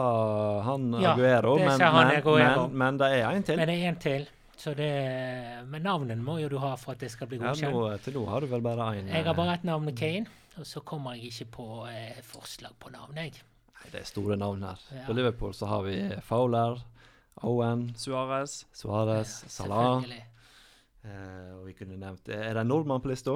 han 0.68 0.86
Aguero, 1.00 1.56
ja, 1.58 1.66
men, 1.66 1.82
han 1.82 1.98
men, 1.98 2.16
Aguero. 2.20 2.68
men, 2.68 2.78
men 2.84 3.00
det 3.02 3.08
er 3.18 3.26
en 3.32 3.48
til. 3.50 3.58
Men 3.58 3.72
det 3.72 3.76
er 3.80 3.90
en 3.90 4.00
til. 4.06 4.28
Så 4.56 4.74
det, 4.78 4.90
men 5.66 5.82
navnet 5.82 6.22
må 6.22 6.36
jo 6.38 6.52
du 6.52 6.60
ha 6.62 6.76
for 6.78 6.94
at 6.94 7.02
det 7.02 7.10
skal 7.10 7.26
bli 7.26 7.40
Ja, 7.40 7.50
godkjent. 7.50 7.74
nå, 7.74 7.88
til 8.04 8.14
nå 8.20 8.22
har 8.30 8.46
du 8.46 8.46
vel 8.54 8.62
bare 8.62 8.92
én. 9.00 9.10
Jeg 9.10 9.26
har 9.26 9.34
bare 9.34 9.58
et 9.58 9.66
navn 9.66 9.90
Kane, 9.98 10.30
og 10.60 10.66
så 10.70 10.84
kommer 10.86 11.18
jeg 11.18 11.32
ikke 11.32 11.50
på 11.58 11.66
eh, 11.90 12.22
forslag 12.22 12.78
på 12.78 12.94
navn, 12.94 13.18
jeg. 13.18 13.42
Det 13.92 14.00
er 14.00 14.06
store 14.08 14.36
navn 14.40 14.62
her. 14.62 14.80
Ja. 14.92 15.04
På 15.06 15.12
Liverpool 15.16 15.54
så 15.54 15.66
har 15.70 15.82
vi 15.86 15.96
Fowler, 16.26 16.80
Owen, 17.42 17.88
Suárez. 17.98 18.64
Suárez, 18.72 19.42
Ja, 19.44 19.48
Salah. 19.48 20.04
Eh, 21.04 21.50
og 21.58 21.66
vi 21.66 21.74
kunne 21.76 21.98
nevnt 22.00 22.28
Er 22.32 22.54
det 22.56 22.62
en 22.62 22.70
nordmann 22.70 23.02
på 23.04 23.10
lista? 23.10 23.34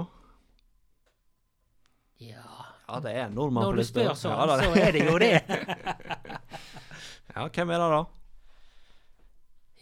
Ja. 2.18 2.44
Ja, 2.88 3.00
det 3.04 3.12
er 3.12 3.26
en 3.26 3.34
nordmann 3.36 3.66
Når 3.66 3.74
på 3.76 3.82
du 3.82 3.84
spør 3.84 4.14
sånn, 4.16 4.32
ja, 4.32 4.46
da, 4.48 4.54
så 4.64 4.70
er 4.80 4.94
det 4.96 5.02
jo 5.04 5.18
det. 5.20 5.34
ja, 7.34 7.42
hvem 7.44 7.74
er 7.74 7.82
det, 7.82 7.88
da? 7.92 8.00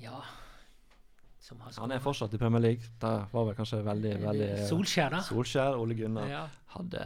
Ja. 0.02 0.18
Som 1.46 1.60
har 1.62 1.72
Han 1.78 1.92
er 1.94 2.00
fortsatt 2.02 2.32
i 2.34 2.38
Premier 2.38 2.58
League. 2.58 2.88
Det 2.98 3.10
var 3.30 3.44
vel 3.46 3.54
kanskje 3.54 3.78
veldig, 3.86 4.14
veldig 4.18 4.46
Solskjær, 4.66 5.12
da. 5.14 5.20
Solskjær, 5.22 5.76
Ole 5.78 5.94
Gunnar. 5.94 6.26
Ja. 6.26 6.40
hadde, 6.74 7.04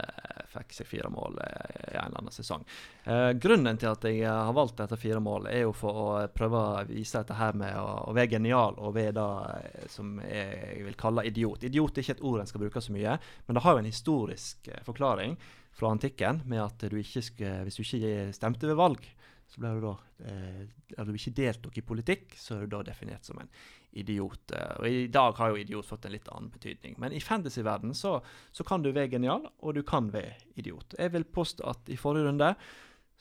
fikk 0.49 0.73
seg 0.73 0.87
fire 0.89 1.11
mål 1.13 1.37
eh, 1.43 1.75
i 1.91 1.99
en 1.99 2.07
eller 2.07 2.23
annen 2.23 2.33
sesong. 2.33 2.63
Eh, 3.05 3.27
grunnen 3.37 3.77
til 3.79 3.91
at 3.91 4.07
jeg 4.09 4.25
har 4.25 4.55
valgt 4.57 4.79
dette 4.81 4.97
fire 4.97 5.21
mål, 5.21 5.45
er 5.51 5.61
jo 5.61 5.75
for 5.77 5.99
å 6.01 6.07
prøve 6.33 6.57
å 6.57 6.81
vise 6.89 7.21
dette 7.21 7.37
her 7.37 7.53
med 7.61 7.77
å, 7.77 7.85
å 8.09 8.15
være 8.17 8.33
genial 8.33 8.79
og 8.81 8.95
være 8.97 9.13
det 9.19 9.27
eh, 9.59 9.85
som 9.93 10.17
jeg 10.25 10.87
vil 10.87 10.97
kalle 10.99 11.27
idiot. 11.29 11.67
Idiot 11.69 11.99
er 11.99 12.07
ikke 12.07 12.17
et 12.17 12.23
ord 12.31 12.41
en 12.41 12.49
skal 12.49 12.63
bruke 12.65 12.81
så 12.81 12.95
mye, 12.95 13.17
men 13.45 13.59
det 13.59 13.63
har 13.67 13.77
jo 13.77 13.83
en 13.83 13.91
historisk 13.91 14.71
eh, 14.73 14.81
forklaring 14.87 15.37
fra 15.77 15.93
antikken 15.93 16.41
med 16.49 16.63
at 16.65 16.89
du 16.89 16.97
ikke 16.97 17.21
skulle, 17.29 17.59
hvis 17.67 17.77
du 17.77 17.85
ikke 17.85 18.31
stemte 18.35 18.65
ved 18.65 18.81
valg, 18.81 19.05
så 19.51 19.61
ble 19.61 19.75
du 19.77 19.85
da 19.85 19.93
eh, 20.25 21.05
du 21.05 21.13
ikke 21.13 21.35
deltok 21.37 21.77
i 21.77 21.85
politikk, 21.85 22.35
så 22.39 22.57
er 22.57 22.65
du 22.65 22.73
da 22.73 22.81
definert 22.89 23.27
som 23.27 23.39
en 23.43 23.53
idiot. 23.91 24.51
Eh, 24.55 24.75
Og 24.79 24.87
I 24.87 25.07
dag 25.11 25.35
har 25.37 25.51
jo 25.51 25.59
idiot 25.61 25.85
fått 25.87 26.05
en 26.05 26.13
litt 26.15 26.29
annen 26.31 26.51
betydning. 26.53 26.95
Men 26.97 27.13
i 27.13 27.21
fantasyverdenen 27.23 27.95
så, 27.97 28.19
så 28.51 28.63
kan 28.67 28.83
du 28.83 28.91
være 28.91 29.11
genial, 29.15 29.49
og 29.59 29.75
du 29.75 29.83
kan 29.83 30.11
være 30.13 30.37
idiot. 30.55 30.95
Jeg 30.99 31.11
vil 31.15 31.25
påstå 31.25 31.67
at 31.69 31.91
i 31.91 31.99
forrige 31.99 32.29
runde 32.29 32.53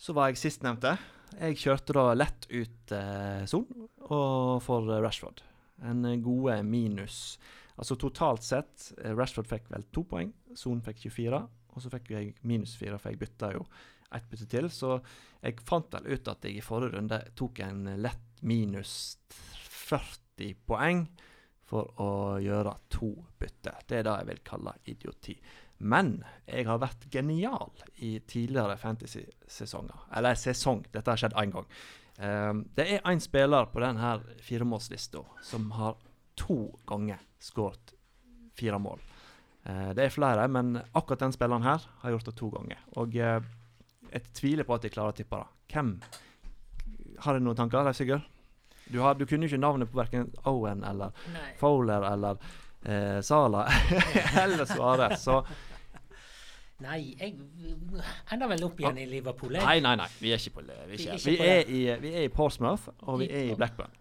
så 0.01 0.15
var 0.17 0.31
jeg 0.31 0.41
sistnevnte. 0.41 0.97
Jeg 1.39 1.59
kjørte 1.61 1.95
da 1.95 2.05
lett 2.17 2.47
ut 2.51 2.93
eh, 2.97 3.45
Son 3.51 3.67
og 4.09 4.61
for 4.65 4.89
eh, 4.91 5.03
Rashford. 5.03 5.43
En 5.87 6.05
eh, 6.09 6.19
gode 6.23 6.57
minus. 6.67 7.39
Altså 7.81 7.97
totalt 7.97 8.45
sett, 8.45 8.91
Rashford 9.17 9.49
fikk 9.49 9.71
vel 9.73 9.87
to 9.95 10.03
poeng, 10.05 10.33
Son 10.59 10.83
fikk 10.85 11.07
24, 11.07 11.39
og 11.71 11.81
så 11.85 11.93
fikk 11.93 12.11
jeg 12.13 12.33
minus 12.45 12.75
4, 12.77 12.99
for 12.99 13.13
jeg 13.13 13.21
bytta 13.23 13.53
jo 13.55 13.63
ett 14.13 14.27
bytte 14.29 14.49
til. 14.51 14.67
Så 14.75 14.99
jeg 15.41 15.61
fant 15.65 15.93
vel 15.95 16.11
ut 16.11 16.29
at 16.29 16.45
jeg 16.45 16.59
i 16.59 16.65
forrige 16.65 16.97
runde 16.99 17.21
tok 17.39 17.63
en 17.65 17.87
lett 18.03 18.43
minus 18.43 18.93
40 19.31 20.30
poeng 20.67 21.05
for 21.71 21.91
å 22.03 22.13
gjøre 22.43 22.75
to 22.91 23.13
bytter. 23.39 23.83
Det 23.87 24.01
er 24.01 24.07
det 24.07 24.17
jeg 24.21 24.29
vil 24.31 24.41
kalle 24.47 24.75
idioti. 24.91 25.37
Men 25.81 26.19
jeg 26.45 26.67
har 26.69 26.81
vært 26.83 27.07
genial 27.13 27.71
i 28.05 28.19
tidligere 28.29 28.77
fantasy-sesonger. 28.81 30.09
Eller 30.17 30.37
sesong, 30.37 30.83
dette 30.93 31.13
har 31.13 31.21
skjedd 31.21 31.37
én 31.41 31.55
gang. 31.55 31.69
Um, 32.21 32.65
det 32.77 32.85
er 32.85 33.07
én 33.09 33.23
spiller 33.23 33.71
på 33.73 33.81
denne 33.81 34.19
firemålslista 34.45 35.23
som 35.47 35.71
har 35.79 35.97
to 36.37 36.67
ganger 36.89 37.23
skåret 37.41 37.95
fire 38.59 38.81
mål. 38.83 39.01
Uh, 39.65 39.95
det 39.97 40.05
er 40.05 40.13
flere, 40.13 40.45
men 40.53 40.75
akkurat 40.93 41.23
den 41.25 41.33
spilleren 41.37 41.65
her 41.65 41.87
har 42.03 42.17
gjort 42.17 42.29
det 42.29 42.37
to 42.37 42.51
ganger. 42.53 42.83
Og 43.01 43.17
uh, 43.17 43.39
jeg 44.11 44.35
tviler 44.37 44.69
på 44.69 44.77
at 44.77 44.85
de 44.85 44.93
klarer 44.93 45.15
å 45.15 45.17
tippe 45.17 45.41
det. 45.41 45.49
Hvem 45.71 45.95
Har 47.21 47.37
du 47.37 47.45
noen 47.45 47.57
tanker, 47.57 47.85
Leif 47.85 47.97
Sigurd? 47.97 48.27
Du, 48.93 48.99
har, 49.01 49.15
du 49.15 49.25
kunne 49.27 49.47
jo 49.47 49.51
ikke 49.53 49.61
navnet 49.63 49.91
på 49.91 49.99
verken 50.01 50.31
Owen 50.51 50.85
eller 50.85 51.13
Nei. 51.33 51.51
Fowler 51.61 52.07
eller 52.13 52.39
eh, 52.85 53.21
Sala 53.23 53.65
eller 54.45 54.65
Suárez. 54.67 55.19
Så 55.23 55.41
Nei, 56.81 57.15
jeg 57.21 57.35
ender 58.33 58.49
vel 58.49 58.63
opp 58.65 58.79
igjen 58.81 58.99
i 59.03 59.05
Liverpool. 59.11 59.53
Jeg. 59.53 59.65
nei, 59.67 59.81
nei, 59.85 59.95
nei. 60.01 60.07
Vi 60.21 60.31
er 60.33 60.41
ikke 60.41 60.55
på. 60.55 60.63
Vi 60.65 60.73
er, 60.73 60.93
ikke. 60.97 61.17
ikke 61.19 61.67
Vi 61.69 61.81
i, 61.81 61.81
vi 62.01 62.13
er 62.17 62.23
i 62.25 62.29
Portsmouth, 62.33 62.89
og 63.05 63.19
vi 63.21 63.27
er 63.29 63.51
i 63.51 63.57
Blackburn. 63.59 63.93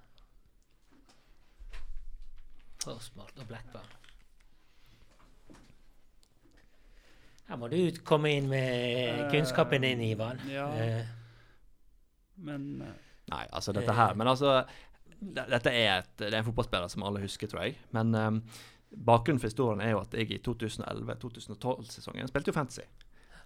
Portsmouth 2.86 3.36
og 3.36 3.48
Blackburn. 3.50 3.90
Her 7.50 7.58
må 7.58 7.68
du 7.68 7.80
komme 8.06 8.32
inn 8.38 8.48
med 8.48 9.26
kunnskapen 9.34 9.82
din, 9.84 10.02
Ivan. 10.14 10.40
ja. 10.48 10.68
Eh, 10.80 11.06
Men 12.40 12.82
eh, 12.82 13.09
Nei, 13.30 13.46
altså 13.54 13.74
dette 13.76 13.94
her 13.94 14.16
Men 14.18 14.32
altså 14.32 14.60
Dette 15.20 15.72
er, 15.76 16.00
et, 16.00 16.12
det 16.22 16.32
er 16.32 16.40
en 16.40 16.48
fotballspiller 16.48 16.92
som 16.92 17.04
alle 17.04 17.22
husker, 17.24 17.50
tror 17.52 17.66
jeg. 17.66 17.74
Men 17.92 18.14
um, 18.16 18.38
bakgrunnen 18.90 19.42
for 19.42 19.52
historien 19.52 19.82
er 19.84 19.92
jo 19.92 20.00
at 20.00 20.14
jeg 20.16 20.30
i 20.32 20.38
2011-2012-sesongen 20.46 22.30
spilte 22.32 22.54
jo 22.54 22.56
fantasy. 22.56 22.86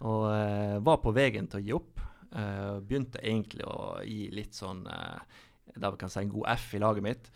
Og 0.06 0.28
uh, 0.30 0.78
var 0.86 1.00
på 1.02 1.16
veien 1.18 1.50
til 1.50 1.64
å 1.64 1.66
gi 1.66 1.74
opp. 1.74 2.04
Uh, 2.30 2.78
begynte 2.86 3.24
egentlig 3.26 3.66
å 3.66 3.98
gi 4.06 4.28
litt 4.38 4.54
sånn 4.54 4.86
uh, 4.86 5.18
der 5.74 5.96
vi 5.96 6.02
kan 6.04 6.14
si 6.14 6.22
en 6.22 6.32
god 6.34 6.52
F 6.54 6.76
i 6.78 6.82
laget 6.84 7.06
mitt. 7.06 7.34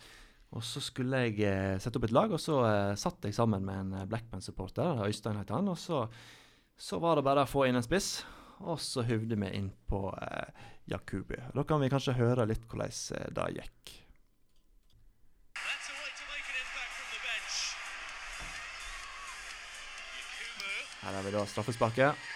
Og 0.56 0.64
så 0.64 0.80
skulle 0.80 1.26
jeg 1.26 1.42
eh, 1.44 1.76
sette 1.82 2.00
opp 2.00 2.06
et 2.08 2.14
lag, 2.16 2.32
og 2.32 2.40
så 2.40 2.62
eh, 2.64 2.94
satt 2.96 3.26
jeg 3.26 3.36
sammen 3.36 3.66
med 3.66 3.82
en 3.82 3.94
eh, 3.98 4.08
Blackburn-supporter. 4.08 5.04
Øystein 5.04 5.36
het 5.36 5.52
han. 5.52 5.68
Og 5.68 5.76
så, 5.80 6.06
så 6.78 7.00
var 7.02 7.18
det 7.18 7.26
bare 7.26 7.44
å 7.44 7.50
få 7.50 7.66
inn 7.68 7.76
en 7.76 7.84
spiss, 7.84 8.22
og 8.64 8.80
så 8.80 9.04
hyvde 9.06 9.36
vi 9.36 9.50
inn 9.58 9.68
på 9.90 10.06
eh, 10.16 10.64
Jakubu. 10.88 11.36
Da 11.54 11.64
kan 11.68 11.82
vi 11.82 11.90
kanskje 11.92 12.16
høre 12.16 12.46
litt 12.48 12.64
hvordan 12.68 12.92
eh, 13.18 13.30
det 13.36 13.48
gikk. 13.58 13.94
Her 20.98 21.14
har 21.14 21.22
vi 21.24 21.32
da 21.32 21.44
straffesparket. 21.46 22.28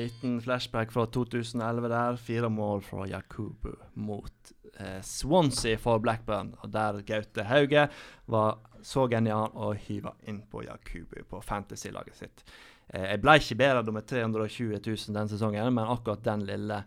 Liten 0.00 0.38
flashback 0.42 0.92
fra 0.92 1.06
2011 1.06 1.90
der. 1.92 2.16
Fire 2.20 2.50
mål 2.52 2.82
fra 2.86 3.06
Jakubu 3.10 3.74
mot 3.94 4.52
eh, 4.78 4.98
Swansea 5.06 5.78
for 5.78 6.02
Blackburn. 6.02 6.54
Og 6.62 6.72
der 6.72 7.02
Gaute 7.06 7.46
Hauge 7.50 7.86
var 8.30 8.58
så 8.82 9.06
genial 9.12 9.52
og 9.52 9.76
hyva 9.86 10.14
inn 10.28 10.40
på 10.48 10.64
Jakubu 10.64 11.20
på 11.28 11.42
fantasy-laget 11.44 12.16
sitt. 12.22 12.44
Eh, 12.88 13.12
jeg 13.12 13.22
ble 13.22 13.36
ikke 13.42 13.60
bedre 13.60 13.94
med 13.94 14.08
320 14.08 14.80
000 14.80 15.20
den 15.20 15.30
sesongen, 15.30 15.72
men 15.76 15.94
akkurat 15.94 16.24
den 16.26 16.48
lille 16.48 16.82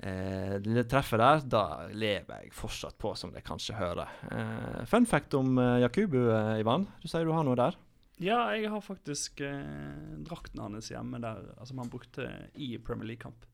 Eh, 0.00 0.54
lille 0.64 0.86
treffet 0.88 1.20
der, 1.20 1.42
da 1.44 1.62
lever 1.92 2.46
jeg 2.46 2.54
fortsatt 2.56 2.96
på, 3.00 3.12
som 3.20 3.34
det 3.34 3.42
kanskje 3.44 3.76
hører. 3.76 4.08
Eh, 4.32 4.78
fun 4.88 5.04
fact 5.04 5.36
om 5.36 5.58
eh, 5.60 5.82
Jakubu, 5.82 6.22
eh, 6.32 6.60
Ivan. 6.62 6.86
Du 7.02 7.08
sier 7.10 7.26
du 7.28 7.34
har 7.36 7.44
noe 7.44 7.58
der? 7.60 7.76
Ja, 8.20 8.40
jeg 8.52 8.68
har 8.68 8.82
faktisk 8.84 9.40
eh, 9.40 10.18
drakten 10.26 10.60
hans 10.60 10.90
hjemme 10.92 11.20
der, 11.22 11.38
altså 11.56 11.76
han 11.78 11.88
brukte 11.92 12.26
i 12.60 12.74
Premier 12.84 13.08
League-kamp. 13.14 13.46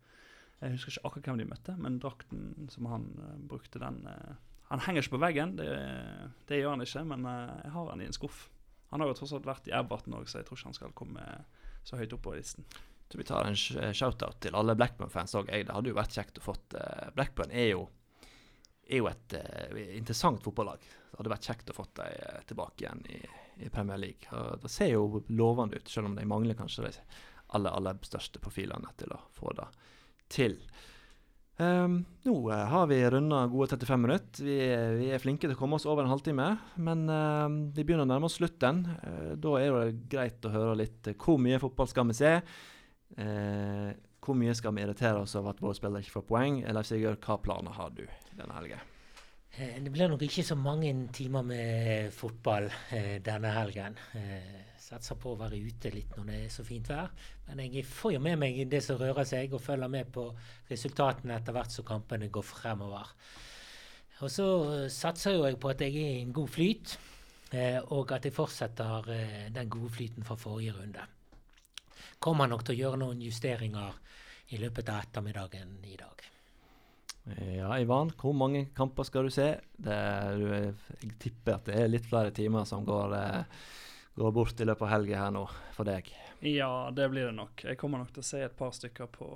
Jeg 0.61 0.73
husker 0.75 0.95
ikke 0.97 1.07
akkurat 1.07 1.29
hvem 1.31 1.39
de 1.43 1.47
møtte, 1.53 1.77
men 1.79 2.01
drakten 2.03 2.67
som 2.73 2.89
han 2.91 3.05
eh, 3.23 3.37
brukte, 3.47 3.79
den 3.83 4.03
eh, 4.11 4.35
Han 4.73 4.83
henger 4.83 5.05
ikke 5.05 5.15
på 5.15 5.23
veggen, 5.23 5.53
det, 5.61 5.69
det 6.51 6.59
gjør 6.59 6.73
han 6.75 6.83
ikke, 6.83 7.05
men 7.13 7.29
eh, 7.31 7.55
jeg 7.69 7.75
har 7.77 7.91
han 7.93 8.03
i 8.03 8.09
en 8.09 8.17
skuff. 8.17 8.41
Han 8.91 9.03
har 9.05 9.11
jo 9.13 9.17
tross 9.21 9.35
alt 9.37 9.47
vært 9.47 9.69
i 9.71 9.75
Everton 9.77 10.17
òg, 10.19 10.27
så 10.31 10.41
jeg 10.41 10.49
tror 10.49 10.59
ikke 10.59 10.71
han 10.73 10.79
skal 10.81 10.97
komme 10.99 11.29
så 11.87 11.99
høyt 12.01 12.15
opp 12.17 12.25
på 12.27 12.35
listen. 12.35 12.67
Så 13.07 13.21
vi 13.21 13.27
tar 13.29 13.47
en 13.47 13.55
sh- 13.55 13.79
shout-out 13.95 14.41
til 14.43 14.57
alle 14.59 14.75
Blackburn-fans 14.75 15.37
òg. 15.39 15.53
Det 15.53 15.71
hadde 15.75 15.93
jo 15.93 15.99
vært 16.01 16.17
kjekt 16.19 16.41
å 16.41 16.47
fått 16.49 16.75
eh, 16.75 17.13
Blackburn 17.15 17.55
er 17.55 17.69
jo, 17.77 17.85
er 18.87 19.03
jo 19.03 19.09
et 19.11 19.37
eh, 19.39 19.97
interessant 19.99 20.43
fotballag. 20.45 20.83
Det 21.11 21.19
hadde 21.19 21.33
vært 21.33 21.49
kjekt 21.51 21.73
å 21.73 21.77
få 21.77 21.87
dem 21.99 22.11
eh, 22.13 22.43
tilbake 22.49 22.85
igjen 22.85 23.05
i, 23.11 23.21
i 23.67 23.71
Premier 23.73 24.01
League. 24.01 24.31
Og 24.33 24.63
det 24.63 24.73
ser 24.73 24.93
jo 24.93 25.25
lovende 25.29 25.81
ut, 25.81 25.91
selv 25.91 26.11
om 26.11 26.19
de 26.19 26.27
mangler 26.29 26.59
kanskje 26.59 26.87
de 26.87 26.93
aller, 27.55 27.71
aller 27.71 27.99
største 28.07 28.43
profilene 28.43 28.93
til 28.99 29.15
å 29.15 29.23
få 29.35 29.55
det 29.59 29.67
til. 30.33 30.61
Um, 31.57 32.03
nå 32.27 32.35
eh, 32.53 32.65
har 32.69 32.89
vi 32.91 32.99
runda 33.11 33.47
gode 33.49 33.71
35 33.73 34.03
minutter. 34.03 34.45
Vi, 34.45 34.57
vi 35.01 35.07
er 35.15 35.23
flinke 35.23 35.47
til 35.47 35.55
å 35.57 35.61
komme 35.61 35.79
oss 35.79 35.87
over 35.89 36.05
en 36.05 36.13
halvtime. 36.13 36.51
Men 36.77 37.07
uh, 37.09 37.49
vi 37.73 37.83
begynner 37.83 38.05
å 38.05 38.11
nærme 38.11 38.29
oss 38.29 38.37
slutten. 38.41 38.85
Uh, 39.01 39.33
da 39.41 39.57
er 39.63 39.79
det 39.79 40.11
greit 40.13 40.45
å 40.45 40.53
høre 40.53 40.77
litt 40.83 41.09
uh, 41.09 41.17
hvor 41.17 41.41
mye 41.41 41.61
fotball 41.63 41.89
skal 41.91 42.13
vi 42.13 42.19
se. 42.19 42.37
Hvor 44.27 44.35
mye 44.35 44.55
skal 44.59 44.75
vi 44.75 44.83
irritere 44.83 45.23
oss 45.23 45.37
over 45.39 45.53
at 45.55 45.61
våre 45.63 45.77
spillere 45.79 46.03
ikke 46.03 46.17
får 46.17 46.27
poeng? 46.27 46.61
Eller 46.67 46.83
Sigurd, 46.83 47.21
hva 47.23 47.37
planer 47.39 47.77
har 47.77 47.93
du 47.95 48.03
denne 48.35 48.57
helga? 48.57 48.81
Eh, 49.55 49.79
Det 49.83 49.93
blir 49.93 50.11
nok 50.11 50.23
ikke 50.27 50.43
så 50.43 50.57
mange 50.59 50.91
timer 51.15 51.43
med 51.47 52.11
fotball 52.13 52.67
eh, 52.91 53.23
denne 53.23 53.53
helgen. 53.55 53.95
Eh, 54.19 54.75
satser 54.87 55.15
på 55.19 55.33
å 55.33 55.39
være 55.39 55.59
ute 55.63 55.91
litt 55.95 56.17
når 56.19 56.27
det 56.27 56.41
er 56.45 56.53
så 56.53 56.65
fint 56.67 56.91
vær. 56.91 57.11
Men 57.47 57.63
jeg 57.71 57.87
får 57.87 58.17
jo 58.17 58.23
med 58.27 58.39
meg 58.43 58.59
det 58.71 58.83
som 58.83 58.99
rører 58.99 59.27
seg, 59.27 59.55
og 59.55 59.63
følger 59.63 59.89
med 59.95 60.11
på 60.15 60.27
resultatene 60.71 61.39
etter 61.39 61.55
hvert 61.55 61.75
som 61.75 61.87
kampene 61.87 62.29
går 62.29 62.47
fremover. 62.47 63.15
Og 64.25 64.33
så 64.33 64.47
eh, 64.75 64.89
satser 64.91 65.37
jo 65.37 65.45
jeg 65.47 65.61
på 65.63 65.71
at 65.71 65.87
jeg 65.87 65.95
er 66.03 66.17
i 66.17 66.25
en 66.25 66.35
god 66.35 66.49
flyt, 66.51 66.99
eh, 67.53 67.79
og 67.95 68.11
at 68.17 68.27
jeg 68.27 68.35
fortsetter 68.35 69.13
eh, 69.15 69.45
den 69.55 69.71
gode 69.71 69.95
flyten 69.95 70.27
fra 70.27 70.35
forrige 70.41 70.75
runde. 70.79 71.07
Kommer 72.19 72.49
nok 72.51 72.65
til 72.65 72.77
å 72.77 72.81
gjøre 72.85 73.01
noen 73.03 73.21
justeringer 73.23 73.95
i 74.55 74.61
løpet 74.63 74.89
av 74.93 75.03
ettermiddagen 75.07 75.77
i 75.85 75.97
dag. 76.01 76.23
Eh, 77.37 77.57
Ja, 77.59 77.73
Ivan, 77.79 78.11
hvor 78.21 78.33
mange 78.35 78.67
kamper 78.75 79.05
skal 79.05 79.25
du 79.25 79.31
se? 79.31 79.49
Det, 79.77 79.93
er- 79.93 80.37
du, 80.39 80.47
jeg 81.03 81.19
tipper 81.19 81.55
at 81.59 81.65
det 81.67 81.75
er 81.81 81.89
litt 81.91 82.07
flere 82.07 82.31
timer 82.31 82.65
som 82.65 82.85
går, 82.87 83.15
eh, 83.19 83.45
går 84.17 84.33
bort 84.33 84.61
i 84.61 84.65
løpet 84.69 84.83
av 84.87 84.93
helga 84.95 85.25
her 85.25 85.31
nå, 85.35 85.47
for 85.75 85.85
deg. 85.85 86.13
Ja, 86.41 86.91
det 86.95 87.09
blir 87.11 87.27
det 87.31 87.35
nok. 87.35 87.65
Jeg 87.65 87.79
kommer 87.81 87.99
nok 87.99 88.13
til 88.13 88.23
å 88.23 88.29
se 88.29 88.43
et 88.45 88.57
par 88.57 88.71
stykker 88.77 89.07
på, 89.11 89.27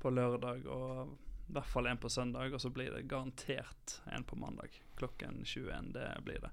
på 0.00 0.10
lørdag, 0.12 0.66
og 0.68 1.16
i 1.48 1.52
hvert 1.56 1.66
fall 1.72 1.86
en 1.88 1.96
på 1.98 2.08
søndag. 2.12 2.52
Og 2.52 2.60
så 2.60 2.70
blir 2.70 2.92
det 2.94 3.06
garantert 3.08 3.98
en 4.12 4.22
på 4.28 4.36
mandag 4.36 4.68
klokken 5.00 5.40
21. 5.44 5.92
Det 5.94 6.06
blir 6.26 6.38
det. 6.44 6.50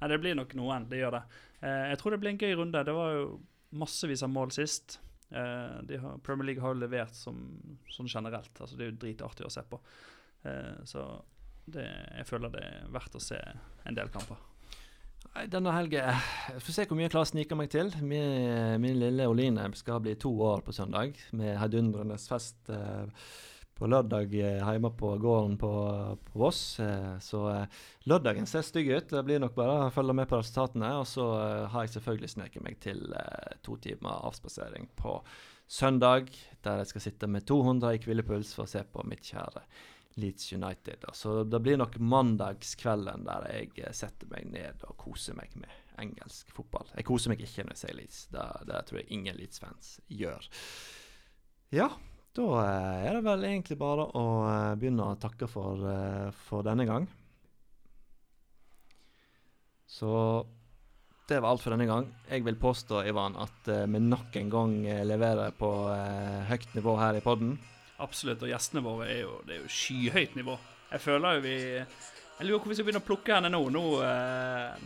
Nei, 0.00 0.08
det 0.08 0.18
blir 0.22 0.34
nok 0.38 0.54
noen. 0.58 0.88
Det 0.88 0.98
gjør 1.02 1.18
det. 1.18 1.22
Eh, 1.60 1.84
jeg 1.92 1.98
tror 2.00 2.10
det 2.16 2.20
blir 2.22 2.30
en 2.32 2.38
gøy 2.40 2.54
runde. 2.56 2.84
Det 2.88 2.94
var 2.96 3.12
jo 3.18 3.26
massevis 3.70 4.22
av 4.22 4.32
mål 4.32 4.52
sist. 4.54 4.98
Eh, 5.30 6.00
har, 6.00 6.18
Premier 6.24 6.46
League 6.46 6.62
har 6.62 6.74
jo 6.74 6.82
levert 6.82 7.16
som, 7.16 7.40
sånn 7.92 8.08
generelt. 8.08 8.52
Altså, 8.60 8.76
det 8.76 8.86
er 8.86 8.92
jo 8.92 9.00
dritartig 9.04 9.46
å 9.48 9.52
se 9.52 9.64
på. 9.68 9.80
Eh, 10.48 10.84
så 10.88 11.08
det, 11.68 11.88
jeg 12.16 12.28
føler 12.28 12.54
det 12.54 12.62
er 12.64 12.92
verdt 12.94 13.18
å 13.18 13.22
se 13.22 13.40
en 13.84 13.98
del 13.98 14.12
kamper. 14.12 14.40
Denne 15.50 15.70
helgen 15.74 16.08
Jeg 16.08 16.62
får 16.64 16.74
se 16.74 16.84
hvor 16.88 16.96
mye 16.96 17.04
jeg 17.04 17.12
klarer 17.12 17.28
å 17.28 17.30
snike 17.30 17.58
meg 17.58 17.68
til. 17.70 17.92
Min, 18.00 18.80
min 18.82 18.96
lille 18.98 19.26
Oline 19.28 19.68
skal 19.78 20.00
bli 20.02 20.16
to 20.18 20.32
år 20.46 20.64
på 20.66 20.74
søndag, 20.74 21.18
med 21.36 21.58
heidundrende 21.60 22.16
fest 22.22 22.70
eh, 22.72 23.06
på 23.78 23.86
lørdag 23.86 24.34
eh, 24.34 24.62
hjemme 24.62 24.90
på 24.98 25.12
gården 25.22 25.56
på, 25.58 25.72
på 26.24 26.38
Voss. 26.42 26.80
Eh, 26.82 27.18
så 27.22 27.42
eh, 27.52 27.82
lørdagen 28.10 28.48
ser 28.50 28.66
stygg 28.66 28.90
ut. 28.90 29.10
Det 29.12 29.22
blir 29.26 29.42
nok 29.42 29.54
bare 29.58 29.76
å 29.86 29.92
følge 29.94 30.16
med 30.18 30.28
på 30.30 30.40
resultatene. 30.40 30.90
Og 30.98 31.06
så 31.06 31.26
har 31.70 31.86
jeg 31.86 31.94
selvfølgelig 31.96 32.32
sneket 32.34 32.66
meg 32.66 32.80
til 32.82 33.04
to 33.66 33.78
timer 33.82 34.26
avspasering 34.28 34.90
på 34.98 35.20
søndag, 35.68 36.32
der 36.64 36.82
jeg 36.82 36.90
skal 36.92 37.04
sitte 37.04 37.30
med 37.30 37.46
200 37.46 37.94
i 37.94 38.02
hvilepuls 38.02 38.54
for 38.56 38.66
å 38.66 38.72
se 38.72 38.82
på 38.82 39.04
mitt 39.06 39.30
kjære 39.30 39.62
Leeds 40.18 40.52
United. 40.56 41.04
Så 41.14 41.42
det 41.46 41.60
blir 41.62 41.78
nok 41.78 42.00
mandagskvelden 42.02 43.26
der 43.28 43.50
jeg 43.52 43.94
setter 43.94 44.30
meg 44.32 44.48
ned 44.50 44.82
og 44.88 44.96
koser 44.98 45.38
meg 45.38 45.54
med 45.60 45.70
engelsk 45.98 46.50
fotball. 46.54 46.88
Jeg 46.96 47.06
koser 47.06 47.30
meg 47.30 47.42
ikke 47.44 47.66
når 47.66 47.76
jeg 47.76 47.82
sier 47.84 47.98
Leeds. 47.98 48.22
Det, 48.34 48.46
det 48.70 48.84
tror 48.88 49.02
jeg 49.02 49.12
ingen 49.14 49.38
Leeds-fans 49.38 49.98
gjør. 50.10 50.48
Ja, 51.74 51.92
da 52.36 52.46
eh, 52.62 53.06
er 53.08 53.16
det 53.16 53.24
vel 53.26 53.46
egentlig 53.48 53.78
bare 53.80 54.04
å 54.16 54.26
eh, 54.46 54.76
begynne 54.78 55.08
å 55.10 55.18
takke 55.20 55.48
for, 55.50 55.80
eh, 55.88 56.28
for 56.48 56.66
denne 56.66 56.86
gang. 56.88 57.08
Så 59.88 60.10
det 61.28 61.40
var 61.40 61.50
alt 61.52 61.64
for 61.64 61.74
denne 61.74 61.88
gang. 61.88 62.06
Jeg 62.28 62.44
vil 62.46 62.60
påstå, 62.60 63.02
Ivan, 63.08 63.36
at 63.40 63.68
vi 63.68 64.00
nok 64.00 64.36
en 64.40 64.52
gang 64.52 64.76
leverer 65.04 65.52
på 65.56 65.68
høyt 66.48 66.76
nivå 66.76 66.94
her 67.00 67.18
i 67.18 67.24
podden. 67.24 67.56
Absolutt, 68.00 68.44
og 68.44 68.52
gjestene 68.52 68.84
våre 68.84 69.08
er 69.12 69.20
jo, 69.26 69.34
det 69.44 69.56
er 69.56 69.60
jo 69.64 69.72
skyhøyt 69.72 70.38
nivå. 70.38 70.54
Jeg 70.92 71.04
føler 71.04 71.36
jo 71.36 71.44
vi 71.44 71.56
Jeg 71.58 72.46
lurer 72.46 72.60
på 72.62 72.68
hvor 72.68 72.72
vi 72.72 72.78
skal 72.78 72.86
begynne 72.86 73.02
å 73.02 73.08
plukke 73.08 73.34
henne 73.34 73.50
nå. 73.52 73.60
Nå, 73.74 73.84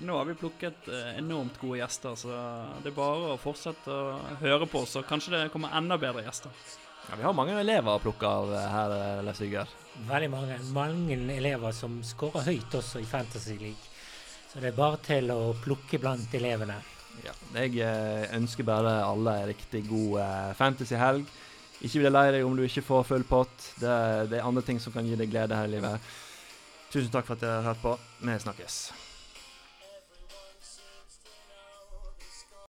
nå 0.02 0.18
har 0.18 0.30
vi 0.30 0.38
plukket 0.40 0.88
enormt 1.18 1.60
gode 1.60 1.82
gjester, 1.82 2.16
så 2.18 2.38
det 2.82 2.90
er 2.90 2.96
bare 2.96 3.34
å 3.34 3.42
fortsette 3.42 3.92
å 3.92 4.38
høre 4.40 4.70
på 4.70 4.86
og 4.86 5.10
kanskje 5.10 5.36
det 5.36 5.50
kommer 5.52 5.76
enda 5.78 6.00
bedre 6.00 6.24
gjester. 6.24 6.64
Ja, 7.10 7.16
Vi 7.16 7.22
har 7.26 7.34
mange 7.36 7.58
elever 7.60 7.96
å 7.96 8.00
plukke 8.02 8.28
av 8.28 8.52
eh, 8.54 8.68
her, 8.72 8.94
eh, 8.96 9.22
Leif 9.26 9.40
Sigurd. 9.40 9.76
Veldig 10.08 10.30
mange, 10.32 10.58
mange 10.72 11.18
elever 11.36 11.74
som 11.76 11.98
skårer 12.06 12.46
høyt 12.48 12.78
også 12.78 13.02
i 13.02 13.08
Fantasy 13.08 13.58
League. 13.60 13.90
Så 14.52 14.60
det 14.60 14.72
er 14.72 14.76
bare 14.76 15.00
til 15.04 15.32
å 15.32 15.52
plukke 15.62 16.00
blant 16.00 16.34
elevene. 16.36 16.78
Ja, 17.24 17.34
jeg 17.58 17.76
eh, 17.84 18.26
ønsker 18.38 18.64
bare 18.68 19.00
alle 19.04 19.38
en 19.42 19.50
riktig 19.52 19.84
god 19.90 20.20
fantasyhelg. 20.56 20.58
fantasy-helg. 20.62 21.38
Ikke 21.82 21.98
bli 22.04 22.10
lei 22.12 22.26
deg 22.36 22.44
om 22.46 22.54
du 22.56 22.62
ikke 22.62 22.84
får 22.86 23.06
full 23.08 23.24
pott. 23.26 23.70
Det, 23.82 23.94
det 24.30 24.38
er 24.38 24.46
andre 24.46 24.62
ting 24.62 24.78
som 24.80 24.94
kan 24.94 25.06
gi 25.06 25.18
deg 25.18 25.32
glede 25.32 25.58
her 25.58 25.66
i 25.66 25.74
livet. 25.74 26.12
Tusen 26.92 27.10
takk 27.10 27.26
for 27.26 27.34
at 27.34 27.42
dere 27.42 27.58
har 27.58 27.72
hørt 27.72 27.82
på. 27.82 27.96
Vi 28.22 28.38
snakkes. 28.46 28.84